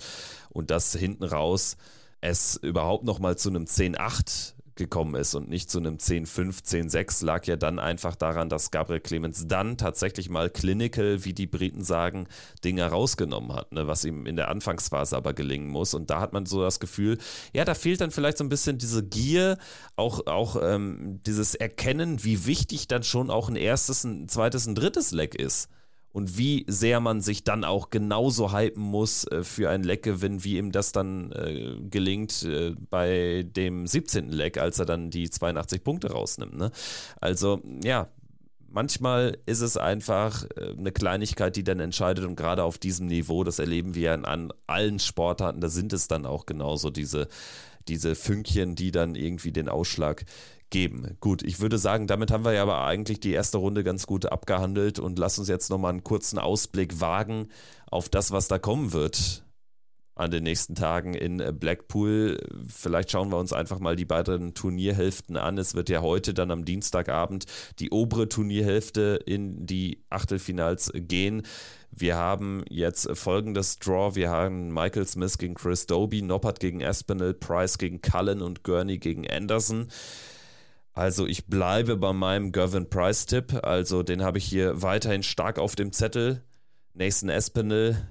Und 0.50 0.72
das 0.72 0.94
hinten 0.94 1.26
raus 1.26 1.78
es 2.22 2.56
überhaupt 2.56 3.04
nochmal 3.04 3.38
zu 3.38 3.50
einem 3.50 3.66
10-8 3.66 4.54
gekommen 4.78 5.16
ist 5.16 5.36
und 5.36 5.50
nicht 5.50 5.70
zu 5.70 5.80
einem 5.80 5.96
10-5, 5.98 6.64
10-6, 6.64 7.26
lag 7.26 7.46
ja 7.46 7.56
dann 7.56 7.80
einfach 7.80 8.16
daran, 8.16 8.50
dass 8.50 8.72
Gabriel 8.72 9.00
Clemens 9.00 9.48
dann 9.48 9.78
tatsächlich 9.78 10.30
mal 10.30 10.50
clinical, 10.50 11.26
wie 11.26 11.34
die 11.34 11.48
Briten 11.48 11.84
sagen, 11.84 12.28
Dinge 12.64 12.86
rausgenommen 12.86 13.54
hat, 13.54 13.72
ne, 13.74 13.88
was 13.88 14.06
ihm 14.06 14.26
in 14.26 14.36
der 14.36 14.50
Anfangsphase 14.50 15.18
aber 15.18 15.34
gelingen 15.34 15.70
muss. 15.70 15.94
Und 15.94 16.10
da 16.10 16.22
hat 16.22 16.34
man 16.34 16.46
so 16.46 16.62
das 16.62 16.80
Gefühl, 16.80 17.18
ja, 17.54 17.66
da 17.66 17.74
fehlt 17.74 18.02
dann 18.02 18.12
vielleicht 18.12 18.38
so 18.38 18.44
ein 18.44 18.50
bisschen 18.50 18.78
diese 18.78 19.04
Gier, 19.04 19.58
auch, 19.96 20.26
auch 20.28 20.58
ähm, 20.62 21.20
dieses 21.26 21.56
Erkennen, 21.56 22.24
wie 22.24 22.46
wichtig 22.46 22.88
dann 22.88 23.04
schon 23.04 23.30
auch 23.30 23.50
ein 23.50 23.56
erstes, 23.56 24.04
ein 24.04 24.28
zweites, 24.28 24.68
ein 24.68 24.76
drittes 24.76 25.12
Leck 25.12 25.36
ist 25.36 25.70
und 26.12 26.38
wie 26.38 26.66
sehr 26.68 27.00
man 27.00 27.22
sich 27.22 27.44
dann 27.44 27.64
auch 27.64 27.90
genauso 27.90 28.52
hypen 28.52 28.84
muss 28.84 29.26
äh, 29.26 29.44
für 29.44 29.70
ein 29.70 29.84
Leckgewinn, 29.84 30.44
wie 30.44 30.58
ihm 30.58 30.72
das 30.72 30.92
dann 30.92 31.32
äh, 31.32 31.76
gelingt 31.90 32.44
äh, 32.44 32.76
bei 32.90 33.44
dem 33.44 33.86
17. 33.86 34.30
Leck, 34.30 34.58
als 34.58 34.80
er 34.80 34.86
dann 34.86 35.10
die 35.10 35.30
82 35.30 35.84
Punkte 35.84 36.12
rausnimmt. 36.12 36.58
Ne? 36.58 36.72
Also 37.22 37.62
ja, 37.84 38.08
manchmal 38.70 39.38
ist 39.46 39.62
es 39.62 39.78
einfach 39.78 40.46
äh, 40.56 40.74
eine 40.78 40.92
Kleinigkeit, 40.92 41.56
die 41.56 41.64
dann 41.64 41.80
entscheidet 41.80 42.26
und 42.26 42.36
gerade 42.36 42.64
auf 42.64 42.78
diesem 42.78 43.08
Niveau, 43.08 43.44
das 43.44 43.60
erleben 43.60 43.96
wir 43.96 44.14
an, 44.14 44.26
an 44.26 44.54
allen 44.66 45.00
Sportarten, 45.00 45.62
da 45.62 45.70
sind 45.70 45.94
es 45.94 46.08
dann 46.08 46.26
auch 46.26 46.46
genauso 46.46 46.90
diese, 46.90 47.28
diese 47.88 48.16
Fünkchen, 48.16 48.76
die 48.76 48.92
dann 48.92 49.16
irgendwie 49.16 49.52
den 49.52 49.70
Ausschlag 49.70 50.26
geben. 50.70 51.18
Gut, 51.20 51.44
ich 51.44 51.60
würde 51.60 51.78
sagen, 51.78 52.08
damit 52.08 52.32
haben 52.32 52.46
wir 52.46 52.54
ja 52.54 52.64
aber 52.64 52.84
eigentlich 52.86 53.20
die 53.20 53.32
erste 53.32 53.58
Runde 53.58 53.84
ganz 53.84 54.06
gut 54.08 54.26
abgehandelt 54.26 55.00
und 55.00 55.18
lass 55.18 55.40
uns 55.40 55.48
jetzt 55.48 55.70
nochmal 55.70 55.92
einen 55.92 56.04
kurzen 56.04 56.40
Ausblick 56.40 57.00
wagen 57.00 57.48
auf 57.90 58.10
das, 58.10 58.32
was 58.32 58.48
da 58.48 58.60
kommen 58.60 58.94
wird 58.94 59.44
an 60.18 60.32
den 60.32 60.44
nächsten 60.44 60.76
Tagen 60.76 61.14
in 61.14 61.38
Blackpool. 61.60 62.40
Vielleicht 62.68 63.12
schauen 63.12 63.30
wir 63.30 63.38
uns 63.38 63.54
einfach 63.54 63.80
mal 63.80 63.96
die 63.96 64.06
beiden 64.06 64.54
Turnierhälften 64.54 65.38
an. 65.38 65.58
Es 65.58 65.76
wird 65.76 65.90
ja 65.90 66.02
heute 66.02 66.34
dann 66.34 66.52
am 66.52 66.66
Dienstagabend 66.66 67.46
die 67.80 67.92
obere 67.92 68.28
Turnierhälfte 68.28 69.20
in 69.26 69.66
die 69.66 70.04
Achtelfinals 70.10 70.92
gehen. 70.94 71.44
Wir 71.92 72.16
haben 72.16 72.64
jetzt 72.70 73.10
folgendes 73.14 73.80
Draw. 73.80 74.16
Wir 74.16 74.30
haben 74.30 74.74
Michael 74.74 75.08
Smith 75.08 75.38
gegen 75.38 75.54
Chris 75.54 75.86
Doby, 75.86 76.22
Noppert 76.22 76.60
gegen 76.60 76.84
Aspinall, 76.84 77.34
Price 77.34 77.78
gegen 77.78 78.02
Cullen 78.02 78.42
und 78.42 78.64
Gurney 78.64 78.98
gegen 78.98 79.30
Anderson. 79.30 79.88
Also 80.98 81.28
ich 81.28 81.46
bleibe 81.46 81.96
bei 81.96 82.12
meinem 82.12 82.52
Gervin 82.52 82.90
Price-Tipp. 82.90 83.64
Also 83.64 84.02
den 84.02 84.24
habe 84.24 84.40
ich 84.40 84.46
hier 84.46 84.82
weiterhin 84.82 85.22
stark 85.22 85.60
auf 85.60 85.76
dem 85.76 85.94
Zettel. 85.94 86.44
Nathan 86.96 87.30
Espinel, 87.30 88.08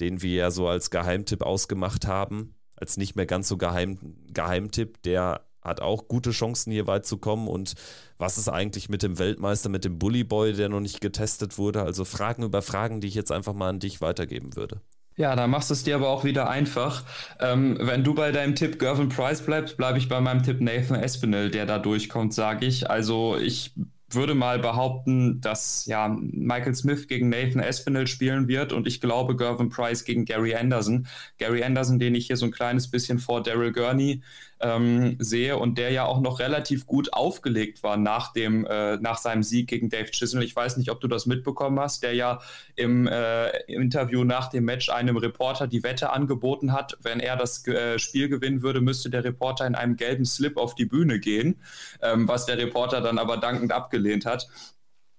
den 0.00 0.22
wir 0.22 0.34
ja 0.34 0.50
so 0.50 0.66
als 0.66 0.88
Geheimtipp 0.88 1.42
ausgemacht 1.42 2.06
haben, 2.06 2.54
als 2.76 2.96
nicht 2.96 3.14
mehr 3.14 3.26
ganz 3.26 3.46
so 3.46 3.58
geheim, 3.58 4.16
Geheimtipp, 4.32 5.02
der 5.02 5.44
hat 5.60 5.82
auch 5.82 6.08
gute 6.08 6.30
Chancen, 6.30 6.72
hier 6.72 6.86
weit 6.86 7.04
zu 7.04 7.18
kommen. 7.18 7.46
Und 7.46 7.74
was 8.16 8.38
ist 8.38 8.48
eigentlich 8.48 8.88
mit 8.88 9.02
dem 9.02 9.18
Weltmeister, 9.18 9.68
mit 9.68 9.84
dem 9.84 9.98
Bully 9.98 10.24
Boy, 10.24 10.54
der 10.54 10.70
noch 10.70 10.80
nicht 10.80 11.02
getestet 11.02 11.58
wurde? 11.58 11.82
Also 11.82 12.06
Fragen 12.06 12.42
über 12.42 12.62
Fragen, 12.62 13.02
die 13.02 13.08
ich 13.08 13.14
jetzt 13.14 13.32
einfach 13.32 13.52
mal 13.52 13.68
an 13.68 13.80
dich 13.80 14.00
weitergeben 14.00 14.56
würde. 14.56 14.80
Ja, 15.16 15.36
da 15.36 15.46
machst 15.46 15.68
du 15.68 15.74
es 15.74 15.82
dir 15.84 15.96
aber 15.96 16.08
auch 16.08 16.24
wieder 16.24 16.48
einfach. 16.48 17.04
Ähm, 17.40 17.76
wenn 17.80 18.04
du 18.04 18.14
bei 18.14 18.32
deinem 18.32 18.54
Tipp 18.54 18.78
Gervin 18.78 19.10
Price 19.10 19.42
bleibst, 19.42 19.76
bleibe 19.76 19.98
ich 19.98 20.08
bei 20.08 20.20
meinem 20.20 20.42
Tipp 20.42 20.60
Nathan 20.60 20.96
Espinel, 20.96 21.50
der 21.50 21.66
da 21.66 21.78
durchkommt, 21.78 22.32
sage 22.32 22.64
ich. 22.66 22.88
Also 22.88 23.36
ich 23.36 23.74
würde 24.08 24.34
mal 24.34 24.58
behaupten, 24.58 25.40
dass 25.40 25.84
ja, 25.86 26.08
Michael 26.08 26.74
Smith 26.74 27.06
gegen 27.06 27.28
Nathan 27.28 27.60
Espinel 27.62 28.06
spielen 28.06 28.48
wird 28.48 28.72
und 28.72 28.86
ich 28.86 29.00
glaube 29.00 29.36
Gervin 29.36 29.68
Price 29.68 30.04
gegen 30.04 30.24
Gary 30.24 30.54
Anderson. 30.54 31.06
Gary 31.38 31.62
Anderson, 31.62 31.98
den 31.98 32.14
ich 32.14 32.26
hier 32.26 32.36
so 32.36 32.46
ein 32.46 32.50
kleines 32.50 32.90
bisschen 32.90 33.18
vor 33.18 33.42
Daryl 33.42 33.72
Gurney 33.72 34.22
ähm, 34.60 35.16
sehe 35.18 35.56
und 35.56 35.78
der 35.78 35.90
ja 35.90 36.04
auch 36.04 36.20
noch 36.20 36.38
relativ 36.38 36.86
gut 36.86 37.12
aufgelegt 37.12 37.82
war 37.82 37.96
nach, 37.96 38.32
dem, 38.32 38.66
äh, 38.66 38.96
nach 38.98 39.18
seinem 39.18 39.42
Sieg 39.42 39.68
gegen 39.68 39.88
Dave 39.88 40.10
Chisholm. 40.10 40.42
Ich 40.42 40.54
weiß 40.54 40.76
nicht, 40.76 40.90
ob 40.90 41.00
du 41.00 41.08
das 41.08 41.26
mitbekommen 41.26 41.80
hast, 41.80 42.02
der 42.02 42.14
ja 42.14 42.40
im, 42.76 43.06
äh, 43.06 43.50
Interview 43.66 44.24
nach 44.24 44.48
dem 44.48 44.64
Match 44.64 44.88
einem 44.90 45.16
Reporter 45.16 45.66
die 45.66 45.82
Wette 45.82 46.10
angeboten 46.10 46.72
hat, 46.72 46.98
wenn 47.02 47.20
er 47.20 47.36
das 47.36 47.66
äh, 47.66 47.98
Spiel 47.98 48.28
gewinnen 48.28 48.62
würde, 48.62 48.80
müsste 48.80 49.10
der 49.10 49.24
Reporter 49.24 49.66
in 49.66 49.74
einem 49.74 49.96
gelben 49.96 50.24
Slip 50.24 50.56
auf 50.56 50.74
die 50.74 50.86
Bühne 50.86 51.20
gehen, 51.20 51.60
ähm, 52.02 52.28
was 52.28 52.46
der 52.46 52.58
Reporter 52.58 53.00
dann 53.00 53.18
aber 53.18 53.36
dankend 53.36 53.72
abgelehnt 53.72 54.26
hat. 54.26 54.48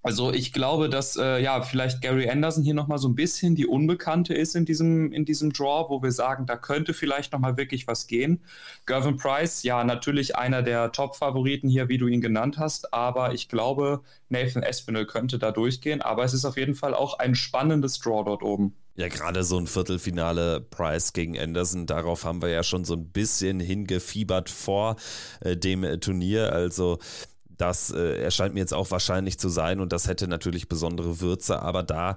Also 0.04 0.34
ich 0.34 0.52
glaube, 0.52 0.90
dass 0.90 1.16
äh, 1.16 1.42
ja 1.42 1.62
vielleicht 1.62 2.02
Gary 2.02 2.30
Anderson 2.30 2.64
hier 2.64 2.74
nochmal 2.74 2.98
so 2.98 3.08
ein 3.08 3.16
bisschen 3.16 3.56
die 3.56 3.68
Unbekannte 3.68 4.34
ist 4.34 4.56
in 4.56 4.66
diesem, 4.66 5.12
in 5.12 5.26
diesem 5.26 5.54
Draw, 5.54 5.90
wo 5.90 6.02
wir 6.02 6.12
sagen, 6.12 6.48
da 6.48 6.58
könnte 6.58 6.94
vielleicht 6.94 7.34
nochmal 7.34 7.56
wirklich 7.58 7.86
was 7.86 8.08
gehen. 8.08 8.42
Gervin 8.88 9.18
Price, 9.18 9.62
ja, 9.64 9.84
natürlich 9.84 10.36
einer 10.36 10.64
der 10.64 10.92
Top-Favoriten 10.92 11.70
hier, 11.70 11.88
wie 11.88 12.00
du 12.00 12.08
ihn 12.08 12.22
genannt 12.22 12.58
hast, 12.58 12.94
aber 12.94 13.34
ich 13.34 13.48
glaube, 13.48 14.02
Nathan 14.30 14.64
Espinel 14.64 15.06
könnte 15.06 15.38
da 15.38 15.52
durchgehen, 15.52 16.02
aber 16.02 16.24
es 16.24 16.34
ist 16.34 16.46
auf 16.46 16.58
jeden 16.58 16.76
Fall 16.76 16.96
auch 16.96 17.20
ein 17.20 17.36
spannendes 17.36 18.00
Draw 18.00 18.24
dort 18.26 18.42
oben. 18.42 18.76
Ja, 18.96 19.08
gerade 19.08 19.44
so 19.44 19.58
ein 19.58 19.68
Viertelfinale 19.68 20.60
Price 20.60 21.14
gegen 21.14 21.40
Anderson, 21.40 21.86
darauf 21.86 22.26
haben 22.26 22.42
wir 22.42 22.50
ja 22.50 22.62
schon 22.62 22.84
so 22.84 22.96
ein 22.96 23.08
bisschen 23.08 23.60
hingefiebert 23.62 24.50
vor 24.50 24.98
äh, 25.40 25.56
dem 25.56 25.86
äh, 25.86 25.98
Turnier. 25.98 26.52
Also 26.52 27.00
das 27.62 27.92
äh, 27.92 28.22
erscheint 28.22 28.54
mir 28.56 28.62
jetzt 28.62 28.74
auch 28.74 28.90
wahrscheinlich 28.92 29.38
zu 29.38 29.48
sein 29.48 29.80
und 29.80 29.94
das 29.94 30.08
hätte 30.08 30.28
natürlich 30.28 30.68
besondere 30.68 31.22
Würze, 31.22 31.62
aber 31.62 31.84
da 31.84 32.16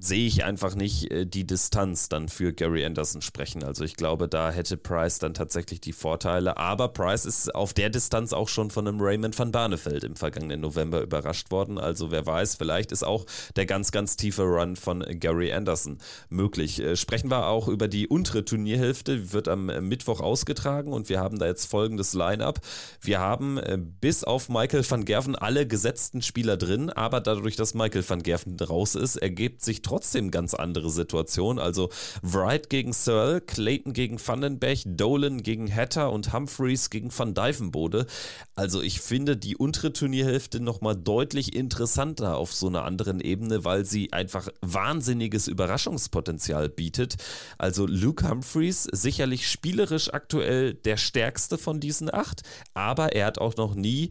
sehe 0.00 0.26
ich 0.26 0.44
einfach 0.44 0.74
nicht 0.74 1.10
äh, 1.10 1.26
die 1.26 1.46
Distanz 1.46 2.08
dann 2.08 2.28
für 2.28 2.52
Gary 2.52 2.84
Anderson 2.84 3.20
sprechen. 3.20 3.62
Also 3.62 3.84
ich 3.84 3.96
glaube, 3.96 4.28
da 4.28 4.50
hätte 4.50 4.76
Price 4.78 5.18
dann 5.18 5.34
tatsächlich 5.34 5.80
die 5.80 5.92
Vorteile. 5.92 6.56
Aber 6.56 6.88
Price 6.88 7.26
ist 7.26 7.54
auf 7.54 7.74
der 7.74 7.90
Distanz 7.90 8.32
auch 8.32 8.48
schon 8.48 8.70
von 8.70 8.88
einem 8.88 9.00
Raymond 9.00 9.38
van 9.38 9.52
Barneveld 9.52 10.04
im 10.04 10.16
vergangenen 10.16 10.62
November 10.62 11.02
überrascht 11.02 11.50
worden. 11.50 11.78
Also 11.78 12.10
wer 12.10 12.24
weiß, 12.24 12.56
vielleicht 12.56 12.92
ist 12.92 13.04
auch 13.04 13.26
der 13.56 13.66
ganz, 13.66 13.92
ganz 13.92 14.16
tiefe 14.16 14.42
Run 14.42 14.76
von 14.76 15.04
Gary 15.20 15.52
Anderson 15.52 15.98
möglich. 16.30 16.80
Äh, 16.80 16.96
sprechen 16.96 17.30
wir 17.30 17.48
auch 17.48 17.68
über 17.68 17.86
die 17.86 18.08
untere 18.08 18.44
Turnierhälfte, 18.44 19.32
wird 19.32 19.48
am 19.48 19.66
Mittwoch 19.66 20.20
ausgetragen 20.20 20.92
und 20.94 21.10
wir 21.10 21.20
haben 21.20 21.38
da 21.38 21.46
jetzt 21.46 21.66
folgendes 21.66 22.14
Line-up. 22.14 22.60
Wir 23.02 23.20
haben 23.20 23.58
äh, 23.58 23.78
bis 23.78 24.24
auf 24.24 24.48
Michael 24.48 24.88
van 24.88 25.04
Gerven 25.04 25.36
alle 25.36 25.66
gesetzten 25.66 26.22
Spieler 26.22 26.56
drin, 26.56 26.88
aber 26.88 27.20
dadurch, 27.20 27.56
dass 27.56 27.74
Michael 27.74 28.08
van 28.08 28.22
Gerven 28.22 28.58
raus 28.58 28.94
ist, 28.94 29.16
ergibt 29.16 29.62
sich 29.62 29.82
trotzdem 29.82 29.89
ganz 30.30 30.54
andere 30.54 30.90
Situation. 30.90 31.58
Also 31.58 31.90
Wright 32.22 32.70
gegen 32.70 32.92
Searle, 32.92 33.40
Clayton 33.40 33.92
gegen 33.92 34.18
Vandenberg, 34.24 34.78
Dolan 34.84 35.42
gegen 35.42 35.74
Hatter 35.74 36.12
und 36.12 36.32
Humphreys 36.32 36.90
gegen 36.90 37.10
Van 37.16 37.34
Dijvenbode. 37.34 38.06
Also 38.54 38.82
ich 38.82 39.00
finde 39.00 39.36
die 39.36 39.56
untere 39.56 39.92
Turnierhälfte 39.92 40.60
nochmal 40.60 40.96
deutlich 40.96 41.54
interessanter 41.54 42.36
auf 42.36 42.52
so 42.52 42.68
einer 42.68 42.84
anderen 42.84 43.20
Ebene, 43.20 43.64
weil 43.64 43.84
sie 43.84 44.12
einfach 44.12 44.48
wahnsinniges 44.60 45.48
Überraschungspotenzial 45.48 46.68
bietet. 46.68 47.16
Also 47.58 47.86
Luke 47.86 48.28
Humphreys 48.28 48.84
sicherlich 48.84 49.48
spielerisch 49.48 50.12
aktuell 50.12 50.74
der 50.74 50.96
stärkste 50.96 51.58
von 51.58 51.80
diesen 51.80 52.12
acht, 52.12 52.42
aber 52.74 53.12
er 53.12 53.26
hat 53.26 53.38
auch 53.38 53.56
noch 53.56 53.74
nie 53.74 54.10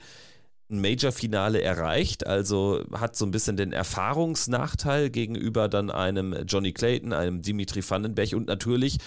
ein 0.70 0.82
Major-Finale 0.82 1.62
erreicht, 1.62 2.28
also 2.28 2.84
hat 2.92 3.16
so 3.16 3.26
ein 3.26 3.32
bisschen 3.32 3.58
den 3.58 3.74
Erfahrungsnachteil 3.74 5.10
gegenüber 5.10 5.68
dann 5.68 5.90
einem 5.90 6.34
Johnny 6.48 6.74
Clayton, 6.74 7.14
einem 7.14 7.42
Dimitri 7.42 7.84
Vandenberg 7.88 8.34
und 8.34 8.48
natürlich 8.48 9.00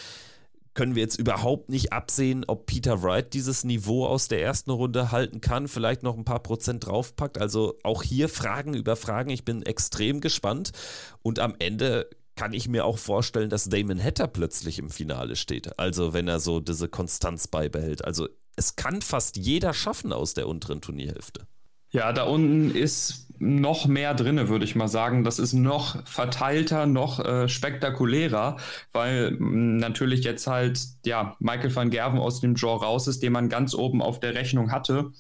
können 0.75 0.95
wir 0.95 1.03
jetzt 1.03 1.19
überhaupt 1.19 1.69
nicht 1.69 1.93
absehen, 1.93 2.45
ob 2.47 2.67
Peter 2.67 3.03
Wright 3.03 3.35
dieses 3.35 3.65
Niveau 3.65 4.07
aus 4.07 4.29
der 4.29 4.43
ersten 4.43 4.71
Runde 4.71 5.13
halten 5.13 5.41
kann, 5.41 5.69
vielleicht 5.69 6.03
noch 6.03 6.17
ein 6.17 6.25
paar 6.25 6.43
Prozent 6.43 6.87
draufpackt. 6.87 7.39
Also 7.39 7.79
auch 7.83 8.03
hier 8.03 8.29
Fragen 8.29 8.75
über 8.75 8.97
Fragen. 8.97 9.31
Ich 9.31 9.45
bin 9.45 9.63
extrem 9.63 10.21
gespannt. 10.21 10.73
Und 11.21 11.41
am 11.41 11.55
Ende 11.59 12.09
kann 12.37 12.55
ich 12.55 12.69
mir 12.69 12.87
auch 12.87 12.97
vorstellen, 12.97 13.51
dass 13.51 13.69
Damon 13.69 14.03
Hatter 14.03 14.29
plötzlich 14.29 14.79
im 14.79 14.89
Finale 14.89 15.37
steht. 15.37 15.79
Also 15.79 16.15
wenn 16.15 16.27
er 16.27 16.41
so 16.41 16.61
diese 16.61 16.89
Konstanz 16.89 17.49
beibehält. 17.49 18.05
Also 18.05 18.29
es 18.57 18.77
kann 18.77 19.03
fast 19.03 19.37
jeder 19.37 19.75
schaffen 19.75 20.13
aus 20.13 20.33
der 20.33 20.49
unteren 20.49 20.81
Turnierhälfte. 20.81 21.47
Ja, 21.93 22.13
da 22.13 22.25
unten 22.25 22.75
ist 22.75 23.23
noch 23.39 23.87
mehr 23.87 24.15
drin, 24.15 24.49
würde 24.49 24.65
ich 24.65 24.77
mal 24.77 24.89
sagen. 24.89 25.25
Das 25.25 25.39
ist 25.39 25.53
noch 25.53 26.07
verteilter, 26.07 26.87
noch 26.87 27.19
äh, 27.25 27.49
spektakulärer, 27.49 28.57
weil 28.93 29.33
mm, 29.33 29.79
natürlich 29.79 30.25
jetzt 30.25 30.47
halt 30.47 30.81
ja 31.05 31.37
Michael 31.41 31.75
van 31.75 31.91
Gerven 31.91 32.19
aus 32.19 32.41
dem 32.41 32.55
Draw 32.55 32.77
raus 32.83 33.09
ist, 33.09 33.23
den 33.23 33.33
man 33.33 33.49
ganz 33.49 33.75
oben 33.75 34.01
auf 34.01 34.21
der 34.21 34.35
Rechnung 34.35 34.71
hatte. 34.71 35.13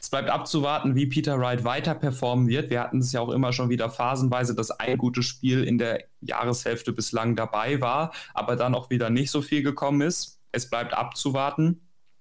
Es 0.00 0.10
bleibt 0.10 0.30
abzuwarten, 0.30 0.94
wie 0.94 1.06
Peter 1.06 1.38
Wright 1.38 1.64
weiter 1.64 1.94
performen 1.94 2.48
wird. 2.48 2.70
Wir 2.70 2.80
hatten 2.80 2.98
es 2.98 3.12
ja 3.12 3.20
auch 3.20 3.30
immer 3.30 3.52
schon 3.52 3.68
wieder 3.68 3.90
phasenweise, 3.90 4.54
dass 4.54 4.70
ein 4.70 4.96
gutes 4.96 5.26
Spiel 5.26 5.64
in 5.64 5.76
der 5.76 6.04
Jahreshälfte 6.20 6.92
bislang 6.92 7.36
dabei 7.36 7.80
war, 7.80 8.12
aber 8.32 8.56
dann 8.56 8.74
auch 8.74 8.90
wieder 8.90 9.10
nicht 9.10 9.30
so 9.30 9.42
viel 9.42 9.62
gekommen 9.62 10.00
ist. 10.00 10.40
Es 10.52 10.70
bleibt 10.70 10.94
abzuwarten. 10.94 11.80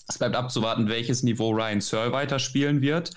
Es 0.09 0.17
bleibt 0.17 0.35
abzuwarten, 0.35 0.89
welches 0.89 1.23
Niveau 1.23 1.51
Ryan 1.51 1.81
Searle 1.81 2.11
weiterspielen 2.11 2.81
wird. 2.81 3.13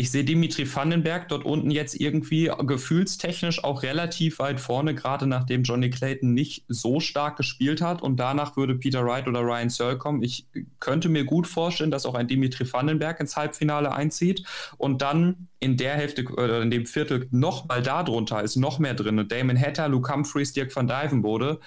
Ich 0.00 0.10
sehe 0.10 0.24
Dimitri 0.24 0.66
Vandenberg 0.66 1.28
dort 1.28 1.44
unten 1.44 1.70
jetzt 1.70 1.94
irgendwie 2.00 2.50
gefühlstechnisch 2.62 3.62
auch 3.62 3.82
relativ 3.82 4.38
weit 4.38 4.58
vorne, 4.58 4.94
gerade 4.94 5.26
nachdem 5.26 5.62
Johnny 5.62 5.90
Clayton 5.90 6.32
nicht 6.32 6.64
so 6.68 7.00
stark 7.00 7.36
gespielt 7.36 7.82
hat. 7.82 8.00
Und 8.00 8.16
danach 8.16 8.56
würde 8.56 8.76
Peter 8.76 9.04
Wright 9.04 9.28
oder 9.28 9.40
Ryan 9.40 9.68
Searle 9.68 9.98
kommen. 9.98 10.22
Ich 10.22 10.46
könnte 10.78 11.10
mir 11.10 11.24
gut 11.24 11.46
vorstellen, 11.46 11.90
dass 11.90 12.06
auch 12.06 12.14
ein 12.14 12.28
Dimitri 12.28 12.64
Vandenberg 12.72 13.20
ins 13.20 13.36
Halbfinale 13.36 13.92
einzieht 13.92 14.42
und 14.78 15.02
dann 15.02 15.48
in 15.58 15.76
der 15.76 15.96
Hälfte 15.96 16.24
oder 16.32 16.62
in 16.62 16.70
dem 16.70 16.86
Viertel 16.86 17.28
noch 17.30 17.68
mal 17.68 17.82
darunter 17.82 18.42
ist 18.42 18.56
noch 18.56 18.78
mehr 18.78 18.94
drin. 18.94 19.28
Damon 19.28 19.60
Hatter, 19.60 19.86
Luke 19.90 20.10
Humphreys, 20.10 20.54
Dirk 20.54 20.74
van 20.74 20.88
Dijvenbode 20.88 21.60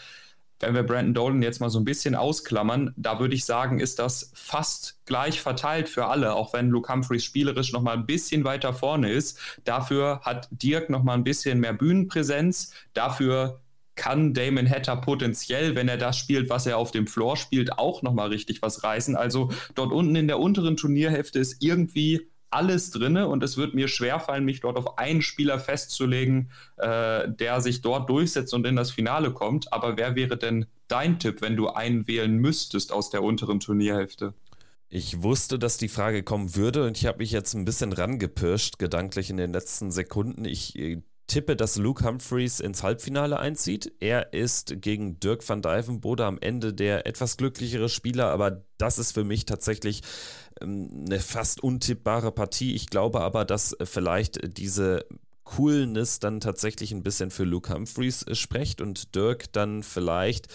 wenn 0.64 0.76
wir 0.76 0.84
Brandon 0.84 1.14
Dolan 1.14 1.42
jetzt 1.42 1.60
mal 1.60 1.70
so 1.70 1.80
ein 1.80 1.86
bisschen 1.86 2.16
ausklammern, 2.16 2.94
da 2.96 3.20
würde 3.20 3.36
ich 3.36 3.46
sagen, 3.46 3.80
ist 3.80 4.00
das 4.00 4.32
fast 4.34 5.06
gleich 5.06 5.42
verteilt 5.42 5.90
für 5.90 6.06
alle, 6.06 6.34
auch 6.34 6.54
wenn 6.54 6.70
Luke 6.70 6.92
Humphreys 6.92 7.24
spielerisch 7.24 7.74
noch 7.74 7.82
mal 7.82 7.94
ein 7.94 8.06
bisschen 8.06 8.44
weiter 8.44 8.74
vorne 8.74 9.12
ist. 9.12 9.40
Dafür 9.64 10.22
hat 10.24 10.48
Dirk 10.52 10.90
noch 10.90 11.04
mal 11.04 11.14
ein 11.14 11.24
bisschen 11.24 11.60
mehr 11.60 11.74
Bühnenpräsenz. 11.74 12.74
Dafür 12.94 13.60
kann 13.96 14.34
Damon 14.34 14.70
Hatter 14.70 14.96
potenziell, 14.98 15.76
wenn 15.76 15.88
er 15.88 15.98
das 15.98 16.18
spielt, 16.18 16.50
was 16.50 16.66
er 16.66 16.78
auf 16.78 16.92
dem 16.92 17.08
Floor 17.08 17.38
spielt, 17.38 17.78
auch 17.78 18.02
noch 18.02 18.14
mal 18.14 18.30
richtig 18.30 18.62
was 18.62 18.84
reißen. 18.84 19.16
Also 19.16 19.52
dort 19.76 19.92
unten 19.92 20.16
in 20.16 20.28
der 20.28 20.40
unteren 20.40 20.78
Turnierhälfte 20.78 21.40
ist 21.40 21.62
irgendwie 21.62 22.28
alles 22.54 22.92
drin 22.92 23.18
und 23.18 23.44
es 23.44 23.58
wird 23.58 23.74
mir 23.74 23.88
schwerfallen, 23.88 24.46
mich 24.46 24.60
dort 24.60 24.78
auf 24.78 24.98
einen 24.98 25.22
Spieler 25.22 25.60
festzulegen, 25.60 26.52
äh, 26.78 27.30
der 27.30 27.62
sich 27.62 27.82
dort 27.82 28.10
durchsetzt 28.10 28.54
und 28.54 28.66
in 28.68 28.76
das 28.76 28.92
Finale 28.92 29.32
kommt. 29.32 29.74
Aber 29.74 29.98
wer 29.98 30.16
wäre 30.16 30.38
denn 30.38 30.66
dein 30.88 31.20
Tipp, 31.20 31.42
wenn 31.42 31.56
du 31.56 31.70
einen 31.70 32.08
wählen 32.08 32.36
müsstest 32.38 32.92
aus 32.92 33.10
der 33.10 33.24
unteren 33.24 33.60
Turnierhälfte? 33.60 34.34
Ich 34.90 35.24
wusste, 35.24 35.58
dass 35.58 35.78
die 35.78 35.88
Frage 35.88 36.22
kommen 36.22 36.56
würde 36.56 36.86
und 36.86 36.98
ich 36.98 37.08
habe 37.08 37.18
mich 37.18 37.32
jetzt 37.32 37.56
ein 37.56 37.66
bisschen 37.66 37.94
rangepirscht, 37.94 38.78
gedanklich 38.78 39.32
in 39.32 39.38
den 39.38 39.52
letzten 39.52 39.90
Sekunden. 39.92 40.46
Ich 40.46 40.78
äh, 40.78 41.02
tippe, 41.28 41.56
dass 41.56 41.78
Luke 41.78 42.06
Humphreys 42.06 42.60
ins 42.60 42.84
Halbfinale 42.84 43.40
einzieht. 43.40 43.92
Er 44.00 44.34
ist 44.34 44.82
gegen 44.82 45.20
Dirk 45.20 45.48
van 45.48 45.64
Dijvenbode 45.64 46.26
am 46.26 46.38
Ende 46.40 46.74
der 46.74 47.08
etwas 47.08 47.38
glücklichere 47.38 47.90
Spieler, 47.90 48.28
aber 48.28 48.64
das 48.78 49.00
ist 49.00 49.14
für 49.14 49.24
mich 49.24 49.46
tatsächlich 49.46 50.02
eine 50.64 51.20
fast 51.20 51.62
untippbare 51.62 52.32
Partie. 52.32 52.74
Ich 52.74 52.88
glaube 52.88 53.22
aber, 53.22 53.46
dass 53.46 53.76
vielleicht 53.84 54.58
diese 54.58 55.06
Coolness 55.44 56.20
dann 56.20 56.40
tatsächlich 56.40 56.92
ein 56.92 57.04
bisschen 57.04 57.30
für 57.30 57.44
Luke 57.44 57.74
Humphreys 57.74 58.24
äh, 58.24 58.36
spricht 58.36 58.82
und 58.82 59.16
Dirk 59.16 59.52
dann 59.52 59.84
vielleicht 59.84 60.48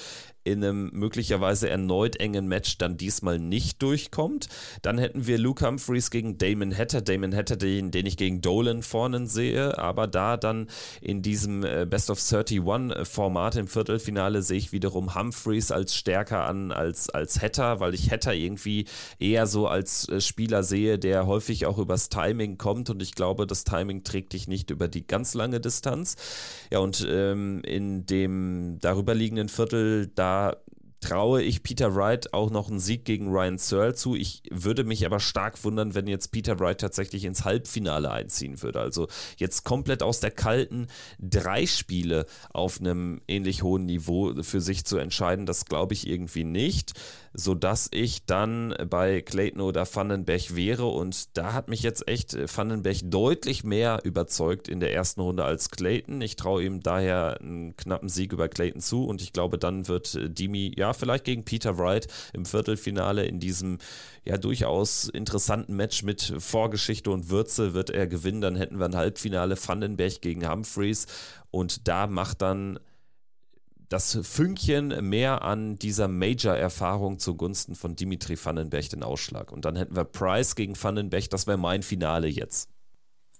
in 0.45 0.65
einem 0.65 0.91
möglicherweise 0.93 1.69
erneut 1.69 2.17
engen 2.17 2.49
Match 2.49 2.79
dann 2.79 2.97
diesmal 2.97 3.39
nicht 3.39 3.83
durchkommt. 3.83 4.49
Dann 4.83 4.99
hätten 4.99 5.27
wir 5.27 5.39
Luke 5.39 5.67
Humphreys 5.67 6.11
gegen 6.11 6.39
Damon 6.39 6.77
Hatter. 6.77 7.01
Damon 7.01 7.35
Hatter, 7.35 7.57
den, 7.57 7.91
den 7.91 8.07
ich 8.07 8.17
gegen 8.17 8.41
Dolan 8.41 8.83
vorne 8.83 9.27
sehe, 9.27 9.79
aber 9.79 10.07
da 10.07 10.37
dann 10.37 10.69
in 11.01 11.23
diesem 11.23 11.65
äh, 11.65 11.87
Best 11.89 12.11
of 12.11 12.21
31 12.21 13.07
Format 13.09 13.57
im 13.57 13.67
Viertelfinale 13.67 14.43
sehe 14.43 14.59
ich 14.59 14.73
wiederum 14.73 15.15
Humphreys 15.15 15.73
als 15.73 15.95
stärker 15.95 16.45
an 16.45 16.73
als, 16.73 17.11
als 17.11 17.41
Hatter, 17.41 17.81
weil 17.81 17.95
ich 17.95 18.11
Hatter 18.11 18.35
irgendwie 18.35 18.87
eher 19.19 19.47
so 19.47 19.67
als 19.67 20.09
äh, 20.09 20.21
Spieler 20.21 20.63
sehe, 20.63 20.99
der 20.99 21.27
häufig 21.27 21.67
auch 21.67 21.79
übers 21.79 22.09
Timing 22.09 22.59
kommt 22.59 22.91
und 22.91 23.03
ich 23.03 23.15
glaube, 23.15 23.47
das 23.47 23.65
Timing 23.65 24.05
trägt 24.05 24.33
dich 24.33 24.47
nicht 24.47 24.71
über 24.71 24.89
die 24.89 25.07
ganz 25.07 25.35
lange 25.35 25.61
Distanz. 25.61 26.17
Ja, 26.71 26.79
und 26.79 27.07
ähm, 27.09 27.63
in 27.65 28.07
dem 28.07 28.79
darüberliegenden 28.81 29.49
Viertel, 29.49 30.11
da 30.15 30.38
uh, 30.39 30.53
traue 31.01 31.43
ich 31.43 31.63
Peter 31.63 31.95
Wright 31.95 32.33
auch 32.33 32.51
noch 32.51 32.69
einen 32.69 32.81
Sieg 32.81 33.05
gegen 33.05 33.29
Ryan 33.29 33.59
Searle 33.59 33.95
zu. 33.95 34.17
Ich 34.17 34.43
würde 34.51 34.85
mich 34.85 35.07
aber 35.07 35.21
stark 35.21 35.63
wundern, 35.65 35.95
wenn 35.95 36.07
jetzt 36.07 36.33
Peter 36.33 36.59
Wright 36.59 36.81
tatsächlich 36.81 37.25
ins 37.25 37.45
Halbfinale 37.45 38.11
einziehen 38.11 38.63
würde. 38.63 38.81
Also 38.81 39.09
jetzt 39.37 39.65
komplett 39.65 40.03
aus 40.03 40.21
der 40.21 40.31
kalten 40.31 40.89
drei 41.19 41.67
Spiele 41.67 42.27
auf 42.53 42.81
einem 42.81 43.21
ähnlich 43.29 43.63
hohen 43.63 43.87
Niveau 43.87 44.35
für 44.43 44.61
sich 44.61 44.85
zu 44.85 44.99
entscheiden, 44.99 45.47
das 45.47 45.65
glaube 45.65 45.95
ich 45.95 46.07
irgendwie 46.07 46.45
nicht 46.45 46.95
sodass 47.39 47.89
ich 47.93 48.25
dann 48.27 48.75
bei 48.91 49.23
Clayton 49.23 49.61
oder 49.61 49.87
Vandenberg 49.87 50.57
wäre. 50.57 50.87
Und 50.87 51.37
da 51.37 51.53
hat 51.53 51.69
mich 51.69 51.83
jetzt 51.83 52.09
echt 52.09 52.35
Vandenberg 52.35 52.97
deutlich 53.05 53.63
mehr 53.63 54.01
überzeugt 54.03 54.67
in 54.69 54.81
der 54.81 54.93
ersten 54.93 55.21
Runde 55.21 55.45
als 55.45 55.71
Clayton. 55.71 56.21
Ich 56.21 56.35
traue 56.35 56.65
ihm 56.65 56.81
daher 56.83 57.39
einen 57.41 57.77
knappen 57.77 58.09
Sieg 58.09 58.33
über 58.33 58.49
Clayton 58.49 58.81
zu 58.81 59.05
und 59.05 59.23
ich 59.23 59.33
glaube, 59.33 59.57
dann 59.57 59.87
wird 59.87 60.19
Dimi, 60.37 60.73
ja, 60.77 60.88
vielleicht 60.95 61.25
gegen 61.25 61.45
Peter 61.45 61.79
Wright 61.79 62.07
im 62.33 62.45
Viertelfinale 62.45 63.25
in 63.25 63.41
diesem 63.41 63.79
ja 64.25 64.37
durchaus 64.37 65.09
interessanten 65.09 65.75
Match 65.77 66.03
mit 66.03 66.35
Vorgeschichte 66.39 67.11
und 67.11 67.31
Würze 67.31 67.75
wird 67.75 67.91
er 67.91 68.07
gewinnen. 68.07 68.41
Dann 68.41 68.57
hätten 68.57 68.79
wir 68.79 68.87
ein 68.87 68.97
Halbfinale 68.97 69.57
Vandenberg 69.57 70.21
gegen 70.21 70.49
Humphreys 70.49 71.07
und 71.51 71.89
da 71.89 72.07
macht 72.07 72.43
dann 72.43 72.79
das 73.89 74.19
Fünkchen 74.23 75.09
mehr 75.09 75.43
an 75.43 75.77
dieser 75.77 76.09
Major-Erfahrung 76.09 77.19
zugunsten 77.19 77.75
von 77.75 77.97
Dimitri 77.97 78.37
Vandenberg 78.43 78.91
den 78.91 79.03
Ausschlag. 79.03 79.51
Und 79.51 79.65
dann 79.65 79.77
hätten 79.77 79.97
wir 79.97 80.05
Price 80.05 80.55
gegen 80.57 80.81
Vandenberg, 80.81 81.31
das 81.31 81.47
wäre 81.47 81.57
mein 81.57 81.83
Finale 81.83 82.29
jetzt. 82.29 82.69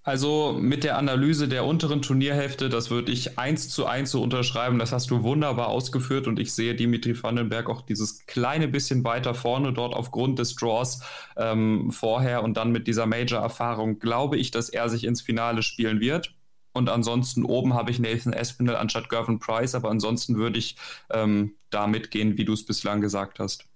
Also 0.09 0.57
mit 0.59 0.85
der 0.85 0.97
Analyse 0.97 1.49
der 1.49 1.67
unteren 1.67 2.01
Turnierhälfte, 2.01 2.71
das 2.71 2.89
würde 2.89 3.13
ich 3.13 3.39
eins 3.39 3.69
zu 3.69 3.85
eins 3.85 4.11
so 4.11 4.23
unterschreiben. 4.23 4.79
Das 4.79 4.91
hast 4.91 5.11
du 5.11 5.23
wunderbar 5.23 5.69
ausgeführt 5.69 6.27
und 6.27 6.39
ich 6.39 6.55
sehe 6.55 6.75
Dimitri 6.75 7.23
Vandenberg 7.23 7.69
auch 7.69 7.83
dieses 7.83 8.25
kleine 8.25 8.69
bisschen 8.69 9.05
weiter 9.05 9.35
vorne 9.35 9.75
dort 9.75 9.93
aufgrund 9.93 10.39
des 10.39 10.55
Draws 10.55 11.03
ähm, 11.37 11.91
vorher 11.91 12.43
und 12.43 12.57
dann 12.57 12.73
mit 12.73 12.87
dieser 12.87 13.05
Major-Erfahrung 13.05 13.99
glaube 13.99 14.39
ich, 14.39 14.51
dass 14.51 14.71
er 14.71 14.89
sich 14.89 15.05
ins 15.05 15.21
Finale 15.21 15.63
spielen 15.63 16.01
wird. 16.01 16.35
Und 16.73 16.89
ansonsten 16.89 17.45
oben 17.45 17.75
habe 17.75 17.91
ich 17.91 17.99
Nathan 17.99 18.33
Espinel 18.33 18.77
anstatt 18.77 19.11
Gervin 19.11 19.39
Price, 19.39 19.75
aber 19.75 19.91
ansonsten 19.91 20.37
würde 20.39 20.59
ich 20.59 20.77
ähm, 21.11 21.53
da 21.69 21.87
mitgehen, 21.87 22.39
wie 22.39 22.47
du 22.47 22.55
es 22.55 22.65
bislang 22.65 23.03
gesagt 23.03 23.41
hast. 23.41 23.68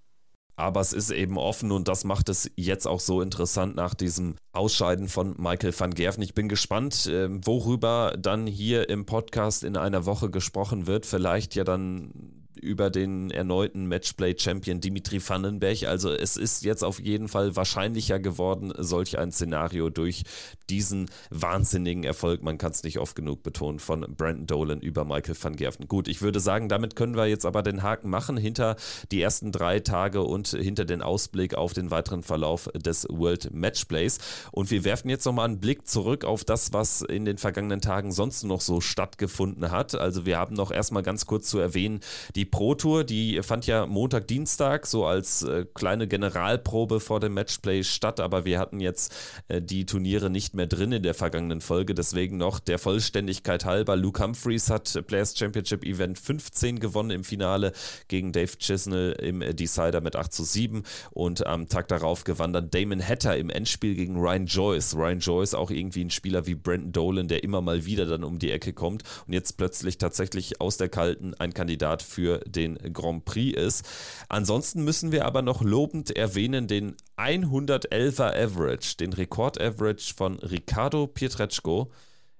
Aber 0.55 0.81
es 0.81 0.93
ist 0.93 1.09
eben 1.09 1.37
offen 1.37 1.71
und 1.71 1.87
das 1.87 2.03
macht 2.03 2.29
es 2.29 2.51
jetzt 2.55 2.87
auch 2.87 2.99
so 2.99 3.21
interessant 3.21 3.75
nach 3.75 3.95
diesem 3.95 4.35
Ausscheiden 4.51 5.07
von 5.07 5.35
Michael 5.37 5.73
van 5.77 5.93
Gerven. 5.93 6.21
Ich 6.21 6.35
bin 6.35 6.47
gespannt, 6.47 7.09
ähm, 7.11 7.45
worüber 7.45 8.15
dann 8.19 8.45
hier 8.45 8.87
im 8.89 9.05
Podcast 9.05 9.63
in 9.63 9.77
einer 9.77 10.05
Woche 10.05 10.29
gesprochen 10.29 10.85
wird. 10.85 11.05
Vielleicht 11.05 11.55
ja 11.55 11.63
dann 11.63 12.42
über 12.63 12.89
den 12.89 13.29
erneuten 13.29 13.87
Matchplay-Champion 13.87 14.79
Dimitri 14.79 15.21
Vandenberg. 15.21 15.83
Also 15.83 16.11
es 16.11 16.37
ist 16.37 16.63
jetzt 16.63 16.83
auf 16.83 16.99
jeden 16.99 17.27
Fall 17.27 17.55
wahrscheinlicher 17.55 18.19
geworden, 18.19 18.73
solch 18.77 19.19
ein 19.19 19.31
Szenario 19.31 19.89
durch 19.89 20.23
diesen 20.69 21.09
wahnsinnigen 21.29 22.03
Erfolg, 22.03 22.41
man 22.41 22.57
kann 22.57 22.71
es 22.71 22.83
nicht 22.83 22.97
oft 22.97 23.15
genug 23.15 23.43
betonen, 23.43 23.79
von 23.79 24.01
Brandon 24.15 24.47
Dolan 24.47 24.79
über 24.79 25.05
Michael 25.05 25.35
van 25.39 25.55
Gerven. 25.55 25.87
Gut, 25.87 26.07
ich 26.07 26.21
würde 26.21 26.39
sagen, 26.39 26.69
damit 26.69 26.95
können 26.95 27.15
wir 27.15 27.27
jetzt 27.27 27.45
aber 27.45 27.61
den 27.61 27.83
Haken 27.83 28.09
machen 28.09 28.37
hinter 28.37 28.75
die 29.11 29.21
ersten 29.21 29.51
drei 29.51 29.79
Tage 29.79 30.23
und 30.23 30.47
hinter 30.47 30.85
den 30.85 31.01
Ausblick 31.01 31.55
auf 31.55 31.73
den 31.73 31.91
weiteren 31.91 32.23
Verlauf 32.23 32.69
des 32.73 33.05
World 33.09 33.53
Matchplays. 33.53 34.19
Und 34.51 34.71
wir 34.71 34.83
werfen 34.83 35.09
jetzt 35.09 35.25
nochmal 35.25 35.49
einen 35.49 35.59
Blick 35.59 35.87
zurück 35.87 36.25
auf 36.25 36.43
das, 36.43 36.73
was 36.73 37.01
in 37.01 37.25
den 37.25 37.37
vergangenen 37.37 37.81
Tagen 37.81 38.11
sonst 38.11 38.43
noch 38.43 38.61
so 38.61 38.81
stattgefunden 38.81 39.71
hat. 39.71 39.95
Also 39.95 40.25
wir 40.25 40.37
haben 40.37 40.55
noch 40.55 40.71
erstmal 40.71 41.03
ganz 41.03 41.25
kurz 41.25 41.49
zu 41.49 41.59
erwähnen, 41.59 41.99
die 42.35 42.45
Pro 42.53 42.75
Tour, 42.75 43.03
die 43.03 43.41
fand 43.41 43.65
ja 43.65 43.87
Montag, 43.87 44.27
Dienstag 44.27 44.85
so 44.85 45.07
als 45.07 45.41
äh, 45.41 45.65
kleine 45.73 46.07
Generalprobe 46.07 46.99
vor 46.99 47.19
dem 47.19 47.33
Matchplay 47.33 47.83
statt, 47.83 48.19
aber 48.19 48.45
wir 48.45 48.59
hatten 48.59 48.79
jetzt 48.79 49.11
äh, 49.47 49.59
die 49.59 49.87
Turniere 49.87 50.29
nicht 50.29 50.53
mehr 50.53 50.67
drin 50.67 50.91
in 50.91 51.01
der 51.01 51.15
vergangenen 51.15 51.61
Folge, 51.61 51.95
deswegen 51.95 52.37
noch 52.37 52.59
der 52.59 52.77
Vollständigkeit 52.77 53.65
halber. 53.65 53.95
Luke 53.95 54.23
Humphreys 54.23 54.69
hat 54.69 55.03
Players 55.07 55.35
Championship 55.35 55.83
Event 55.83 56.19
15 56.19 56.79
gewonnen 56.79 57.09
im 57.09 57.23
Finale 57.23 57.71
gegen 58.07 58.31
Dave 58.31 58.55
Chisnell 58.59 59.13
im 59.13 59.39
Decider 59.55 60.01
mit 60.01 60.15
8 60.15 60.31
zu 60.31 60.43
7 60.43 60.83
und 61.09 61.47
am 61.47 61.67
Tag 61.69 61.87
darauf 61.87 62.23
gewann 62.23 62.53
dann 62.53 62.69
Damon 62.69 63.01
Hatter 63.01 63.35
im 63.35 63.49
Endspiel 63.49 63.95
gegen 63.95 64.19
Ryan 64.19 64.45
Joyce. 64.45 64.95
Ryan 64.95 65.17
Joyce 65.17 65.55
auch 65.55 65.71
irgendwie 65.71 66.05
ein 66.05 66.11
Spieler 66.11 66.45
wie 66.45 66.53
Brandon 66.53 66.91
Dolan, 66.91 67.27
der 67.27 67.43
immer 67.43 67.61
mal 67.61 67.85
wieder 67.85 68.05
dann 68.05 68.23
um 68.23 68.37
die 68.37 68.51
Ecke 68.51 68.73
kommt 68.73 69.01
und 69.25 69.33
jetzt 69.33 69.57
plötzlich 69.57 69.97
tatsächlich 69.97 70.61
aus 70.61 70.77
der 70.77 70.89
Kalten 70.89 71.33
ein 71.33 71.55
Kandidat 71.55 72.03
für 72.03 72.42
den 72.45 72.77
Grand 72.93 73.25
Prix 73.25 73.57
ist. 73.57 73.85
Ansonsten 74.29 74.83
müssen 74.83 75.11
wir 75.11 75.25
aber 75.25 75.41
noch 75.41 75.61
lobend 75.61 76.15
erwähnen 76.15 76.67
den 76.67 76.95
111er 77.17 78.33
Average, 78.35 78.97
den 78.97 79.13
Rekord-Average 79.13 80.13
von 80.15 80.39
Ricardo 80.39 81.07
Pietreczko 81.07 81.91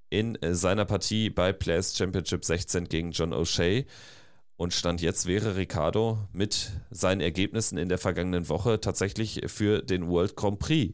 in 0.09 0.37
seiner 0.51 0.85
Partie 0.85 1.29
bei 1.29 1.53
Players 1.53 1.97
Championship 1.97 2.45
16 2.45 2.87
gegen 2.87 3.11
John 3.11 3.33
O'Shea. 3.33 3.85
Und 4.55 4.73
Stand 4.73 5.01
jetzt 5.01 5.25
wäre 5.25 5.55
Ricardo 5.55 6.19
mit 6.31 6.71
seinen 6.91 7.21
Ergebnissen 7.21 7.77
in 7.77 7.89
der 7.89 7.97
vergangenen 7.97 8.47
Woche 8.49 8.79
tatsächlich 8.79 9.41
für 9.47 9.81
den 9.81 10.07
World 10.07 10.35
Grand 10.35 10.59
Prix 10.59 10.93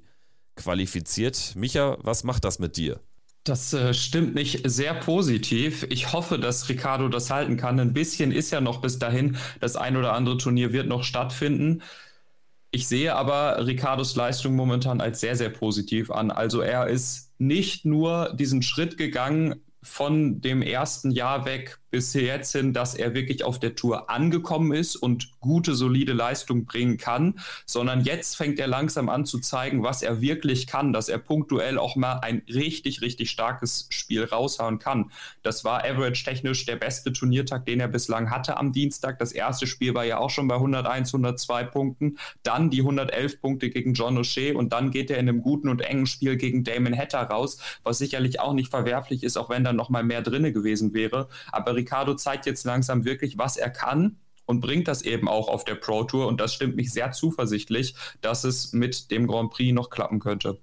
qualifiziert. 0.55 1.53
Micha, 1.55 1.97
was 2.01 2.24
macht 2.24 2.45
das 2.45 2.60
mit 2.60 2.78
dir? 2.78 3.01
Das 3.44 3.74
äh, 3.74 3.94
stimmt 3.94 4.36
nicht 4.36 4.70
sehr 4.70 4.94
positiv. 4.94 5.86
Ich 5.90 6.14
hoffe, 6.14 6.40
dass 6.40 6.70
Ricardo 6.70 7.08
das 7.08 7.32
halten 7.32 7.58
kann. 7.58 7.80
Ein 7.80 7.94
bisschen 7.94 8.32
ist 8.32 8.52
ja 8.52 8.62
noch 8.62 8.82
bis 8.82 9.00
dahin. 9.00 9.38
Das 9.60 9.76
ein 9.76 9.98
oder 9.98 10.14
andere 10.14 10.38
Turnier 10.38 10.74
wird 10.74 10.88
noch 10.88 11.04
stattfinden. 11.04 11.82
Ich 12.72 12.88
sehe 12.88 13.16
aber 13.16 13.66
Ricardos 13.66 14.16
Leistung 14.16 14.56
momentan 14.56 15.02
als 15.02 15.22
sehr, 15.22 15.36
sehr 15.36 15.50
positiv 15.50 16.12
an. 16.12 16.30
Also 16.32 16.62
er 16.62 16.88
ist 16.88 17.34
nicht 17.40 17.86
nur 17.86 18.34
diesen 18.36 18.62
Schritt 18.62 18.98
gegangen 18.98 19.62
von 19.82 20.42
dem 20.42 20.62
ersten 20.62 21.12
Jahr 21.12 21.46
weg 21.46 21.80
bis 21.92 22.14
jetzt 22.14 22.52
hin, 22.52 22.74
dass 22.74 22.94
er 22.94 23.14
wirklich 23.14 23.44
auf 23.44 23.60
der 23.60 23.76
Tour 23.76 24.10
angekommen 24.10 24.74
ist 24.74 24.96
und 24.96 25.40
gute, 25.40 25.74
solide 25.74 26.14
Leistung 26.14 26.66
bringen 26.66 26.98
kann, 26.98 27.40
sondern 27.66 28.02
jetzt 28.02 28.38
fängt 28.38 28.60
er 28.60 28.68
langsam 28.68 29.10
an 29.10 29.26
zu 29.26 29.40
zeigen, 29.40 29.84
was 29.84 30.02
er 30.02 30.22
wirklich 30.22 30.68
kann, 30.68 30.94
dass 30.94 31.10
er 31.10 31.18
punktuell 31.18 31.78
auch 31.78 31.96
mal 31.96 32.20
ein 32.20 32.44
richtig, 32.48 33.02
richtig 33.02 33.32
starkes 33.32 33.88
Spiel 33.90 34.24
raushauen 34.24 34.80
kann. 34.80 35.12
Das 35.42 35.64
war 35.64 35.84
average-technisch 35.84 36.66
der 36.66 36.76
beste 36.76 37.12
Turniertag, 37.12 37.66
den 37.66 37.80
er 37.80 37.88
bislang 37.88 38.30
hatte 38.30 38.58
am 38.58 38.72
Dienstag. 38.72 39.18
Das 39.18 39.32
erste 39.32 39.66
Spiel 39.66 39.94
war 39.94 40.06
ja 40.06 40.20
auch 40.20 40.30
schon 40.30 40.48
bei 40.48 40.56
101, 40.56 41.14
102 41.14 41.64
Punkten, 41.66 42.18
dann 42.44 42.70
die 42.70 42.82
111 42.82 43.42
Punkte 43.42 43.70
gegen 43.70 43.94
John 43.94 44.18
O'Shea 44.18 44.54
und 44.54 44.74
dann 44.74 44.92
geht 44.92 45.10
er 45.10 45.18
in 45.18 45.28
einem 45.28 45.42
guten 45.42 45.70
und 45.70 45.82
engen 45.82 46.06
Spiel 46.06 46.38
gegen 46.38 46.64
Damon 46.64 46.96
Hatter 46.96 47.22
raus, 47.22 47.58
was 47.84 47.98
sicherlich 47.98 48.40
auch 48.40 48.54
nicht 48.54 48.70
verwerflich 48.70 49.24
ist, 49.24 49.38
auch 49.38 49.50
wenn 49.50 49.64
da 49.64 49.68
noch 49.74 49.89
mal 49.89 50.03
mehr 50.03 50.22
drinne 50.22 50.51
gewesen 50.51 50.93
wäre. 50.93 51.30
Aber 51.51 51.76
Ricardo 51.76 52.15
zeigt 52.15 52.45
jetzt 52.45 52.65
langsam 52.65 53.05
wirklich, 53.05 53.38
was 53.38 53.57
er 53.57 53.70
kann 53.70 54.17
und 54.45 54.61
bringt 54.61 54.88
das 54.88 55.03
eben 55.03 55.28
auch 55.28 55.47
auf 55.47 55.63
der 55.63 55.76
Pro 55.76 56.03
Tour. 56.03 56.28
Und 56.28 56.41
das 56.41 56.53
stimmt 56.53 56.76
mich 56.76 56.91
sehr 56.91 57.11
zuversichtlich, 57.11 57.95
dass 58.22 58.43
es 58.43 58.74
mit 58.74 59.11
dem 59.11 59.28
Grand 59.28 59.51
Prix 59.51 59.74
noch 59.74 59.89
klappen 59.89 60.20
könnte. 60.20 60.59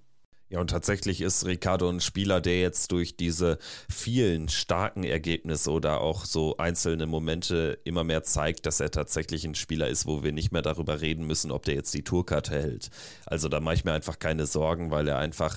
Ja, 0.49 0.61
und 0.61 0.71
tatsächlich 0.71 1.23
ist 1.23 1.45
Ricardo 1.45 1.89
ein 1.89 2.01
Spieler, 2.01 2.41
der 2.41 2.61
jetzt 2.61 2.93
durch 2.93 3.17
diese 3.17 3.59
vielen 3.91 4.49
starken 4.49 5.03
Ergebnisse 5.03 5.73
oder 5.73 6.01
auch 6.01 6.25
so 6.25 6.57
einzelne 6.57 7.07
Momente 7.07 7.81
immer 7.83 8.05
mehr 8.05 8.23
zeigt, 8.23 8.65
dass 8.65 8.79
er 8.79 8.93
tatsächlich 8.93 9.45
ein 9.45 9.57
Spieler 9.57 9.89
ist, 9.89 10.07
wo 10.07 10.23
wir 10.23 10.31
nicht 10.31 10.53
mehr 10.53 10.63
darüber 10.63 11.01
reden 11.01 11.27
müssen, 11.27 11.51
ob 11.51 11.65
der 11.65 11.75
jetzt 11.75 11.93
die 11.95 12.05
Tourkarte 12.05 12.55
hält. 12.55 12.91
Also 13.25 13.49
da 13.49 13.59
mache 13.59 13.75
ich 13.75 13.85
mir 13.85 13.93
einfach 13.93 14.21
keine 14.21 14.47
Sorgen, 14.47 14.93
weil 14.93 15.09
er 15.09 15.19
einfach 15.19 15.57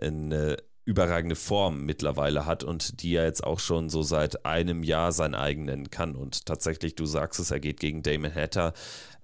eine 0.00 0.56
überragende 0.84 1.36
Form 1.36 1.84
mittlerweile 1.84 2.44
hat 2.44 2.64
und 2.64 3.02
die 3.02 3.14
er 3.14 3.24
jetzt 3.24 3.44
auch 3.44 3.60
schon 3.60 3.88
so 3.88 4.02
seit 4.02 4.44
einem 4.44 4.82
Jahr 4.82 5.12
sein 5.12 5.34
eigen 5.34 5.64
nennen 5.64 5.90
kann. 5.90 6.16
Und 6.16 6.46
tatsächlich, 6.46 6.96
du 6.96 7.06
sagst 7.06 7.38
es, 7.38 7.50
er 7.50 7.60
geht 7.60 7.78
gegen 7.78 8.02
Damon 8.02 8.34
Hatter 8.34 8.72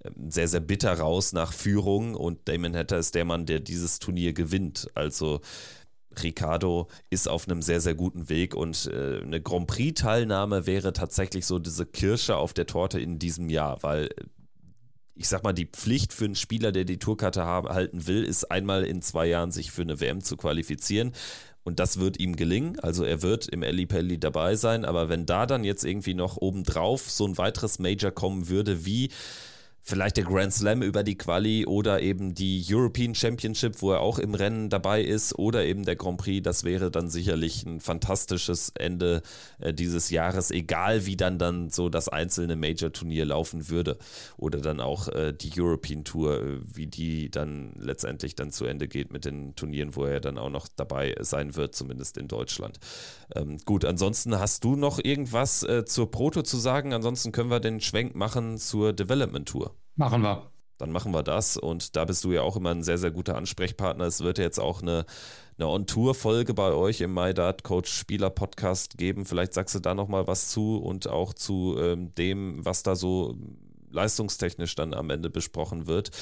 ähm, 0.04 0.30
sehr, 0.30 0.48
sehr 0.48 0.61
bitter 0.61 0.92
raus 0.98 1.32
nach 1.32 1.52
Führung 1.52 2.14
und 2.14 2.48
Damon 2.48 2.76
Hatter 2.76 2.98
ist 2.98 3.14
der 3.14 3.24
Mann, 3.24 3.46
der 3.46 3.61
dieses 3.61 3.98
Turnier 3.98 4.32
gewinnt. 4.32 4.88
Also 4.94 5.40
Ricardo 6.22 6.88
ist 7.11 7.28
auf 7.28 7.48
einem 7.48 7.62
sehr, 7.62 7.80
sehr 7.80 7.94
guten 7.94 8.28
Weg 8.28 8.54
und 8.54 8.86
äh, 8.92 9.20
eine 9.20 9.40
Grand 9.40 9.66
Prix-Teilnahme 9.66 10.66
wäre 10.66 10.92
tatsächlich 10.92 11.46
so 11.46 11.59
diese 11.59 11.86
Kirsche 11.86 12.36
auf 12.36 12.52
der 12.52 12.66
Torte 12.66 13.00
in 13.00 13.18
diesem 13.18 13.50
Jahr, 13.50 13.82
weil 13.82 14.06
äh, 14.06 14.24
ich 15.18 15.28
sag 15.28 15.42
mal, 15.42 15.52
die 15.52 15.66
Pflicht 15.66 16.12
für 16.12 16.26
einen 16.26 16.36
Spieler, 16.36 16.70
der 16.70 16.84
die 16.84 17.00
Tourkarte 17.00 17.44
haben, 17.44 17.68
halten 17.68 18.06
will, 18.06 18.22
ist 18.22 18.52
einmal 18.52 18.84
in 18.84 19.02
zwei 19.02 19.26
Jahren 19.26 19.50
sich 19.50 19.72
für 19.72 19.82
eine 19.82 20.00
WM 20.00 20.22
zu 20.22 20.36
qualifizieren. 20.36 21.12
Und 21.68 21.78
das 21.78 22.00
wird 22.00 22.18
ihm 22.18 22.34
gelingen. 22.34 22.80
Also 22.80 23.04
er 23.04 23.20
wird 23.20 23.46
im 23.46 23.62
Eli 23.62 23.84
Pelli 23.84 24.18
dabei 24.18 24.56
sein. 24.56 24.86
Aber 24.86 25.10
wenn 25.10 25.26
da 25.26 25.44
dann 25.44 25.64
jetzt 25.64 25.84
irgendwie 25.84 26.14
noch 26.14 26.38
obendrauf 26.38 27.10
so 27.10 27.26
ein 27.26 27.36
weiteres 27.36 27.78
Major 27.78 28.10
kommen 28.10 28.48
würde, 28.48 28.86
wie 28.86 29.10
vielleicht 29.89 30.18
der 30.18 30.24
Grand 30.24 30.53
Slam 30.53 30.82
über 30.82 31.03
die 31.03 31.16
Quali 31.16 31.64
oder 31.64 32.03
eben 32.03 32.34
die 32.34 32.62
European 32.68 33.14
Championship, 33.14 33.80
wo 33.80 33.93
er 33.93 34.01
auch 34.01 34.18
im 34.18 34.34
Rennen 34.34 34.68
dabei 34.68 35.03
ist, 35.03 35.39
oder 35.39 35.64
eben 35.64 35.84
der 35.86 35.97
Grand 35.97 36.18
Prix, 36.18 36.45
das 36.45 36.62
wäre 36.62 36.91
dann 36.91 37.09
sicherlich 37.09 37.64
ein 37.64 37.80
fantastisches 37.80 38.70
Ende 38.74 39.22
äh, 39.61 39.72
dieses 39.72 40.11
Jahres, 40.11 40.51
egal 40.51 41.07
wie 41.07 41.16
dann 41.16 41.39
dann 41.39 41.70
so 41.70 41.89
das 41.89 42.09
einzelne 42.11 42.55
Major-Turnier 42.55 43.24
laufen 43.24 43.70
würde. 43.70 43.97
Oder 44.36 44.61
dann 44.61 44.80
auch 44.80 45.09
äh, 45.09 45.32
die 45.32 45.51
European 45.59 46.05
Tour, 46.05 46.43
äh, 46.43 46.59
wie 46.62 46.86
die 46.86 47.30
dann 47.30 47.72
letztendlich 47.78 48.34
dann 48.34 48.51
zu 48.51 48.66
Ende 48.66 48.89
geht 48.89 49.11
mit 49.11 49.24
den 49.24 49.57
Turnieren, 49.57 49.97
wo 49.97 50.05
er 50.05 50.20
dann 50.20 50.36
auch 50.36 50.51
noch 50.51 50.68
dabei 50.68 51.16
sein 51.20 51.57
wird, 51.57 51.74
zumindest 51.74 52.18
in 52.18 52.28
Deutschland. 52.28 52.78
Ähm, 53.34 53.57
gut, 53.64 53.86
ansonsten 53.86 54.39
hast 54.39 54.64
du 54.64 54.76
noch 54.76 55.03
irgendwas 55.03 55.66
zur 55.86 56.11
Proto 56.11 56.43
zu 56.43 56.57
sagen? 56.59 56.93
Ansonsten 56.93 57.32
können 57.32 57.51
wir 57.51 57.61
den 57.61 57.80
Schwenk 57.80 58.14
machen 58.14 58.59
zur 58.59 58.93
Development 58.93 59.49
Tour. 59.49 59.78
Machen 59.99 60.22
wir. 60.22 60.49
Dann 60.78 60.92
machen 60.92 61.12
wir 61.12 61.24
das. 61.24 61.57
Und 61.57 61.96
da 61.96 62.05
bist 62.05 62.22
du 62.22 62.30
ja 62.30 62.42
auch 62.42 62.57
immer 62.57 62.70
ein 62.70 62.84
sehr, 62.84 62.99
sehr 62.99 63.11
guter 63.11 63.36
Ansprechpartner. 63.36 64.05
Es 64.05 64.20
wird 64.20 64.38
ja 64.38 64.44
jetzt 64.44 64.61
auch 64.61 64.80
eine, 64.80 65.07
eine 65.59 65.66
On-Tour-Folge 65.66 66.55
bei 66.55 66.70
euch 66.72 67.01
im 67.01 67.12
MyDart 67.12 67.64
Coach 67.64 67.92
Spieler 67.92 68.30
Podcast 68.30 68.96
geben. 68.96 69.26
Vielleicht 69.26 69.55
sagst 69.55 69.74
du 69.74 69.80
da 69.80 69.94
nochmal 69.94 70.28
was 70.28 70.51
zu 70.51 70.76
und 70.76 71.09
auch 71.09 71.34
zu 71.34 71.76
ähm, 71.80 72.14
dem, 72.14 72.64
was 72.64 72.84
da 72.84 72.94
so 72.94 73.36
leistungstechnisch 73.90 74.76
dann 74.76 74.94
am 74.94 75.11
Ende 75.11 75.30
besprochen 75.30 75.88
wird. 75.88 76.12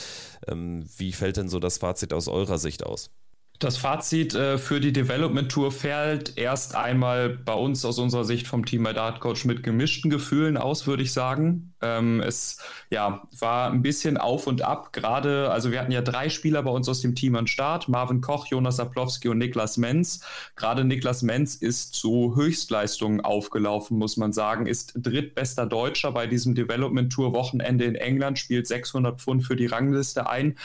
Ähm, 0.48 0.88
wie 0.96 1.12
fällt 1.12 1.36
denn 1.36 1.50
so 1.50 1.58
das 1.58 1.76
Fazit 1.76 2.14
aus 2.14 2.26
eurer 2.26 2.56
Sicht 2.56 2.86
aus? 2.86 3.10
Das 3.58 3.78
Fazit 3.78 4.34
äh, 4.34 4.58
für 4.58 4.80
die 4.80 4.92
Development 4.92 5.50
Tour 5.50 5.72
fällt 5.72 6.36
erst 6.36 6.74
einmal 6.74 7.30
bei 7.30 7.54
uns 7.54 7.84
aus 7.86 7.98
unserer 7.98 8.24
Sicht 8.24 8.46
vom 8.46 8.66
Team 8.66 8.82
bei 8.82 8.92
Dart 8.92 9.20
Coach 9.20 9.46
mit 9.46 9.62
gemischten 9.62 10.10
Gefühlen 10.10 10.58
aus, 10.58 10.86
würde 10.86 11.02
ich 11.02 11.12
sagen. 11.12 11.72
Ähm, 11.80 12.20
es 12.20 12.58
ja, 12.90 13.22
war 13.38 13.70
ein 13.70 13.80
bisschen 13.80 14.18
auf 14.18 14.46
und 14.46 14.60
ab. 14.60 14.92
Gerade, 14.92 15.50
also 15.50 15.70
wir 15.70 15.80
hatten 15.80 15.92
ja 15.92 16.02
drei 16.02 16.28
Spieler 16.28 16.62
bei 16.62 16.70
uns 16.70 16.88
aus 16.88 17.00
dem 17.00 17.14
Team 17.14 17.34
an 17.36 17.46
Start: 17.46 17.88
Marvin 17.88 18.20
Koch, 18.20 18.46
Jonas 18.46 18.78
Aplowski 18.78 19.28
und 19.28 19.38
Niklas 19.38 19.78
Menz. 19.78 20.20
Gerade 20.56 20.84
Niklas 20.84 21.22
Menz 21.22 21.54
ist 21.54 21.94
zu 21.94 22.36
Höchstleistungen 22.36 23.22
aufgelaufen, 23.22 23.96
muss 23.96 24.18
man 24.18 24.34
sagen. 24.34 24.66
Ist 24.66 24.92
drittbester 24.96 25.64
Deutscher 25.64 26.12
bei 26.12 26.26
diesem 26.26 26.54
Development 26.54 27.10
Tour 27.10 27.32
Wochenende 27.32 27.86
in 27.86 27.94
England, 27.94 28.38
spielt 28.38 28.66
600 28.66 29.18
Pfund 29.18 29.44
für 29.44 29.56
die 29.56 29.66
Rangliste 29.66 30.28
ein 30.28 30.56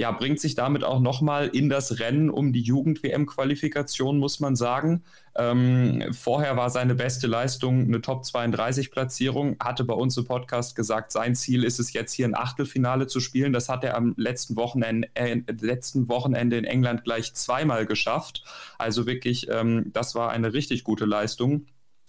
ja, 0.00 0.10
bringt 0.12 0.40
sich 0.40 0.54
damit 0.54 0.82
auch 0.82 0.98
nochmal 0.98 1.48
in 1.48 1.68
das 1.68 2.00
Rennen 2.00 2.30
um 2.30 2.54
die 2.54 2.62
Jugend-WM-Qualifikation, 2.62 4.16
muss 4.16 4.40
man 4.40 4.56
sagen. 4.56 5.04
Ähm, 5.36 6.02
vorher 6.12 6.56
war 6.56 6.70
seine 6.70 6.94
beste 6.94 7.26
Leistung 7.26 7.84
eine 7.84 8.00
Top 8.00 8.22
32-Platzierung, 8.22 9.56
hatte 9.60 9.84
bei 9.84 9.92
uns 9.92 10.16
im 10.16 10.24
Podcast 10.24 10.74
gesagt, 10.74 11.12
sein 11.12 11.34
Ziel 11.34 11.64
ist 11.64 11.78
es 11.78 11.92
jetzt 11.92 12.14
hier 12.14 12.26
ein 12.26 12.34
Achtelfinale 12.34 13.08
zu 13.08 13.20
spielen. 13.20 13.52
Das 13.52 13.68
hat 13.68 13.84
er 13.84 13.94
am 13.94 14.14
letzten 14.16 14.56
Wochenende, 14.56 15.10
äh, 15.12 15.42
letzten 15.60 16.08
Wochenende 16.08 16.56
in 16.56 16.64
England 16.64 17.04
gleich 17.04 17.34
zweimal 17.34 17.84
geschafft. 17.84 18.42
Also 18.78 19.04
wirklich, 19.04 19.48
ähm, 19.50 19.90
das 19.92 20.14
war 20.14 20.30
eine 20.30 20.54
richtig 20.54 20.82
gute 20.82 21.04
Leistung. 21.04 21.66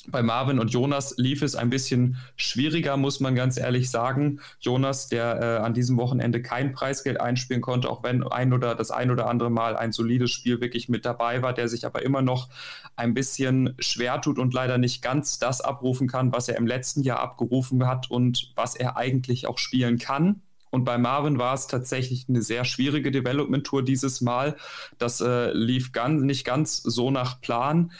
Bei 0.07 0.23
Marvin 0.23 0.57
und 0.57 0.69
Jonas 0.69 1.13
lief 1.17 1.43
es 1.43 1.55
ein 1.55 1.69
bisschen 1.69 2.17
schwieriger, 2.35 2.97
muss 2.97 3.19
man 3.19 3.35
ganz 3.35 3.57
ehrlich 3.57 3.91
sagen. 3.91 4.39
Jonas, 4.59 5.09
der 5.09 5.39
äh, 5.39 5.63
an 5.63 5.75
diesem 5.75 5.97
Wochenende 5.97 6.41
kein 6.41 6.71
Preisgeld 6.73 7.21
einspielen 7.21 7.61
konnte, 7.61 7.87
auch 7.87 8.01
wenn 8.01 8.23
ein 8.23 8.51
oder 8.51 8.73
das 8.73 8.89
ein 8.89 9.11
oder 9.11 9.27
andere 9.27 9.51
Mal 9.51 9.77
ein 9.77 9.91
solides 9.91 10.31
Spiel 10.31 10.59
wirklich 10.59 10.89
mit 10.89 11.05
dabei 11.05 11.43
war, 11.43 11.53
der 11.53 11.67
sich 11.67 11.85
aber 11.85 12.01
immer 12.01 12.23
noch 12.23 12.49
ein 12.95 13.13
bisschen 13.13 13.75
schwer 13.77 14.19
tut 14.21 14.39
und 14.39 14.55
leider 14.55 14.79
nicht 14.79 15.03
ganz 15.03 15.37
das 15.37 15.61
abrufen 15.61 16.07
kann, 16.07 16.33
was 16.33 16.49
er 16.49 16.57
im 16.57 16.65
letzten 16.65 17.03
Jahr 17.03 17.19
abgerufen 17.19 17.85
hat 17.85 18.09
und 18.09 18.53
was 18.55 18.75
er 18.75 18.97
eigentlich 18.97 19.45
auch 19.45 19.59
spielen 19.59 19.99
kann. 19.99 20.41
Und 20.71 20.83
bei 20.83 20.97
Marvin 20.97 21.37
war 21.37 21.53
es 21.53 21.67
tatsächlich 21.67 22.25
eine 22.27 22.41
sehr 22.41 22.65
schwierige 22.65 23.11
Development-Tour 23.11 23.83
dieses 23.83 24.21
Mal. 24.21 24.55
Das 24.97 25.21
äh, 25.21 25.51
lief 25.51 25.91
ganz, 25.91 26.23
nicht 26.23 26.43
ganz 26.43 26.81
so 26.81 27.11
nach 27.11 27.39
Plan 27.41 27.91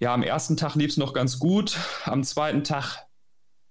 ja, 0.00 0.12
am 0.12 0.22
ersten 0.22 0.56
Tag 0.56 0.74
lief 0.74 0.90
es 0.90 0.96
noch 0.96 1.12
ganz 1.12 1.38
gut, 1.38 1.78
am 2.04 2.24
zweiten 2.24 2.64
Tag 2.64 3.06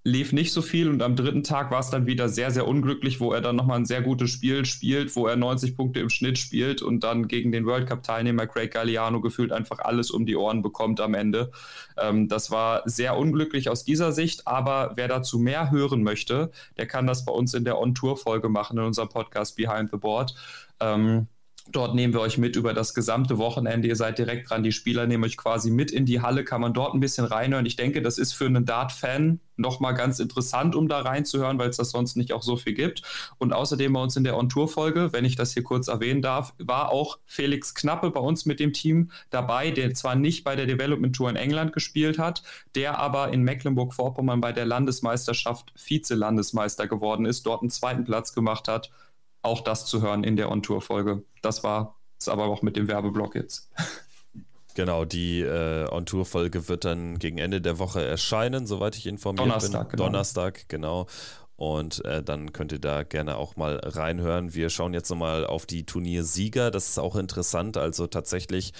lief 0.05 0.33
nicht 0.33 0.51
so 0.51 0.61
viel 0.61 0.89
und 0.89 1.01
am 1.01 1.15
dritten 1.15 1.43
Tag 1.43 1.71
war 1.71 1.79
es 1.79 1.89
dann 1.89 2.05
wieder 2.05 2.27
sehr, 2.27 2.51
sehr 2.51 2.67
unglücklich, 2.67 3.21
wo 3.21 3.31
er 3.31 3.39
dann 3.39 3.55
nochmal 3.55 3.79
ein 3.79 3.85
sehr 3.85 4.01
gutes 4.01 4.31
Spiel 4.31 4.65
spielt, 4.65 5.15
wo 5.15 5.27
er 5.27 5.37
90 5.37 5.77
Punkte 5.77 6.01
im 6.01 6.09
Schnitt 6.09 6.37
spielt 6.37 6.81
und 6.81 7.05
dann 7.05 7.29
gegen 7.29 7.53
den 7.53 7.65
World 7.65 7.87
Cup-Teilnehmer 7.87 8.45
Craig 8.47 8.71
Galliano 8.71 9.21
gefühlt 9.21 9.53
einfach 9.53 9.79
alles 9.79 10.11
um 10.11 10.25
die 10.25 10.35
Ohren 10.35 10.61
bekommt 10.61 10.99
am 10.99 11.13
Ende. 11.13 11.51
Ähm, 11.97 12.27
das 12.27 12.51
war 12.51 12.81
sehr 12.85 13.17
unglücklich 13.17 13.69
aus 13.69 13.85
dieser 13.85 14.11
Sicht, 14.11 14.45
aber 14.45 14.91
wer 14.95 15.07
dazu 15.07 15.39
mehr 15.39 15.71
hören 15.71 16.03
möchte, 16.03 16.51
der 16.77 16.85
kann 16.85 17.07
das 17.07 17.23
bei 17.23 17.31
uns 17.31 17.53
in 17.53 17.63
der 17.63 17.79
On-Tour-Folge 17.79 18.49
machen, 18.49 18.77
in 18.77 18.83
unserem 18.83 19.07
Podcast 19.07 19.55
Behind 19.55 19.89
the 19.89 19.97
Board. 19.97 20.35
Ähm, 20.81 21.27
Dort 21.71 21.95
nehmen 21.95 22.13
wir 22.13 22.19
euch 22.19 22.37
mit 22.37 22.57
über 22.57 22.73
das 22.73 22.93
gesamte 22.93 23.37
Wochenende. 23.37 23.87
Ihr 23.87 23.95
seid 23.95 24.17
direkt 24.17 24.49
dran. 24.49 24.63
Die 24.63 24.73
Spieler 24.73 25.07
nehmen 25.07 25.23
euch 25.23 25.37
quasi 25.37 25.71
mit 25.71 25.91
in 25.91 26.05
die 26.05 26.21
Halle. 26.21 26.43
Kann 26.43 26.59
man 26.59 26.73
dort 26.73 26.93
ein 26.93 26.99
bisschen 26.99 27.23
reinhören. 27.23 27.65
Ich 27.65 27.77
denke, 27.77 28.01
das 28.01 28.17
ist 28.17 28.33
für 28.33 28.45
einen 28.45 28.65
Dart-Fan 28.65 29.39
nochmal 29.55 29.93
ganz 29.93 30.19
interessant, 30.19 30.75
um 30.75 30.89
da 30.89 30.99
reinzuhören, 30.99 31.57
weil 31.59 31.69
es 31.69 31.77
das 31.77 31.91
sonst 31.91 32.17
nicht 32.17 32.33
auch 32.33 32.41
so 32.41 32.57
viel 32.57 32.73
gibt. 32.73 33.03
Und 33.37 33.53
außerdem 33.53 33.93
bei 33.93 34.01
uns 34.01 34.17
in 34.17 34.25
der 34.25 34.37
On-Tour-Folge, 34.37 35.13
wenn 35.13 35.23
ich 35.23 35.37
das 35.37 35.53
hier 35.53 35.63
kurz 35.63 35.87
erwähnen 35.87 36.21
darf, 36.21 36.53
war 36.57 36.89
auch 36.89 37.19
Felix 37.25 37.73
Knappe 37.73 38.11
bei 38.11 38.19
uns 38.19 38.45
mit 38.45 38.59
dem 38.59 38.73
Team 38.73 39.11
dabei, 39.29 39.71
der 39.71 39.93
zwar 39.93 40.15
nicht 40.15 40.43
bei 40.43 40.57
der 40.57 40.65
Development 40.65 41.15
Tour 41.15 41.29
in 41.29 41.37
England 41.37 41.71
gespielt 41.71 42.19
hat, 42.19 42.43
der 42.75 42.99
aber 42.99 43.31
in 43.31 43.41
Mecklenburg-Vorpommern 43.43 44.41
bei 44.41 44.51
der 44.51 44.65
Landesmeisterschaft 44.65 45.71
Vize-Landesmeister 45.75 46.87
geworden 46.87 47.25
ist, 47.25 47.45
dort 47.45 47.61
einen 47.61 47.69
zweiten 47.69 48.03
Platz 48.03 48.33
gemacht 48.33 48.67
hat 48.67 48.91
auch 49.43 49.61
das 49.61 49.85
zu 49.85 50.01
hören 50.01 50.23
in 50.23 50.35
der 50.35 50.51
On-Tour-Folge. 50.51 51.23
Das 51.41 51.63
war 51.63 51.99
es 52.19 52.27
aber 52.27 52.45
auch 52.45 52.61
mit 52.61 52.75
dem 52.75 52.87
Werbeblock 52.87 53.35
jetzt. 53.35 53.69
Genau, 54.75 55.05
die 55.05 55.41
äh, 55.41 55.87
On-Tour-Folge 55.91 56.67
wird 56.67 56.83
dann 56.85 57.19
gegen 57.19 57.37
Ende 57.37 57.61
der 57.61 57.77
Woche 57.77 58.03
erscheinen, 58.03 58.65
soweit 58.65 58.95
ich 58.95 59.05
informiert 59.05 59.45
Donnerstag, 59.45 59.89
bin. 59.89 59.97
Genau. 59.97 60.03
Donnerstag, 60.09 60.67
genau. 60.67 61.05
Und 61.55 62.03
äh, 62.05 62.23
dann 62.23 62.51
könnt 62.51 62.71
ihr 62.71 62.79
da 62.79 63.03
gerne 63.03 63.37
auch 63.37 63.55
mal 63.55 63.75
reinhören. 63.83 64.55
Wir 64.55 64.69
schauen 64.69 64.93
jetzt 64.93 65.09
nochmal 65.09 65.45
auf 65.45 65.67
die 65.67 65.85
Turniersieger. 65.85 66.71
Das 66.71 66.89
ist 66.89 66.97
auch 66.97 67.15
interessant. 67.15 67.77
Also 67.77 68.07
tatsächlich 68.07 68.73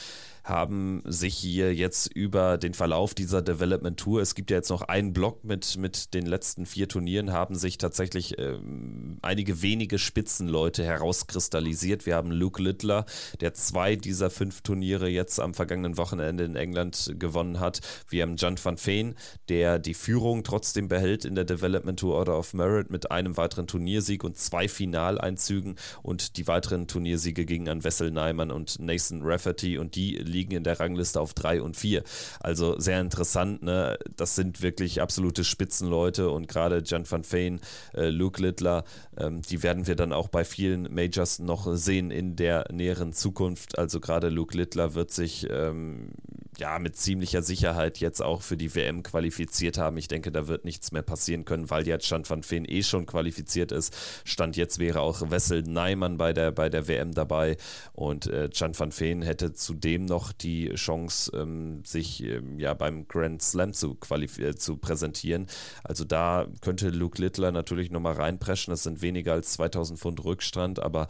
haben 0.44 1.02
sich 1.06 1.36
hier 1.36 1.74
jetzt 1.74 2.08
über 2.14 2.58
den 2.58 2.74
Verlauf 2.74 3.14
dieser 3.14 3.42
Development 3.42 3.98
Tour, 3.98 4.22
es 4.22 4.36
gibt 4.36 4.52
ja 4.52 4.58
jetzt 4.58 4.70
noch 4.70 4.82
einen 4.82 5.14
Block 5.14 5.44
mit, 5.46 5.78
mit 5.78 6.14
den 6.14 6.26
letzten 6.26 6.66
vier 6.66 6.90
Turnieren, 6.90 7.32
haben 7.32 7.56
sich 7.56 7.78
tatsächlich 7.78 8.38
ähm, 8.38 9.20
einige 9.22 9.62
wenige 9.62 9.98
Spitzenleute 9.98 10.84
herauskristallisiert. 10.84 12.06
Wir 12.06 12.16
haben 12.16 12.32
Luke 12.32 12.62
Littler, 12.62 13.06
der 13.40 13.54
zwei 13.54 13.96
dieser 13.96 14.30
fünf 14.30 14.62
Turniere 14.62 15.08
jetzt 15.08 15.40
am 15.40 15.54
vergangenen 15.54 15.98
Wochenende 15.98 16.44
in 16.44 16.58
England 16.58 17.14
gewonnen 17.18 17.62
hat. 17.62 17.80
Wir 18.10 18.24
haben 18.24 18.36
John 18.36 18.58
van 18.62 18.78
Veen, 18.78 19.16
der 19.48 19.80
die 19.80 19.94
Führung 19.94 20.44
trotzdem 20.44 20.90
behält 20.90 21.24
in 21.24 21.36
der 21.36 21.46
Development 21.46 21.98
Tour 21.98 22.16
Order 22.16 22.38
of 22.38 22.54
Merit 22.54 22.90
mit 22.90 23.12
einem 23.12 23.38
weiteren 23.38 23.68
Turniersieg 23.68 24.26
und 24.26 24.38
zwei 24.38 24.68
Finaleinzügen 24.68 25.76
und 26.02 26.36
die 26.36 26.48
weiteren 26.48 26.88
Turniersiege 26.88 27.46
gingen 27.46 27.70
an 27.70 27.84
Wessel 27.86 28.12
Neimann 28.12 28.52
und 28.52 28.80
Nathan 28.80 29.22
Rafferty 29.24 29.78
und 29.78 29.96
die 29.96 30.18
liegen 30.34 30.54
in 30.54 30.64
der 30.64 30.80
Rangliste 30.80 31.22
auf 31.22 31.34
3 31.34 31.62
und 31.62 31.78
4. 31.78 32.04
Also 32.40 32.80
sehr 32.80 33.00
interessant, 33.00 33.64
ne? 33.64 33.98
Das 34.18 34.36
sind 34.36 34.62
wirklich 34.62 35.02
absolute 35.02 35.44
Spitzenleute 35.44 36.30
und 36.30 36.48
gerade 36.48 36.84
Jan 36.86 37.10
van 37.10 37.24
Veen, 37.30 37.62
äh, 37.94 38.10
Luke 38.10 38.42
Littler, 38.42 38.84
ähm, 39.18 39.42
die 39.42 39.64
werden 39.64 39.88
wir 39.88 39.96
dann 39.96 40.12
auch 40.12 40.28
bei 40.28 40.44
vielen 40.44 40.94
Majors 40.94 41.40
noch 41.40 41.68
sehen 41.76 42.12
in 42.12 42.36
der 42.36 42.66
näheren 42.72 43.14
Zukunft. 43.14 43.78
Also 43.78 44.00
gerade 44.00 44.30
Luke 44.30 44.58
Littler 44.58 44.96
wird 44.96 45.12
sich 45.12 45.48
ähm, 45.50 46.12
ja 46.58 46.80
mit 46.80 46.96
ziemlicher 46.96 47.42
Sicherheit 47.42 48.00
jetzt 48.00 48.22
auch 48.22 48.42
für 48.42 48.58
die 48.58 48.74
WM 48.76 49.04
qualifiziert 49.04 49.78
haben. 49.78 49.98
Ich 49.98 50.08
denke, 50.08 50.32
da 50.32 50.48
wird 50.48 50.66
nichts 50.66 50.92
mehr 50.92 51.02
passieren 51.02 51.46
können, 51.46 51.70
weil 51.70 51.88
jetzt 51.88 52.06
Stand 52.06 52.30
van 52.30 52.44
Feen 52.44 52.66
eh 52.66 52.84
schon 52.84 53.06
qualifiziert 53.06 53.72
ist. 53.72 53.96
Stand 54.26 54.58
jetzt 54.58 54.80
wäre 54.80 55.02
auch 55.02 55.32
Wessel 55.32 55.64
Neimann 55.64 56.18
bei 56.18 56.34
der, 56.34 56.52
bei 56.52 56.70
der 56.70 56.88
WM 56.88 57.14
dabei 57.14 57.58
und 57.94 58.28
äh, 58.28 58.50
Jan 58.52 58.78
van 58.78 58.92
Feen 58.92 59.22
hätte 59.22 59.54
zudem 59.54 60.06
noch 60.06 60.32
die 60.32 60.74
Chance, 60.76 61.32
ähm, 61.36 61.84
sich 61.86 62.24
ähm, 62.24 62.60
ja 62.60 62.74
beim 62.74 63.08
Grand 63.08 63.42
Slam 63.42 63.74
zu, 63.74 63.98
äh, 64.10 64.56
zu 64.56 64.78
präsentieren. 64.78 65.48
Also 65.84 66.04
da 66.06 66.48
könnte 66.62 66.90
Luke 66.90 67.22
Littler 67.22 67.52
natürlich 67.52 67.92
nochmal 67.92 68.14
reinpreschen. 68.14 68.72
Das 68.72 68.84
sind 68.84 69.02
weniger 69.02 69.34
als 69.34 69.54
2000 69.54 70.00
Pfund 70.00 70.24
Rückstand, 70.24 70.80
aber 70.80 71.08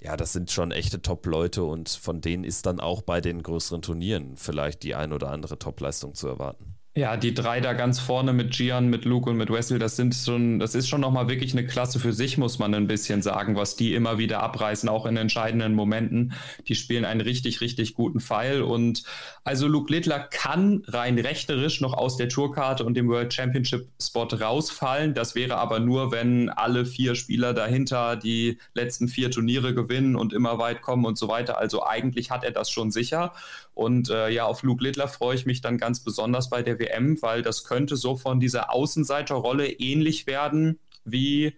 ja, 0.00 0.16
das 0.16 0.32
sind 0.32 0.50
schon 0.50 0.70
echte 0.70 1.02
Top-Leute 1.02 1.64
und 1.64 1.88
von 1.88 2.20
denen 2.20 2.44
ist 2.44 2.66
dann 2.66 2.80
auch 2.80 3.02
bei 3.02 3.20
den 3.20 3.42
größeren 3.42 3.82
Turnieren 3.82 4.36
vielleicht 4.36 4.82
die 4.82 4.94
ein 4.94 5.12
oder 5.12 5.30
andere 5.30 5.58
Top-Leistung 5.58 6.14
zu 6.14 6.28
erwarten. 6.28 6.75
Ja, 6.98 7.18
die 7.18 7.34
drei 7.34 7.60
da 7.60 7.74
ganz 7.74 8.00
vorne 8.00 8.32
mit 8.32 8.56
Gian, 8.56 8.88
mit 8.88 9.04
Luke 9.04 9.28
und 9.28 9.36
mit 9.36 9.50
Wesley, 9.50 9.78
das 9.78 9.96
sind 9.96 10.14
schon, 10.14 10.58
das 10.58 10.74
ist 10.74 10.88
schon 10.88 11.02
nochmal 11.02 11.28
wirklich 11.28 11.52
eine 11.52 11.66
Klasse 11.66 12.00
für 12.00 12.14
sich, 12.14 12.38
muss 12.38 12.58
man 12.58 12.74
ein 12.74 12.86
bisschen 12.86 13.20
sagen, 13.20 13.54
was 13.54 13.76
die 13.76 13.92
immer 13.92 14.16
wieder 14.16 14.42
abreißen, 14.42 14.88
auch 14.88 15.04
in 15.04 15.18
entscheidenden 15.18 15.74
Momenten. 15.74 16.32
Die 16.68 16.74
spielen 16.74 17.04
einen 17.04 17.20
richtig, 17.20 17.60
richtig 17.60 17.92
guten 17.92 18.18
Pfeil. 18.18 18.62
Und 18.62 19.02
also 19.44 19.68
Luke 19.68 19.92
Littler 19.92 20.20
kann 20.20 20.84
rein 20.86 21.18
rechterisch 21.18 21.82
noch 21.82 21.92
aus 21.92 22.16
der 22.16 22.30
Tourkarte 22.30 22.82
und 22.82 22.94
dem 22.96 23.08
World 23.08 23.34
Championship 23.34 23.86
Spot 24.00 24.24
rausfallen. 24.24 25.12
Das 25.12 25.34
wäre 25.34 25.58
aber 25.58 25.80
nur, 25.80 26.12
wenn 26.12 26.48
alle 26.48 26.86
vier 26.86 27.14
Spieler 27.14 27.52
dahinter 27.52 28.16
die 28.16 28.56
letzten 28.72 29.08
vier 29.08 29.30
Turniere 29.30 29.74
gewinnen 29.74 30.16
und 30.16 30.32
immer 30.32 30.58
weit 30.58 30.80
kommen 30.80 31.04
und 31.04 31.18
so 31.18 31.28
weiter. 31.28 31.58
Also 31.58 31.84
eigentlich 31.84 32.30
hat 32.30 32.42
er 32.42 32.52
das 32.52 32.70
schon 32.70 32.90
sicher. 32.90 33.34
Und 33.76 34.08
äh, 34.08 34.30
ja, 34.30 34.46
auf 34.46 34.62
Luke 34.62 34.82
Littler 34.82 35.06
freue 35.06 35.34
ich 35.34 35.44
mich 35.44 35.60
dann 35.60 35.76
ganz 35.76 36.00
besonders 36.00 36.48
bei 36.48 36.62
der 36.62 36.78
WM, 36.78 37.20
weil 37.20 37.42
das 37.42 37.64
könnte 37.64 37.96
so 37.96 38.16
von 38.16 38.40
dieser 38.40 38.72
Außenseiterrolle 38.72 39.68
ähnlich 39.68 40.26
werden 40.26 40.78
wie 41.04 41.52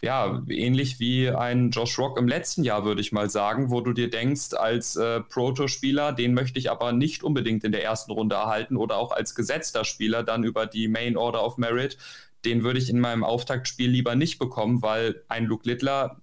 ja, 0.00 0.42
ähnlich 0.48 1.00
wie 1.00 1.28
ein 1.28 1.70
Josh 1.70 1.98
Rock 1.98 2.18
im 2.18 2.28
letzten 2.28 2.62
Jahr, 2.62 2.84
würde 2.84 3.00
ich 3.00 3.10
mal 3.10 3.28
sagen, 3.28 3.70
wo 3.70 3.80
du 3.80 3.92
dir 3.92 4.08
denkst, 4.08 4.54
als 4.54 4.94
äh, 4.94 5.20
Proto-Spieler, 5.20 6.12
den 6.12 6.34
möchte 6.34 6.58
ich 6.60 6.70
aber 6.70 6.92
nicht 6.92 7.24
unbedingt 7.24 7.64
in 7.64 7.72
der 7.72 7.82
ersten 7.84 8.12
Runde 8.12 8.36
erhalten 8.36 8.76
oder 8.76 8.96
auch 8.96 9.10
als 9.10 9.34
gesetzter 9.34 9.84
Spieler 9.84 10.22
dann 10.22 10.44
über 10.44 10.66
die 10.66 10.86
Main 10.86 11.16
Order 11.16 11.44
of 11.44 11.58
Merit, 11.58 11.98
den 12.44 12.62
würde 12.62 12.78
ich 12.78 12.88
in 12.88 13.00
meinem 13.00 13.24
Auftaktspiel 13.24 13.90
lieber 13.90 14.14
nicht 14.14 14.38
bekommen, 14.38 14.82
weil 14.82 15.22
ein 15.28 15.46
Luke 15.46 15.68
Littler 15.68 16.20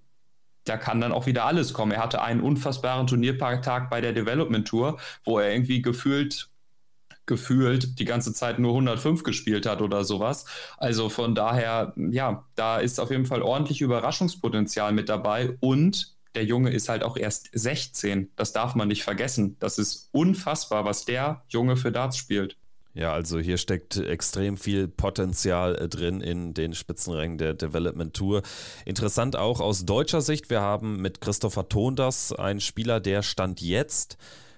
da 0.70 0.78
kann 0.78 1.02
dann 1.02 1.12
auch 1.12 1.26
wieder 1.26 1.46
alles 1.46 1.74
kommen. 1.74 1.92
Er 1.92 2.04
hatte 2.04 2.22
einen 2.22 2.42
unfassbaren 2.42 3.08
Turnierparktag 3.08 3.90
bei 3.90 4.02
der 4.02 4.14
Development 4.14 4.68
Tour, 4.68 4.98
wo 5.24 5.40
er 5.40 5.52
irgendwie 5.52 5.82
gefühlt 5.82 6.50
gefühlt 7.28 8.00
die 8.00 8.06
ganze 8.06 8.34
Zeit 8.34 8.58
nur 8.58 8.72
105 8.72 9.24
gespielt 9.24 9.66
hat 9.66 9.82
oder 9.82 10.06
sowas. 10.06 10.46
Also 10.78 11.10
von 11.10 11.36
daher, 11.36 11.94
ja, 11.98 12.46
da 12.56 12.78
ist 12.78 13.00
auf 13.00 13.12
jeden 13.12 13.26
Fall 13.26 13.42
ordentlich 13.42 13.82
Überraschungspotenzial 13.82 14.94
mit 14.94 15.10
dabei 15.10 15.58
und 15.60 16.16
der 16.36 16.46
Junge 16.46 16.70
ist 16.70 16.88
halt 16.88 17.04
auch 17.04 17.18
erst 17.18 17.50
16. 17.52 18.32
Das 18.36 18.54
darf 18.54 18.76
man 18.76 18.88
nicht 18.88 19.04
vergessen. 19.04 19.58
Das 19.60 19.78
ist 19.78 20.10
unfassbar, 20.12 20.86
was 20.86 21.04
der 21.04 21.44
Junge 21.50 21.76
für 21.76 21.92
Darts 21.92 22.18
spielt. 22.18 22.58
Ja, 22.98 23.14
also 23.14 23.38
hier 23.38 23.58
steckt 23.58 23.96
extrem 23.98 24.58
viel 24.58 24.88
Potenzial 24.88 25.76
äh, 25.76 25.88
drin 25.88 26.20
in 26.20 26.56
den 26.56 26.74
Spitzenrängen 26.74 27.38
der 27.38 27.54
Development 27.54 28.12
Tour. 28.12 28.42
Interessant 28.86 29.36
auch 29.36 29.60
aus 29.60 29.86
deutscher 29.86 30.22
Sicht, 30.22 30.50
wir 30.50 30.62
haben 30.62 31.00
mit 31.00 31.22
Christopher 31.22 31.70
Tondas 31.70 32.34
einen 32.34 32.60
Spieler, 32.60 33.00
der 33.00 33.22
stand 33.22 33.62
jetzt 33.62 34.18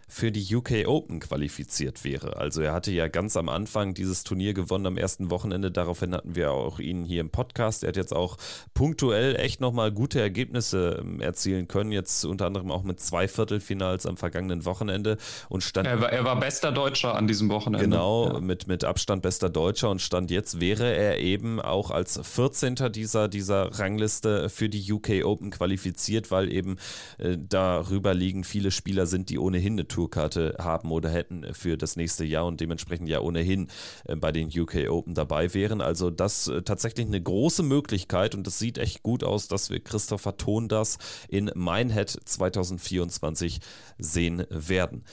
für 0.10 0.32
die 0.32 0.56
UK 0.56 0.88
Open 0.88 1.20
qualifiziert 1.20 2.04
wäre. 2.04 2.38
Also 2.38 2.62
er 2.62 2.74
hatte 2.74 2.92
ja 2.92 3.08
ganz 3.08 3.38
am 3.38 3.48
Anfang 3.48 3.94
dieses 3.94 4.24
Turnier 4.24 4.54
gewonnen 4.54 4.88
am 4.88 4.98
ersten 4.98 5.30
Wochenende. 5.30 5.72
Daraufhin 5.72 6.14
hatten 6.14 6.36
wir 6.36 6.52
auch 6.52 6.80
ihn 6.80 7.06
hier 7.06 7.22
im 7.22 7.30
Podcast. 7.30 7.84
Er 7.84 7.90
hat 7.90 7.96
jetzt 7.96 8.14
auch 8.14 8.38
punktuell 8.74 9.36
echt 9.36 9.62
nochmal 9.62 9.92
gute 9.92 10.20
Ergebnisse 10.20 10.98
ähm, 11.02 11.22
erzielen 11.22 11.68
können. 11.68 11.92
Jetzt 11.92 12.26
unter 12.26 12.48
anderem 12.48 12.72
auch 12.72 12.84
mit 12.84 13.00
zwei 13.00 13.28
Viertelfinals 13.28 14.08
am 14.08 14.18
vergangenen 14.18 14.66
Wochenende 14.66 15.18
und 15.48 15.64
stand. 15.64 15.88
Er 15.88 16.02
war, 16.02 16.12
er 16.12 16.26
war 16.26 16.40
bester 16.40 16.72
Deutscher 16.72 17.16
an 17.16 17.28
diesem 17.28 17.50
Wochenende. 17.50 17.86
Genau, 17.86 18.34
ja. 18.34 18.40
mit, 18.40 18.68
mit 18.68 18.84
Abstand 18.84 19.22
bester 19.22 19.50
Deutscher 19.50 19.92
und 19.92 20.02
stand 20.02 20.32
jetzt 20.32 20.60
wäre 20.60 20.92
er 20.94 21.20
eben 21.20 21.62
auch 21.62 21.92
als 21.92 22.20
14. 22.22 22.76
dieser, 22.92 23.28
dieser 23.28 23.78
Rangliste 23.78 24.50
für 24.50 24.70
die 24.70 24.92
UK 24.92 25.24
Open 25.24 25.52
qualifiziert, 25.52 26.32
weil 26.32 26.52
eben 26.52 26.78
äh, 27.20 27.38
darüber 27.38 28.16
liegen 28.16 28.44
viele 28.44 28.72
Spieler 28.72 29.06
sind, 29.06 29.30
die 29.30 29.38
ohnehin 29.38 29.74
eine 29.74 29.88
Tourkarte 30.00 30.56
haben 30.60 30.92
oder 30.92 31.10
hätten 31.10 31.54
für 31.54 31.78
das 31.78 31.98
nächste 31.98 32.24
Jahr 32.24 32.46
und 32.46 32.62
dementsprechend 32.62 33.10
ja 33.10 33.20
ohnehin 33.20 33.68
äh, 34.06 34.16
bei 34.16 34.32
den 34.32 34.48
UK 34.48 34.90
Open 34.90 35.14
dabei 35.14 35.54
wären. 35.54 35.82
Also 35.82 36.10
das 36.10 36.48
äh, 36.48 36.62
tatsächlich 36.62 37.08
eine 37.08 37.22
große 37.22 37.64
Möglichkeit 37.64 38.34
und 38.34 38.48
es 38.48 38.60
sieht 38.60 38.78
echt 38.78 39.04
gut 39.04 39.26
aus, 39.26 39.50
dass 39.50 39.70
wir 39.70 39.82
Christopher 39.82 40.38
Thon 40.38 40.70
das 40.70 41.00
in 41.28 41.52
Minehead 41.54 42.10
2024 42.10 43.60
sehen 43.98 44.46
werden. 44.50 45.04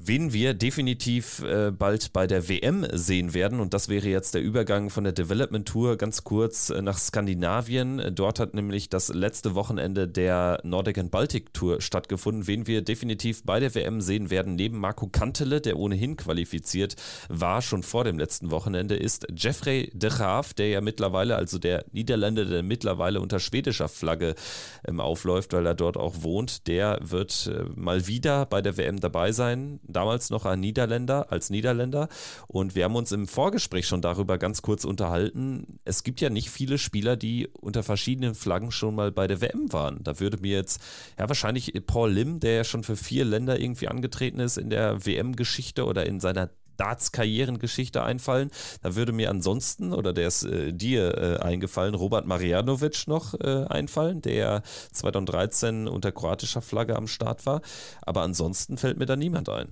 Wen 0.00 0.32
wir 0.32 0.54
definitiv 0.54 1.42
äh, 1.42 1.72
bald 1.72 2.12
bei 2.12 2.28
der 2.28 2.48
WM 2.48 2.86
sehen 2.92 3.34
werden, 3.34 3.58
und 3.58 3.74
das 3.74 3.88
wäre 3.88 4.06
jetzt 4.06 4.32
der 4.32 4.42
Übergang 4.42 4.90
von 4.90 5.02
der 5.02 5.12
Development 5.12 5.66
Tour 5.66 5.96
ganz 5.96 6.22
kurz 6.22 6.70
äh, 6.70 6.80
nach 6.80 6.98
Skandinavien. 6.98 8.14
Dort 8.14 8.38
hat 8.38 8.54
nämlich 8.54 8.88
das 8.88 9.08
letzte 9.08 9.56
Wochenende 9.56 10.06
der 10.06 10.60
Nordic 10.62 10.98
and 10.98 11.10
Baltic 11.10 11.52
Tour 11.52 11.80
stattgefunden. 11.80 12.46
Wen 12.46 12.68
wir 12.68 12.82
definitiv 12.82 13.42
bei 13.42 13.58
der 13.58 13.74
WM 13.74 14.00
sehen 14.00 14.30
werden, 14.30 14.54
neben 14.54 14.78
Marco 14.78 15.08
Kantele, 15.08 15.60
der 15.60 15.76
ohnehin 15.76 16.16
qualifiziert 16.16 16.94
war, 17.28 17.60
schon 17.60 17.82
vor 17.82 18.04
dem 18.04 18.20
letzten 18.20 18.52
Wochenende, 18.52 18.94
ist 18.94 19.26
Jeffrey 19.36 19.90
de 19.92 20.10
Graaf, 20.10 20.54
der 20.54 20.68
ja 20.68 20.80
mittlerweile, 20.80 21.34
also 21.34 21.58
der 21.58 21.84
Niederländer, 21.90 22.44
der 22.44 22.62
mittlerweile 22.62 23.20
unter 23.20 23.40
schwedischer 23.40 23.88
Flagge 23.88 24.36
ähm, 24.86 25.00
aufläuft, 25.00 25.52
weil 25.54 25.66
er 25.66 25.74
dort 25.74 25.96
auch 25.96 26.22
wohnt. 26.22 26.68
Der 26.68 27.00
wird 27.02 27.50
äh, 27.52 27.64
mal 27.74 28.06
wieder 28.06 28.46
bei 28.46 28.62
der 28.62 28.76
WM 28.76 29.00
dabei 29.00 29.32
sein 29.32 29.80
damals 29.88 30.30
noch 30.30 30.44
ein 30.44 30.60
Niederländer, 30.60 31.32
als 31.32 31.50
Niederländer. 31.50 32.08
Und 32.46 32.74
wir 32.74 32.84
haben 32.84 32.96
uns 32.96 33.12
im 33.12 33.26
Vorgespräch 33.26 33.86
schon 33.86 34.02
darüber 34.02 34.38
ganz 34.38 34.62
kurz 34.62 34.84
unterhalten. 34.84 35.78
Es 35.84 36.02
gibt 36.02 36.20
ja 36.20 36.30
nicht 36.30 36.50
viele 36.50 36.78
Spieler, 36.78 37.16
die 37.16 37.48
unter 37.60 37.82
verschiedenen 37.82 38.34
Flaggen 38.34 38.70
schon 38.70 38.94
mal 38.94 39.12
bei 39.12 39.26
der 39.26 39.40
WM 39.40 39.72
waren. 39.72 40.02
Da 40.02 40.20
würde 40.20 40.38
mir 40.38 40.56
jetzt, 40.56 40.80
ja, 41.18 41.28
wahrscheinlich 41.28 41.72
Paul 41.86 42.12
Lim, 42.12 42.40
der 42.40 42.54
ja 42.54 42.64
schon 42.64 42.84
für 42.84 42.96
vier 42.96 43.24
Länder 43.24 43.58
irgendwie 43.58 43.88
angetreten 43.88 44.40
ist 44.40 44.58
in 44.58 44.70
der 44.70 45.04
WM-Geschichte 45.04 45.84
oder 45.84 46.06
in 46.06 46.20
seiner 46.20 46.50
Darts-Karrierengeschichte 46.78 48.02
einfallen. 48.02 48.50
Da 48.82 48.96
würde 48.96 49.12
mir 49.12 49.30
ansonsten, 49.30 49.92
oder 49.92 50.12
der 50.12 50.28
ist 50.28 50.44
äh, 50.44 50.72
dir 50.72 51.18
äh, 51.18 51.36
eingefallen, 51.42 51.94
Robert 51.94 52.26
Marianovic 52.26 53.06
noch 53.06 53.34
äh, 53.34 53.64
einfallen, 53.68 54.22
der 54.22 54.62
2013 54.92 55.88
unter 55.88 56.12
kroatischer 56.12 56.62
Flagge 56.62 56.96
am 56.96 57.06
Start 57.06 57.46
war. 57.46 57.60
Aber 58.02 58.22
ansonsten 58.22 58.78
fällt 58.78 58.98
mir 58.98 59.06
da 59.06 59.16
niemand 59.16 59.48
ein. 59.48 59.68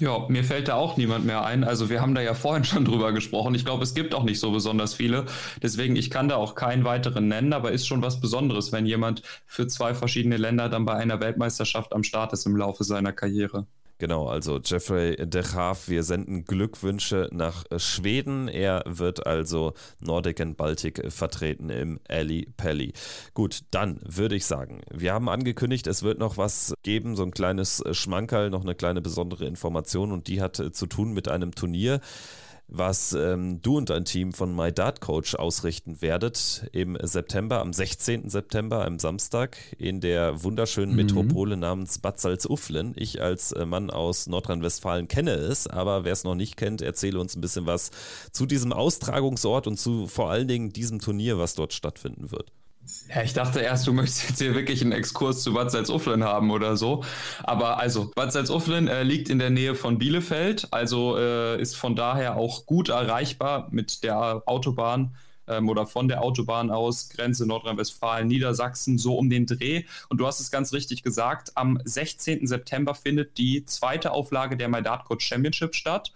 Ja, 0.00 0.26
mir 0.28 0.42
fällt 0.42 0.66
da 0.66 0.74
auch 0.74 0.96
niemand 0.96 1.24
mehr 1.24 1.44
ein. 1.44 1.62
Also 1.62 1.88
wir 1.88 2.00
haben 2.00 2.16
da 2.16 2.20
ja 2.20 2.34
vorhin 2.34 2.64
schon 2.64 2.84
drüber 2.84 3.12
gesprochen. 3.12 3.54
Ich 3.54 3.64
glaube, 3.64 3.84
es 3.84 3.94
gibt 3.94 4.14
auch 4.14 4.24
nicht 4.24 4.40
so 4.40 4.50
besonders 4.50 4.94
viele. 4.94 5.26
Deswegen, 5.62 5.94
ich 5.94 6.10
kann 6.10 6.28
da 6.28 6.36
auch 6.36 6.54
keinen 6.56 6.84
weiteren 6.84 7.28
nennen, 7.28 7.52
aber 7.52 7.70
ist 7.70 7.86
schon 7.86 8.02
was 8.02 8.20
Besonderes, 8.20 8.72
wenn 8.72 8.86
jemand 8.86 9.22
für 9.46 9.66
zwei 9.68 9.94
verschiedene 9.94 10.36
Länder 10.36 10.68
dann 10.68 10.84
bei 10.84 10.94
einer 10.94 11.20
Weltmeisterschaft 11.20 11.92
am 11.92 12.02
Start 12.02 12.32
ist 12.32 12.46
im 12.46 12.56
Laufe 12.56 12.82
seiner 12.82 13.12
Karriere. 13.12 13.66
Genau, 14.04 14.28
also 14.28 14.60
Jeffrey 14.62 15.16
de 15.16 15.40
Graaf, 15.40 15.88
wir 15.88 16.02
senden 16.02 16.44
Glückwünsche 16.44 17.30
nach 17.32 17.64
Schweden. 17.78 18.48
Er 18.48 18.84
wird 18.86 19.26
also 19.26 19.72
Nordic 19.98 20.42
and 20.42 20.58
Baltic 20.58 21.10
vertreten 21.10 21.70
im 21.70 21.98
Ali 22.06 22.46
Pelli. 22.58 22.92
Gut, 23.32 23.60
dann 23.70 23.98
würde 24.04 24.36
ich 24.36 24.44
sagen, 24.44 24.82
wir 24.92 25.14
haben 25.14 25.30
angekündigt, 25.30 25.86
es 25.86 26.02
wird 26.02 26.18
noch 26.18 26.36
was 26.36 26.74
geben, 26.82 27.16
so 27.16 27.22
ein 27.22 27.30
kleines 27.30 27.82
Schmankerl, 27.92 28.50
noch 28.50 28.60
eine 28.60 28.74
kleine 28.74 29.00
besondere 29.00 29.46
Information 29.46 30.12
und 30.12 30.28
die 30.28 30.42
hat 30.42 30.62
zu 30.72 30.84
tun 30.84 31.14
mit 31.14 31.28
einem 31.28 31.54
Turnier 31.54 32.00
was 32.68 33.12
ähm, 33.12 33.60
du 33.62 33.76
und 33.76 33.90
dein 33.90 34.04
Team 34.04 34.32
von 34.32 34.54
My 34.54 34.72
Dart 34.72 35.00
Coach 35.00 35.34
ausrichten 35.34 36.00
werdet 36.00 36.66
im 36.72 36.98
September, 37.00 37.60
am 37.60 37.72
16. 37.72 38.30
September, 38.30 38.84
am 38.84 38.98
Samstag, 38.98 39.56
in 39.78 40.00
der 40.00 40.42
wunderschönen 40.42 40.92
mhm. 40.92 40.96
Metropole 40.96 41.56
namens 41.56 41.98
Bad 41.98 42.20
Salzuflen. 42.20 42.92
Ich 42.96 43.20
als 43.20 43.52
äh, 43.52 43.66
Mann 43.66 43.90
aus 43.90 44.26
Nordrhein-Westfalen 44.26 45.08
kenne 45.08 45.32
es, 45.32 45.66
aber 45.66 46.04
wer 46.04 46.12
es 46.12 46.24
noch 46.24 46.34
nicht 46.34 46.56
kennt, 46.56 46.82
erzähle 46.82 47.20
uns 47.20 47.36
ein 47.36 47.40
bisschen 47.40 47.66
was 47.66 47.90
zu 48.32 48.46
diesem 48.46 48.72
Austragungsort 48.72 49.66
und 49.66 49.78
zu 49.78 50.06
vor 50.06 50.30
allen 50.30 50.48
Dingen 50.48 50.72
diesem 50.72 51.00
Turnier, 51.00 51.38
was 51.38 51.54
dort 51.54 51.72
stattfinden 51.72 52.30
wird. 52.30 52.50
Ja, 53.08 53.22
ich 53.22 53.32
dachte 53.32 53.60
erst, 53.60 53.86
du 53.86 53.92
möchtest 53.92 54.28
jetzt 54.28 54.38
hier 54.40 54.54
wirklich 54.54 54.82
einen 54.82 54.92
Exkurs 54.92 55.42
zu 55.42 55.54
Bad 55.54 55.70
Salzuflen 55.70 56.24
haben 56.24 56.50
oder 56.50 56.76
so. 56.76 57.04
Aber 57.42 57.78
also, 57.78 58.10
Bad 58.14 58.32
Salzuflen 58.32 58.88
äh, 58.88 59.02
liegt 59.02 59.28
in 59.28 59.38
der 59.38 59.50
Nähe 59.50 59.74
von 59.74 59.98
Bielefeld, 59.98 60.68
also 60.70 61.16
äh, 61.16 61.60
ist 61.60 61.76
von 61.76 61.96
daher 61.96 62.36
auch 62.36 62.66
gut 62.66 62.88
erreichbar 62.90 63.68
mit 63.70 64.04
der 64.04 64.42
Autobahn 64.46 65.16
ähm, 65.46 65.68
oder 65.68 65.86
von 65.86 66.08
der 66.08 66.22
Autobahn 66.22 66.70
aus, 66.70 67.08
Grenze 67.08 67.46
Nordrhein-Westfalen, 67.46 68.26
Niedersachsen, 68.26 68.98
so 68.98 69.16
um 69.16 69.30
den 69.30 69.46
Dreh. 69.46 69.84
Und 70.08 70.18
du 70.18 70.26
hast 70.26 70.40
es 70.40 70.50
ganz 70.50 70.72
richtig 70.72 71.02
gesagt, 71.02 71.52
am 71.54 71.78
16. 71.84 72.46
September 72.46 72.94
findet 72.94 73.38
die 73.38 73.64
zweite 73.64 74.12
Auflage 74.12 74.56
der 74.56 74.70
Coach 75.04 75.26
Championship 75.26 75.74
statt. 75.74 76.12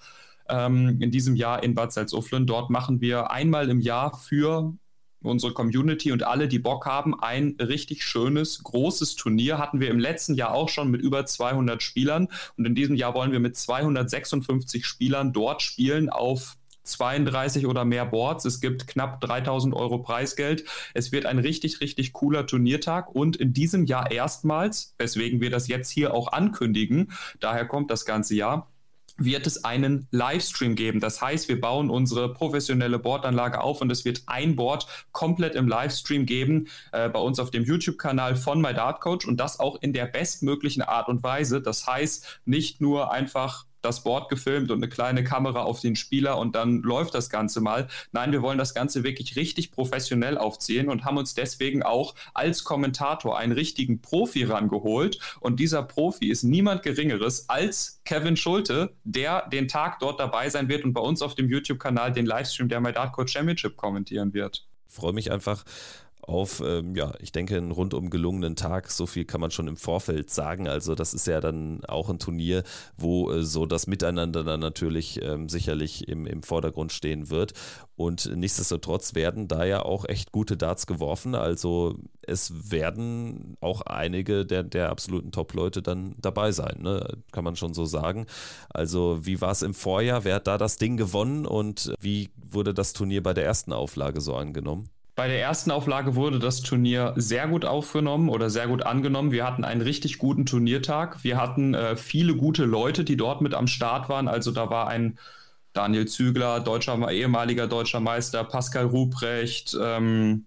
Ähm, 0.51 1.01
in 1.01 1.11
diesem 1.11 1.37
Jahr 1.37 1.63
in 1.63 1.75
Bad 1.75 1.93
Salzuflen. 1.93 2.47
Dort 2.47 2.71
machen 2.71 3.01
wir 3.03 3.31
einmal 3.31 3.69
im 3.69 3.81
Jahr 3.81 4.17
für 4.17 4.75
unsere 5.23 5.53
Community 5.53 6.13
und 6.13 6.23
alle, 6.23 6.49
die 6.49 6.59
Bock 6.59 6.87
haben, 6.87 7.19
ein 7.21 7.57
richtig 7.61 8.05
schönes, 8.05 8.63
großes 8.63 9.17
Turnier. 9.17 9.59
Hatten 9.59 9.81
wir 9.81 9.91
im 9.91 9.99
letzten 9.99 10.35
Jahr 10.35 10.53
auch 10.53 10.69
schon 10.69 10.91
mit 10.91 11.01
über 11.01 11.27
200 11.27 11.83
Spielern. 11.83 12.29
Und 12.57 12.67
in 12.67 12.75
diesem 12.75 12.95
Jahr 12.97 13.15
wollen 13.15 13.33
wir 13.33 13.41
mit 13.41 13.57
256 13.57 14.87
Spielern 14.87 15.33
dort 15.33 15.63
spielen 15.63 16.09
auf 16.09 16.57
32 16.89 17.67
oder 17.67 17.85
mehr 17.85 18.07
Boards. 18.07 18.45
Es 18.45 18.61
gibt 18.61 18.87
knapp 18.87 19.21
3000 19.21 19.75
Euro 19.75 19.99
Preisgeld. 19.99 20.65
Es 20.95 21.13
wird 21.13 21.27
ein 21.27 21.39
richtig, 21.39 21.81
richtig 21.81 22.13
cooler 22.13 22.47
Turniertag 22.47 23.15
und 23.15 23.37
in 23.37 23.53
diesem 23.53 23.85
Jahr 23.85 24.11
erstmals, 24.11 24.95
weswegen 24.99 25.41
wir 25.41 25.51
das 25.51 25.69
jetzt 25.69 25.91
hier 25.91 26.15
auch 26.15 26.33
ankündigen, 26.33 27.13
daher 27.41 27.67
kommt 27.67 27.91
das 27.91 28.05
ganze 28.05 28.35
Jahr, 28.35 28.71
wird 29.19 29.47
es 29.47 29.65
einen 29.65 30.07
Livestream 30.11 30.75
geben. 30.75 31.01
Das 31.01 31.21
heißt, 31.21 31.49
wir 31.49 31.61
bauen 31.61 31.91
unsere 31.91 32.33
professionelle 32.33 32.99
Bordanlage 32.99 33.61
auf 33.61 33.81
und 33.81 33.91
es 33.91 34.05
wird 34.05 34.23
ein 34.27 34.57
Board 34.57 34.87
komplett 35.13 35.55
im 35.55 35.69
Livestream 35.69 36.25
geben 36.25 36.69
äh, 36.93 37.09
bei 37.09 37.19
uns 37.19 37.39
auf 37.39 37.51
dem 37.51 37.65
YouTube-Kanal 37.65 38.37
von 38.37 38.63
My 38.63 38.73
Dart 38.73 39.01
Coach 39.01 39.27
und 39.27 39.39
das 39.39 39.61
auch 39.61 39.77
in 39.83 39.93
der 39.93 40.07
bestmöglichen 40.07 40.83
Art 40.83 41.09
und 41.09 41.23
Weise. 41.23 41.61
Das 41.61 41.87
heißt, 41.87 42.41
nicht 42.45 42.81
nur 42.81 43.13
einfach 43.13 43.67
das 43.83 44.03
Board 44.03 44.29
gefilmt 44.29 44.71
und 44.71 44.79
eine 44.79 44.89
kleine 44.89 45.25
Kamera 45.25 45.63
auf 45.63 45.81
den 45.81 45.97
Spieler 45.97 46.39
und 46.39 46.55
dann 46.55 46.83
läuft 46.83 47.15
das 47.15 47.31
Ganze 47.31 47.61
mal. 47.61 47.89
Nein, 48.13 48.33
wir 48.33 48.43
wollen 48.43 48.59
das 48.59 48.75
Ganze 48.75 49.05
wirklich 49.05 49.37
richtig 49.37 49.71
professionell 49.71 50.39
aufziehen 50.39 50.89
und 50.89 51.05
haben 51.05 51.17
uns 51.17 51.35
deswegen 51.35 51.83
auch 51.83 52.15
als 52.35 52.65
Kommentator 52.65 53.39
einen 53.39 53.53
richtigen 53.53 54.01
Profi 54.01 54.45
rangeholt. 54.45 55.19
Und 55.41 55.61
dieser 55.61 55.83
Profi 55.83 56.29
ist 56.29 56.43
niemand 56.43 56.83
Geringeres 56.83 57.49
als 57.49 58.01
Kevin 58.05 58.37
Schulte, 58.37 58.95
der 59.05 59.49
den 59.49 59.69
Tag 59.69 59.99
dort 60.01 60.21
dabei 60.21 60.49
sein 60.51 60.69
wird 60.69 60.85
und 60.85 60.93
bei 60.93 61.01
uns 61.01 61.23
auf 61.23 61.35
dem 61.35 61.49
YouTube-Kanal 61.49 62.13
den 62.13 62.27
Livestream 62.27 62.69
der 62.69 62.81
My 62.81 62.93
Dart 62.93 63.13
Code 63.13 63.29
Championship 63.31 63.77
kommentieren 63.77 64.33
wird. 64.35 64.67
Ich 64.89 64.95
freue 64.95 65.13
mich 65.13 65.31
einfach 65.31 65.65
auf, 66.29 66.63
ähm, 66.65 66.95
ja, 66.95 67.13
ich 67.21 67.33
denke, 67.33 67.57
einen 67.57 67.71
rundum 67.71 68.11
gelungenen 68.11 68.55
Tag. 68.55 68.91
So 68.91 69.07
viel 69.07 69.25
kann 69.25 69.41
man 69.41 69.51
schon 69.51 69.67
im 69.67 69.77
Vorfeld 69.77 70.31
sagen. 70.31 70.69
Also 70.69 70.95
das 70.95 71.15
ist 71.15 71.27
ja 71.27 71.41
dann 71.41 71.85
auch 71.87 72.11
ein 72.11 72.19
Turnier, 72.19 72.65
wo 72.97 73.31
äh, 73.31 73.43
so 73.43 73.65
das 73.65 73.87
Miteinander 73.87 74.45
dann 74.45 74.61
natürlich 74.61 75.23
ähm, 75.23 75.49
sicherlich 75.49 76.07
im, 76.07 76.27
im 76.27 76.43
Vordergrund 76.43 76.93
stehen 76.93 77.31
wird. 77.31 77.55
Und 77.97 78.31
nichtsdestotrotz 78.37 79.15
werden 79.15 79.49
da 79.49 79.65
ja 79.65 79.83
auch 79.83 80.05
echt 80.05 80.31
gute 80.31 80.57
Darts 80.57 80.87
geworfen. 80.87 81.35
Also 81.35 81.99
es 82.23 82.71
werden 82.71 83.57
auch 83.61 83.81
einige 83.81 84.45
der, 84.45 84.63
der 84.63 84.91
absoluten 84.91 85.33
Top-Leute 85.33 85.83
dann 85.83 86.15
dabei 86.19 86.53
sein, 86.53 86.83
ne? 86.83 87.19
kann 87.33 87.43
man 87.43 87.57
schon 87.57 87.75
so 87.75 87.87
sagen. 87.87 88.27
Also 88.69 89.21
wie 89.23 89.41
war 89.41 89.53
es 89.53 89.63
im 89.63 89.75
Vorjahr? 89.75 90.25
Wer 90.25 90.37
hat 90.37 90.47
da 90.47 90.59
das 90.59 90.77
Ding 90.77 90.97
gewonnen 90.97 91.47
und 91.47 91.95
wie 92.01 92.29
wurde 92.51 92.75
das 92.75 92.93
Turnier 92.93 93.23
bei 93.23 93.35
der 93.35 93.45
ersten 93.45 93.73
Auflage 93.73 94.21
so 94.21 94.37
angenommen? 94.37 94.91
Bei 95.19 95.27
der 95.27 95.41
ersten 95.41 95.73
Auflage 95.73 96.15
wurde 96.15 96.39
das 96.39 96.61
Turnier 96.61 97.13
sehr 97.17 97.49
gut 97.49 97.65
aufgenommen 97.65 98.29
oder 98.29 98.51
sehr 98.51 98.69
gut 98.69 98.87
angenommen. 98.87 99.33
Wir 99.33 99.45
hatten 99.45 99.65
einen 99.65 99.81
richtig 99.81 100.19
guten 100.19 100.47
Turniertag. 100.47 101.25
Wir 101.25 101.43
hatten 101.43 101.75
äh, 101.75 101.97
viele 101.97 102.37
gute 102.37 102.65
Leute, 102.65 103.03
die 103.03 103.17
dort 103.17 103.41
mit 103.41 103.53
am 103.53 103.67
Start 103.67 104.09
waren. 104.09 104.29
Also 104.29 104.53
da 104.53 104.71
war 104.71 104.87
ein 104.87 105.19
Daniel 105.73 106.07
Zügler, 106.07 106.61
deutscher, 106.61 107.11
ehemaliger 107.11 107.67
deutscher 107.67 107.99
Meister, 107.99 108.45
Pascal 108.45 108.85
Ruprecht, 108.85 109.77
ähm, 109.83 110.47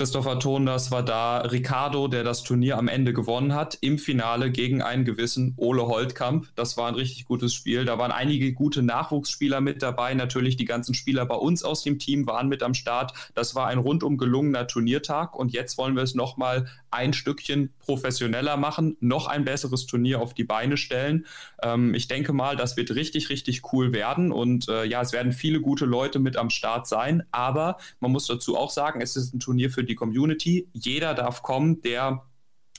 Christopher 0.00 0.38
Tonders 0.38 0.90
war 0.90 1.02
da, 1.02 1.40
Ricardo, 1.42 2.08
der 2.08 2.24
das 2.24 2.42
Turnier 2.42 2.78
am 2.78 2.88
Ende 2.88 3.12
gewonnen 3.12 3.54
hat, 3.54 3.76
im 3.82 3.98
Finale 3.98 4.50
gegen 4.50 4.80
einen 4.80 5.04
gewissen 5.04 5.52
Ole 5.58 5.86
Holtkamp. 5.88 6.48
Das 6.54 6.78
war 6.78 6.88
ein 6.88 6.94
richtig 6.94 7.26
gutes 7.26 7.52
Spiel. 7.52 7.84
Da 7.84 7.98
waren 7.98 8.10
einige 8.10 8.54
gute 8.54 8.82
Nachwuchsspieler 8.82 9.60
mit 9.60 9.82
dabei. 9.82 10.14
Natürlich 10.14 10.56
die 10.56 10.64
ganzen 10.64 10.94
Spieler 10.94 11.26
bei 11.26 11.34
uns 11.34 11.62
aus 11.62 11.82
dem 11.82 11.98
Team 11.98 12.26
waren 12.26 12.48
mit 12.48 12.62
am 12.62 12.72
Start. 12.72 13.12
Das 13.34 13.54
war 13.54 13.66
ein 13.66 13.76
rundum 13.76 14.16
gelungener 14.16 14.66
Turniertag 14.66 15.36
und 15.36 15.52
jetzt 15.52 15.76
wollen 15.76 15.96
wir 15.96 16.02
es 16.02 16.14
nochmal 16.14 16.66
ein 16.90 17.12
Stückchen 17.12 17.70
professioneller 17.78 18.56
machen, 18.56 18.96
noch 19.00 19.26
ein 19.26 19.44
besseres 19.44 19.86
Turnier 19.86 20.20
auf 20.20 20.34
die 20.34 20.44
Beine 20.44 20.76
stellen. 20.76 21.26
Ähm, 21.62 21.94
ich 21.94 22.08
denke 22.08 22.32
mal, 22.32 22.56
das 22.56 22.76
wird 22.76 22.94
richtig, 22.94 23.28
richtig 23.28 23.72
cool 23.72 23.92
werden 23.92 24.32
und 24.32 24.68
äh, 24.68 24.84
ja, 24.84 25.00
es 25.02 25.12
werden 25.12 25.32
viele 25.32 25.60
gute 25.60 25.84
Leute 25.84 26.18
mit 26.18 26.36
am 26.36 26.50
Start 26.50 26.88
sein, 26.88 27.22
aber 27.30 27.76
man 28.00 28.10
muss 28.10 28.26
dazu 28.26 28.56
auch 28.56 28.70
sagen, 28.70 29.00
es 29.00 29.14
ist 29.14 29.34
ein 29.34 29.40
Turnier 29.40 29.70
für 29.70 29.84
die 29.90 29.94
Community. 29.96 30.68
Jeder 30.72 31.14
darf 31.14 31.42
kommen, 31.42 31.82
der 31.82 32.22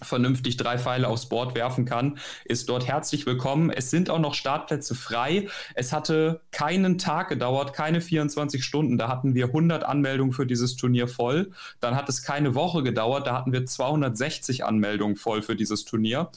vernünftig 0.01 0.57
drei 0.57 0.77
Pfeile 0.77 1.07
aufs 1.07 1.29
Board 1.29 1.55
werfen 1.55 1.85
kann, 1.85 2.17
ist 2.45 2.69
dort 2.69 2.87
herzlich 2.87 3.25
willkommen. 3.25 3.69
Es 3.69 3.89
sind 3.89 4.09
auch 4.09 4.19
noch 4.19 4.33
Startplätze 4.33 4.95
frei. 4.95 5.47
Es 5.75 5.93
hatte 5.93 6.41
keinen 6.51 6.97
Tag 6.97 7.29
gedauert, 7.29 7.73
keine 7.73 8.01
24 8.01 8.63
Stunden. 8.63 8.97
Da 8.97 9.07
hatten 9.07 9.35
wir 9.35 9.47
100 9.47 9.83
Anmeldungen 9.83 10.33
für 10.33 10.45
dieses 10.45 10.75
Turnier 10.75 11.07
voll. 11.07 11.51
Dann 11.79 11.95
hat 11.95 12.09
es 12.09 12.23
keine 12.23 12.55
Woche 12.55 12.83
gedauert. 12.83 13.27
Da 13.27 13.37
hatten 13.37 13.53
wir 13.53 13.65
260 13.65 14.65
Anmeldungen 14.65 15.15
voll 15.15 15.41
für 15.41 15.55
dieses 15.55 15.85
Turnier. 15.85 16.31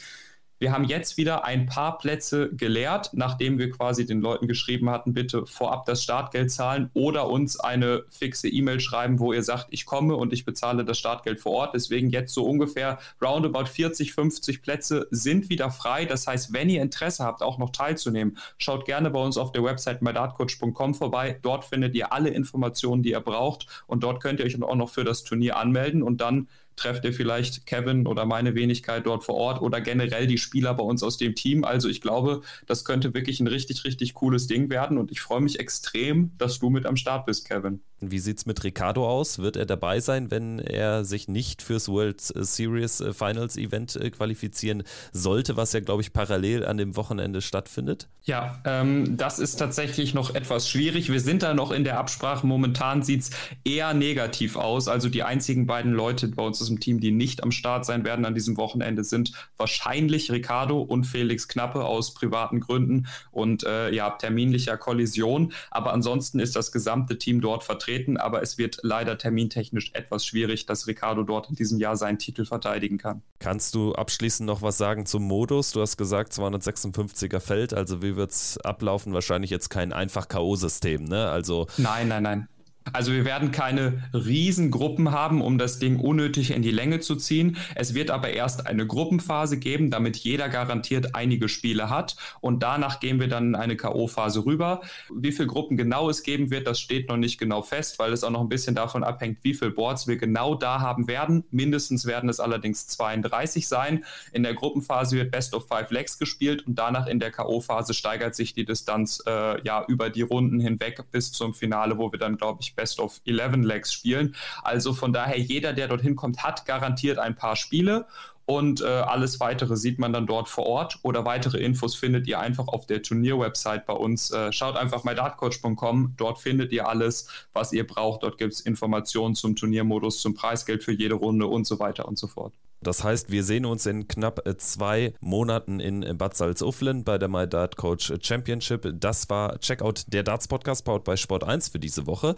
Wir 0.61 0.73
haben 0.73 0.85
jetzt 0.85 1.17
wieder 1.17 1.45
ein 1.45 1.67
paar 1.67 1.99
Plätze 1.99 2.51
geleert, 2.55 3.11
nachdem 3.13 3.59
wir 3.59 3.71
quasi 3.71 4.07
den 4.07 4.21
Leuten 4.21 4.47
geschrieben 4.47 4.89
hatten, 4.89 5.13
bitte 5.13 5.47
vorab 5.47 5.85
das 5.85 6.03
Startgeld 6.03 6.51
zahlen 6.51 6.91
oder 6.95 7.29
uns 7.29 7.59
eine 7.59 8.05
fixe 8.09 8.49
E-Mail 8.49 8.79
schreiben, 8.79 9.19
wo 9.19 9.33
ihr 9.33 9.43
sagt, 9.43 9.67
ich 9.71 9.85
komme 9.85 10.15
und 10.15 10.33
ich 10.33 10.45
bezahle 10.45 10.85
das 10.85 10.99
Startgeld 10.99 11.41
vor 11.41 11.53
Ort. 11.53 11.75
Deswegen 11.75 12.11
jetzt 12.11 12.33
so 12.33 12.45
ungefähr 12.45 12.99
roundabout 13.21 13.67
40, 13.67 14.13
50 14.15 14.63
Plätze 14.63 15.09
sind 15.11 15.51
wieder 15.51 15.71
frei. 15.71 16.05
Das 16.05 16.27
heißt, 16.27 16.53
wenn 16.53 16.71
ihr 16.71 16.83
Interesse 16.83 17.25
habt, 17.25 17.43
auch 17.43 17.59
noch 17.59 17.71
teilzunehmen, 17.71 18.39
schaut 18.57 18.85
gerne 18.85 19.11
bei 19.11 19.21
uns 19.21 19.37
auf 19.37 19.51
der 19.51 19.65
Website 19.65 20.03
mydartcoach.com 20.03 20.95
vorbei. 20.95 21.39
Dort 21.43 21.65
findet 21.65 21.95
ihr 21.95 22.13
alle 22.13 22.31
Informationen, 22.31 23.03
die 23.03 23.11
ihr 23.11 23.21
braucht 23.21 23.67
und 23.87 24.05
dort 24.05 24.23
könnt 24.23 24.39
ihr 24.39 24.47
euch 24.47 24.63
auch 24.63 24.77
noch 24.77 24.91
für 24.91 25.05
das 25.05 25.25
Turnier 25.25 25.57
anmelden 25.57 26.03
und 26.03 26.21
dann 26.21 26.49
trefft 26.77 27.05
ihr 27.05 27.13
vielleicht 27.13 27.67
Kevin 27.67 28.07
oder 28.07 28.25
meine 28.27 28.55
Wenigkeit 28.55 29.07
dort 29.07 29.25
vor 29.25 29.35
Ort 29.37 29.63
oder 29.63 29.81
generell 29.81 30.27
die 30.27 30.39
Spieler 30.39 30.75
bei 30.75 30.83
uns 30.83 31.03
aus 31.03 31.17
dem 31.17 31.35
Team. 31.35 31.65
Also 31.65 31.89
ich 31.89 32.01
glaube, 32.01 32.43
das 32.67 32.85
könnte 32.85 33.15
wirklich 33.15 33.41
ein 33.41 33.47
richtig, 33.47 33.85
richtig 33.85 34.15
cooles 34.15 34.47
Ding 34.47 34.71
werden 34.71 34.99
und 34.99 35.11
ich 35.11 35.21
freue 35.21 35.41
mich 35.41 35.61
extrem, 35.61 36.33
dass 36.39 36.59
du 36.59 36.71
mit 36.71 36.87
am 36.87 36.97
Start 36.97 37.27
bist, 37.27 37.49
Kevin. 37.49 37.81
Wie 38.01 38.19
sieht 38.19 38.39
es 38.39 38.47
mit 38.47 38.63
Ricardo 38.65 39.09
aus? 39.09 39.39
Wird 39.39 39.57
er 39.57 39.67
dabei 39.67 40.01
sein, 40.01 40.31
wenn 40.31 40.59
er 40.59 41.05
sich 41.05 41.29
nicht 41.29 41.63
fürs 41.63 41.89
World 41.89 42.21
Series 42.21 43.01
äh, 43.01 43.13
Finals 43.13 43.57
Event 43.57 43.97
äh, 43.97 44.11
qualifizieren 44.11 44.83
sollte, 45.13 45.57
was 45.57 45.73
ja, 45.73 45.81
glaube 45.81 46.03
ich, 46.03 46.13
parallel 46.13 46.67
an 46.67 46.77
dem 46.77 46.97
Wochenende 46.97 47.41
stattfindet? 47.41 48.09
Ja, 48.23 48.61
ähm, 48.65 49.17
das 49.17 49.39
ist 49.39 49.57
tatsächlich 49.57 50.15
noch 50.15 50.35
etwas 50.35 50.69
schwierig. 50.69 51.11
Wir 51.11 51.21
sind 51.21 51.43
da 51.43 51.55
noch 51.55 51.71
in 51.71 51.85
der 51.85 51.99
Absprache. 51.99 52.47
Momentan 52.47 53.03
sieht 53.03 53.23
es 53.23 53.31
eher 53.65 53.95
negativ 53.95 54.57
aus. 54.57 54.89
Also 54.89 55.09
die 55.09 55.23
einzigen 55.23 55.67
beiden 55.67 55.93
Leute 55.93 56.29
bei 56.29 56.43
uns 56.43 56.61
aus 56.61 56.69
dem 56.69 56.81
Team, 56.81 57.01
die 57.01 57.11
nicht 57.11 57.43
am 57.43 57.53
Start 57.53 57.85
sein 57.87 58.05
werden 58.05 58.25
an 58.25 58.35
diesem 58.35 58.57
Wochenende, 58.57 59.05
sind 59.05 59.33
wahrscheinlich 59.57 60.31
Ricardo 60.31 60.81
und 60.81 61.05
Felix 61.05 61.49
Knappe 61.49 61.85
aus 61.85 62.15
privaten 62.15 62.61
Gründen 62.61 63.07
und 63.31 63.65
äh, 63.65 63.93
ja, 63.93 64.11
terminlicher 64.11 64.77
Kollision. 64.77 65.53
Aber 65.71 65.93
ansonsten 65.93 66.41
ist 66.41 66.57
das 66.57 66.73
gesamte 66.73 67.19
Team 67.19 67.41
dort 67.41 67.63
vertreten. 67.63 67.94
Aber 68.17 68.43
es 68.43 68.59
wird 68.59 68.79
leider 68.83 69.19
termintechnisch 69.19 69.93
etwas 69.95 70.27
schwierig, 70.27 70.67
dass 70.67 70.87
Ricardo 70.87 71.23
dort 71.23 71.49
in 71.49 71.57
diesem 71.57 71.79
Jahr 71.79 71.97
seinen 71.97 72.19
Titel 72.19 72.45
verteidigen 72.45 72.99
kann. 72.99 73.23
Kannst 73.39 73.75
du 73.75 73.93
abschließend 73.93 74.47
noch 74.47 74.63
was 74.63 74.79
sagen 74.79 75.07
zum 75.07 75.25
Modus? 75.25 75.73
Du 75.73 75.81
hast 75.81 75.97
gesagt 75.97 76.33
256er 76.33 77.41
Feld. 77.41 77.75
Also 77.75 78.03
wie 78.03 78.17
wird 78.17 78.31
es 78.31 78.59
ablaufen? 78.59 79.13
Wahrscheinlich 79.13 79.51
jetzt 79.51 79.69
kein 79.69 79.93
einfach 79.93 80.29
K.O.-System, 80.29 81.09
ne? 81.09 81.29
Also 81.29 81.67
nein, 81.77 82.09
nein, 82.09 82.23
nein. 82.23 82.49
Also 82.93 83.13
wir 83.13 83.25
werden 83.25 83.51
keine 83.51 84.03
Riesengruppen 84.13 85.11
haben, 85.11 85.41
um 85.41 85.57
das 85.57 85.79
Ding 85.79 85.99
unnötig 85.99 86.51
in 86.51 86.61
die 86.61 86.71
Länge 86.71 87.01
zu 87.01 87.17
ziehen. 87.17 87.57
Es 87.75 87.95
wird 87.95 88.11
aber 88.11 88.31
erst 88.31 88.67
eine 88.67 88.87
Gruppenphase 88.87 89.59
geben, 89.59 89.91
damit 89.91 90.19
jeder 90.19 90.51
garantiert 90.51 91.15
einige 91.15 91.49
Spiele 91.49 91.89
hat. 91.89 92.17
Und 92.41 92.63
danach 92.63 93.01
gehen 93.01 93.21
wir 93.21 93.29
dann 93.29 93.49
in 93.49 93.55
eine 93.55 93.77
K.O.-Phase 93.77 94.45
rüber. 94.45 94.83
Wie 95.13 95.33
viele 95.33 95.49
Gruppen 95.49 95.79
genau 95.79 96.11
es 96.11 96.23
geben 96.23 96.51
wird, 96.51 96.67
das 96.67 96.79
steht 96.79 97.09
noch 97.09 97.17
nicht 97.17 97.39
genau 97.39 97.63
fest, 97.63 97.99
weil 97.99 98.13
es 98.13 98.23
auch 98.23 98.31
noch 98.31 98.43
ein 98.43 98.51
bisschen 98.51 98.75
davon 98.75 99.03
abhängt, 99.03 99.39
wie 99.43 99.55
viele 99.55 99.71
Boards 99.71 100.07
wir 100.07 100.19
genau 100.19 100.55
da 100.55 100.81
haben 100.81 101.09
werden. 101.09 101.45
Mindestens 101.51 102.05
werden 102.05 102.29
es 102.29 102.39
allerdings 102.39 102.87
32 102.89 103.67
sein. 103.67 104.05
In 104.33 104.43
der 104.43 104.55
Gruppenphase 104.55 105.17
wird 105.17 105.31
Best 105.31 105.55
of 105.55 105.67
Five 105.69 105.91
Legs 105.91 106.19
gespielt 106.19 106.67
und 106.67 106.79
danach 106.79 107.07
in 107.07 107.19
der 107.19 107.31
K.O.-Phase 107.31 107.95
steigert 107.95 108.35
sich 108.35 108.53
die 108.53 108.67
Distanz 108.67 109.23
äh, 109.27 109.63
ja 109.65 109.85
über 109.89 110.11
die 110.11 110.23
Runden 110.23 110.61
hinweg 110.61 111.03
bis 111.11 111.33
zum 111.33 111.55
Finale, 111.55 111.97
wo 111.97 112.13
wir 112.13 112.19
dann, 112.19 112.37
glaube 112.37 112.59
ich, 112.61 112.74
Best 112.75 113.01
of 113.01 113.21
11 113.27 113.65
Legs 113.65 113.93
spielen. 113.93 114.35
Also 114.63 114.93
von 114.93 115.13
daher, 115.13 115.39
jeder, 115.39 115.73
der 115.73 115.89
dorthin 115.89 116.17
kommt, 116.17 116.43
hat 116.43 116.67
garantiert 116.67 117.19
ein 117.19 117.35
paar 117.37 117.57
Spiele. 117.57 118.07
und 118.47 118.83
äh, 118.83 118.85
alles 118.85 119.41
weitere 119.41 119.75
sieht 119.77 119.99
man 119.99 120.13
dann 120.13 120.27
dort 120.27 120.49
vor 120.49 120.67
Ort 120.67 120.99
oder 121.03 121.25
weitere 121.25 121.59
Infos 121.59 121.95
findet 121.95 122.27
ihr 122.27 122.39
einfach 122.39 122.69
auf 122.69 122.87
der 122.87 123.03
Turnierwebsite 123.03 123.85
bei 123.87 123.95
uns. 123.95 124.31
Äh, 124.31 124.53
schaut 124.53 124.77
einfach 124.77 125.05
mydartcoach.com, 125.05 126.15
dort 126.19 126.39
findet 126.39 126.71
ihr 126.73 126.87
alles, 126.87 127.29
was 127.55 127.73
ihr 127.73 127.87
braucht. 127.87 128.23
Dort 128.23 128.37
gibt 128.37 128.53
es 128.53 128.61
Informationen 128.61 129.35
zum 129.35 129.57
Turniermodus, 129.57 130.21
zum 130.21 130.35
Preisgeld 130.35 130.85
für 130.85 130.93
jede 130.93 131.15
Runde 131.15 131.47
und 131.47 131.67
so 131.67 131.79
weiter 131.79 132.07
und 132.07 132.19
so 132.19 132.27
fort. 132.27 132.53
Das 132.85 133.03
heißt, 133.03 133.31
wir 133.31 133.43
sehen 133.45 133.67
uns 133.67 133.87
in 133.87 134.07
knapp 134.07 134.47
äh, 134.47 134.57
zwei 134.57 135.15
Monaten 135.21 135.81
in 135.81 136.17
Bad 136.17 136.37
Salzuflen 136.37 137.05
bei 137.05 137.19
der 137.19 137.29
My 137.29 137.49
Dart 137.49 137.77
Coach 137.77 138.13
Championship. 138.21 138.89
Das 139.01 139.29
war 139.29 139.59
Checkout 139.59 140.05
der 140.09 140.23
Darts 140.23 140.49
Podcast 140.49 140.85
powered 140.85 141.05
bei 141.05 141.17
Sport 141.17 141.45
1 141.45 141.69
für 141.69 141.79
diese 141.79 142.07
Woche. 142.07 142.37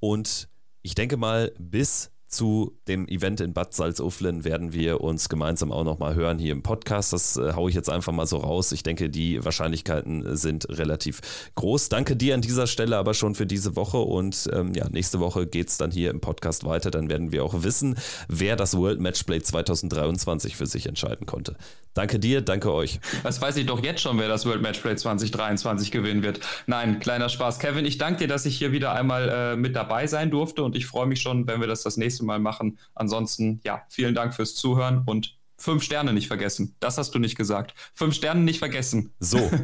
Und 0.00 0.48
ich 0.82 0.94
denke 0.94 1.16
mal, 1.16 1.52
bis 1.58 2.10
zu 2.34 2.76
dem 2.88 3.06
Event 3.08 3.40
in 3.40 3.52
Bad 3.52 3.74
Salzuflen 3.74 4.44
werden 4.44 4.72
wir 4.72 5.00
uns 5.00 5.28
gemeinsam 5.28 5.70
auch 5.72 5.84
nochmal 5.84 6.14
hören 6.14 6.38
hier 6.38 6.52
im 6.52 6.62
Podcast. 6.62 7.12
Das 7.12 7.36
äh, 7.36 7.52
haue 7.54 7.70
ich 7.70 7.76
jetzt 7.76 7.88
einfach 7.88 8.12
mal 8.12 8.26
so 8.26 8.38
raus. 8.38 8.72
Ich 8.72 8.82
denke, 8.82 9.08
die 9.08 9.44
Wahrscheinlichkeiten 9.44 10.36
sind 10.36 10.68
relativ 10.68 11.20
groß. 11.54 11.88
Danke 11.88 12.16
dir 12.16 12.34
an 12.34 12.40
dieser 12.40 12.66
Stelle 12.66 12.96
aber 12.96 13.14
schon 13.14 13.34
für 13.34 13.46
diese 13.46 13.76
Woche 13.76 13.98
und 13.98 14.48
ähm, 14.52 14.74
ja, 14.74 14.88
nächste 14.88 15.20
Woche 15.20 15.46
geht 15.46 15.68
es 15.68 15.78
dann 15.78 15.90
hier 15.90 16.10
im 16.10 16.20
Podcast 16.20 16.64
weiter. 16.64 16.90
Dann 16.90 17.08
werden 17.08 17.32
wir 17.32 17.44
auch 17.44 17.62
wissen, 17.62 17.96
wer 18.28 18.56
das 18.56 18.76
World 18.76 19.00
Matchplay 19.00 19.40
2023 19.40 20.56
für 20.56 20.66
sich 20.66 20.86
entscheiden 20.86 21.26
konnte. 21.26 21.56
Danke 21.94 22.18
dir, 22.18 22.40
danke 22.40 22.72
euch. 22.72 22.98
Das 23.22 23.40
weiß 23.40 23.56
ich 23.56 23.66
doch 23.66 23.82
jetzt 23.82 24.00
schon, 24.00 24.18
wer 24.18 24.26
das 24.26 24.46
World 24.46 24.62
Matchplay 24.62 24.96
2023 24.96 25.92
gewinnen 25.92 26.24
wird. 26.24 26.40
Nein, 26.66 26.98
kleiner 26.98 27.28
Spaß. 27.28 27.60
Kevin, 27.60 27.84
ich 27.84 27.98
danke 27.98 28.18
dir, 28.18 28.28
dass 28.28 28.44
ich 28.46 28.58
hier 28.58 28.72
wieder 28.72 28.92
einmal 28.92 29.28
äh, 29.28 29.56
mit 29.56 29.76
dabei 29.76 30.08
sein 30.08 30.32
durfte 30.32 30.64
und 30.64 30.74
ich 30.74 30.86
freue 30.86 31.06
mich 31.06 31.22
schon, 31.22 31.46
wenn 31.46 31.60
wir 31.60 31.68
das 31.68 31.84
das 31.84 31.96
nächste 31.96 32.23
Mal 32.24 32.38
machen. 32.38 32.78
Ansonsten, 32.94 33.60
ja, 33.64 33.82
vielen 33.88 34.14
Dank 34.14 34.34
fürs 34.34 34.54
Zuhören 34.54 35.02
und 35.06 35.36
fünf 35.56 35.82
Sterne 35.82 36.12
nicht 36.12 36.28
vergessen. 36.28 36.74
Das 36.80 36.98
hast 36.98 37.14
du 37.14 37.18
nicht 37.18 37.36
gesagt. 37.36 37.74
Fünf 37.94 38.14
Sterne 38.14 38.40
nicht 38.40 38.58
vergessen. 38.58 39.12
So. 39.20 39.50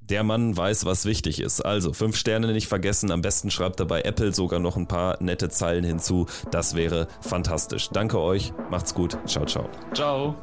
Der 0.00 0.22
Mann 0.22 0.56
weiß, 0.56 0.84
was 0.84 1.04
wichtig 1.04 1.40
ist. 1.40 1.60
Also 1.62 1.92
fünf 1.92 2.16
Sterne 2.16 2.52
nicht 2.52 2.68
vergessen. 2.68 3.10
Am 3.10 3.22
besten 3.22 3.50
schreibt 3.50 3.80
er 3.80 3.86
bei 3.86 4.02
Apple 4.02 4.32
sogar 4.32 4.60
noch 4.60 4.76
ein 4.76 4.86
paar 4.86 5.20
nette 5.20 5.48
Zeilen 5.48 5.82
hinzu. 5.82 6.26
Das 6.52 6.76
wäre 6.76 7.08
fantastisch. 7.20 7.88
Danke 7.88 8.20
euch. 8.20 8.52
Macht's 8.70 8.94
gut. 8.94 9.18
Ciao, 9.26 9.44
ciao. 9.46 9.68
Ciao. 9.94 10.36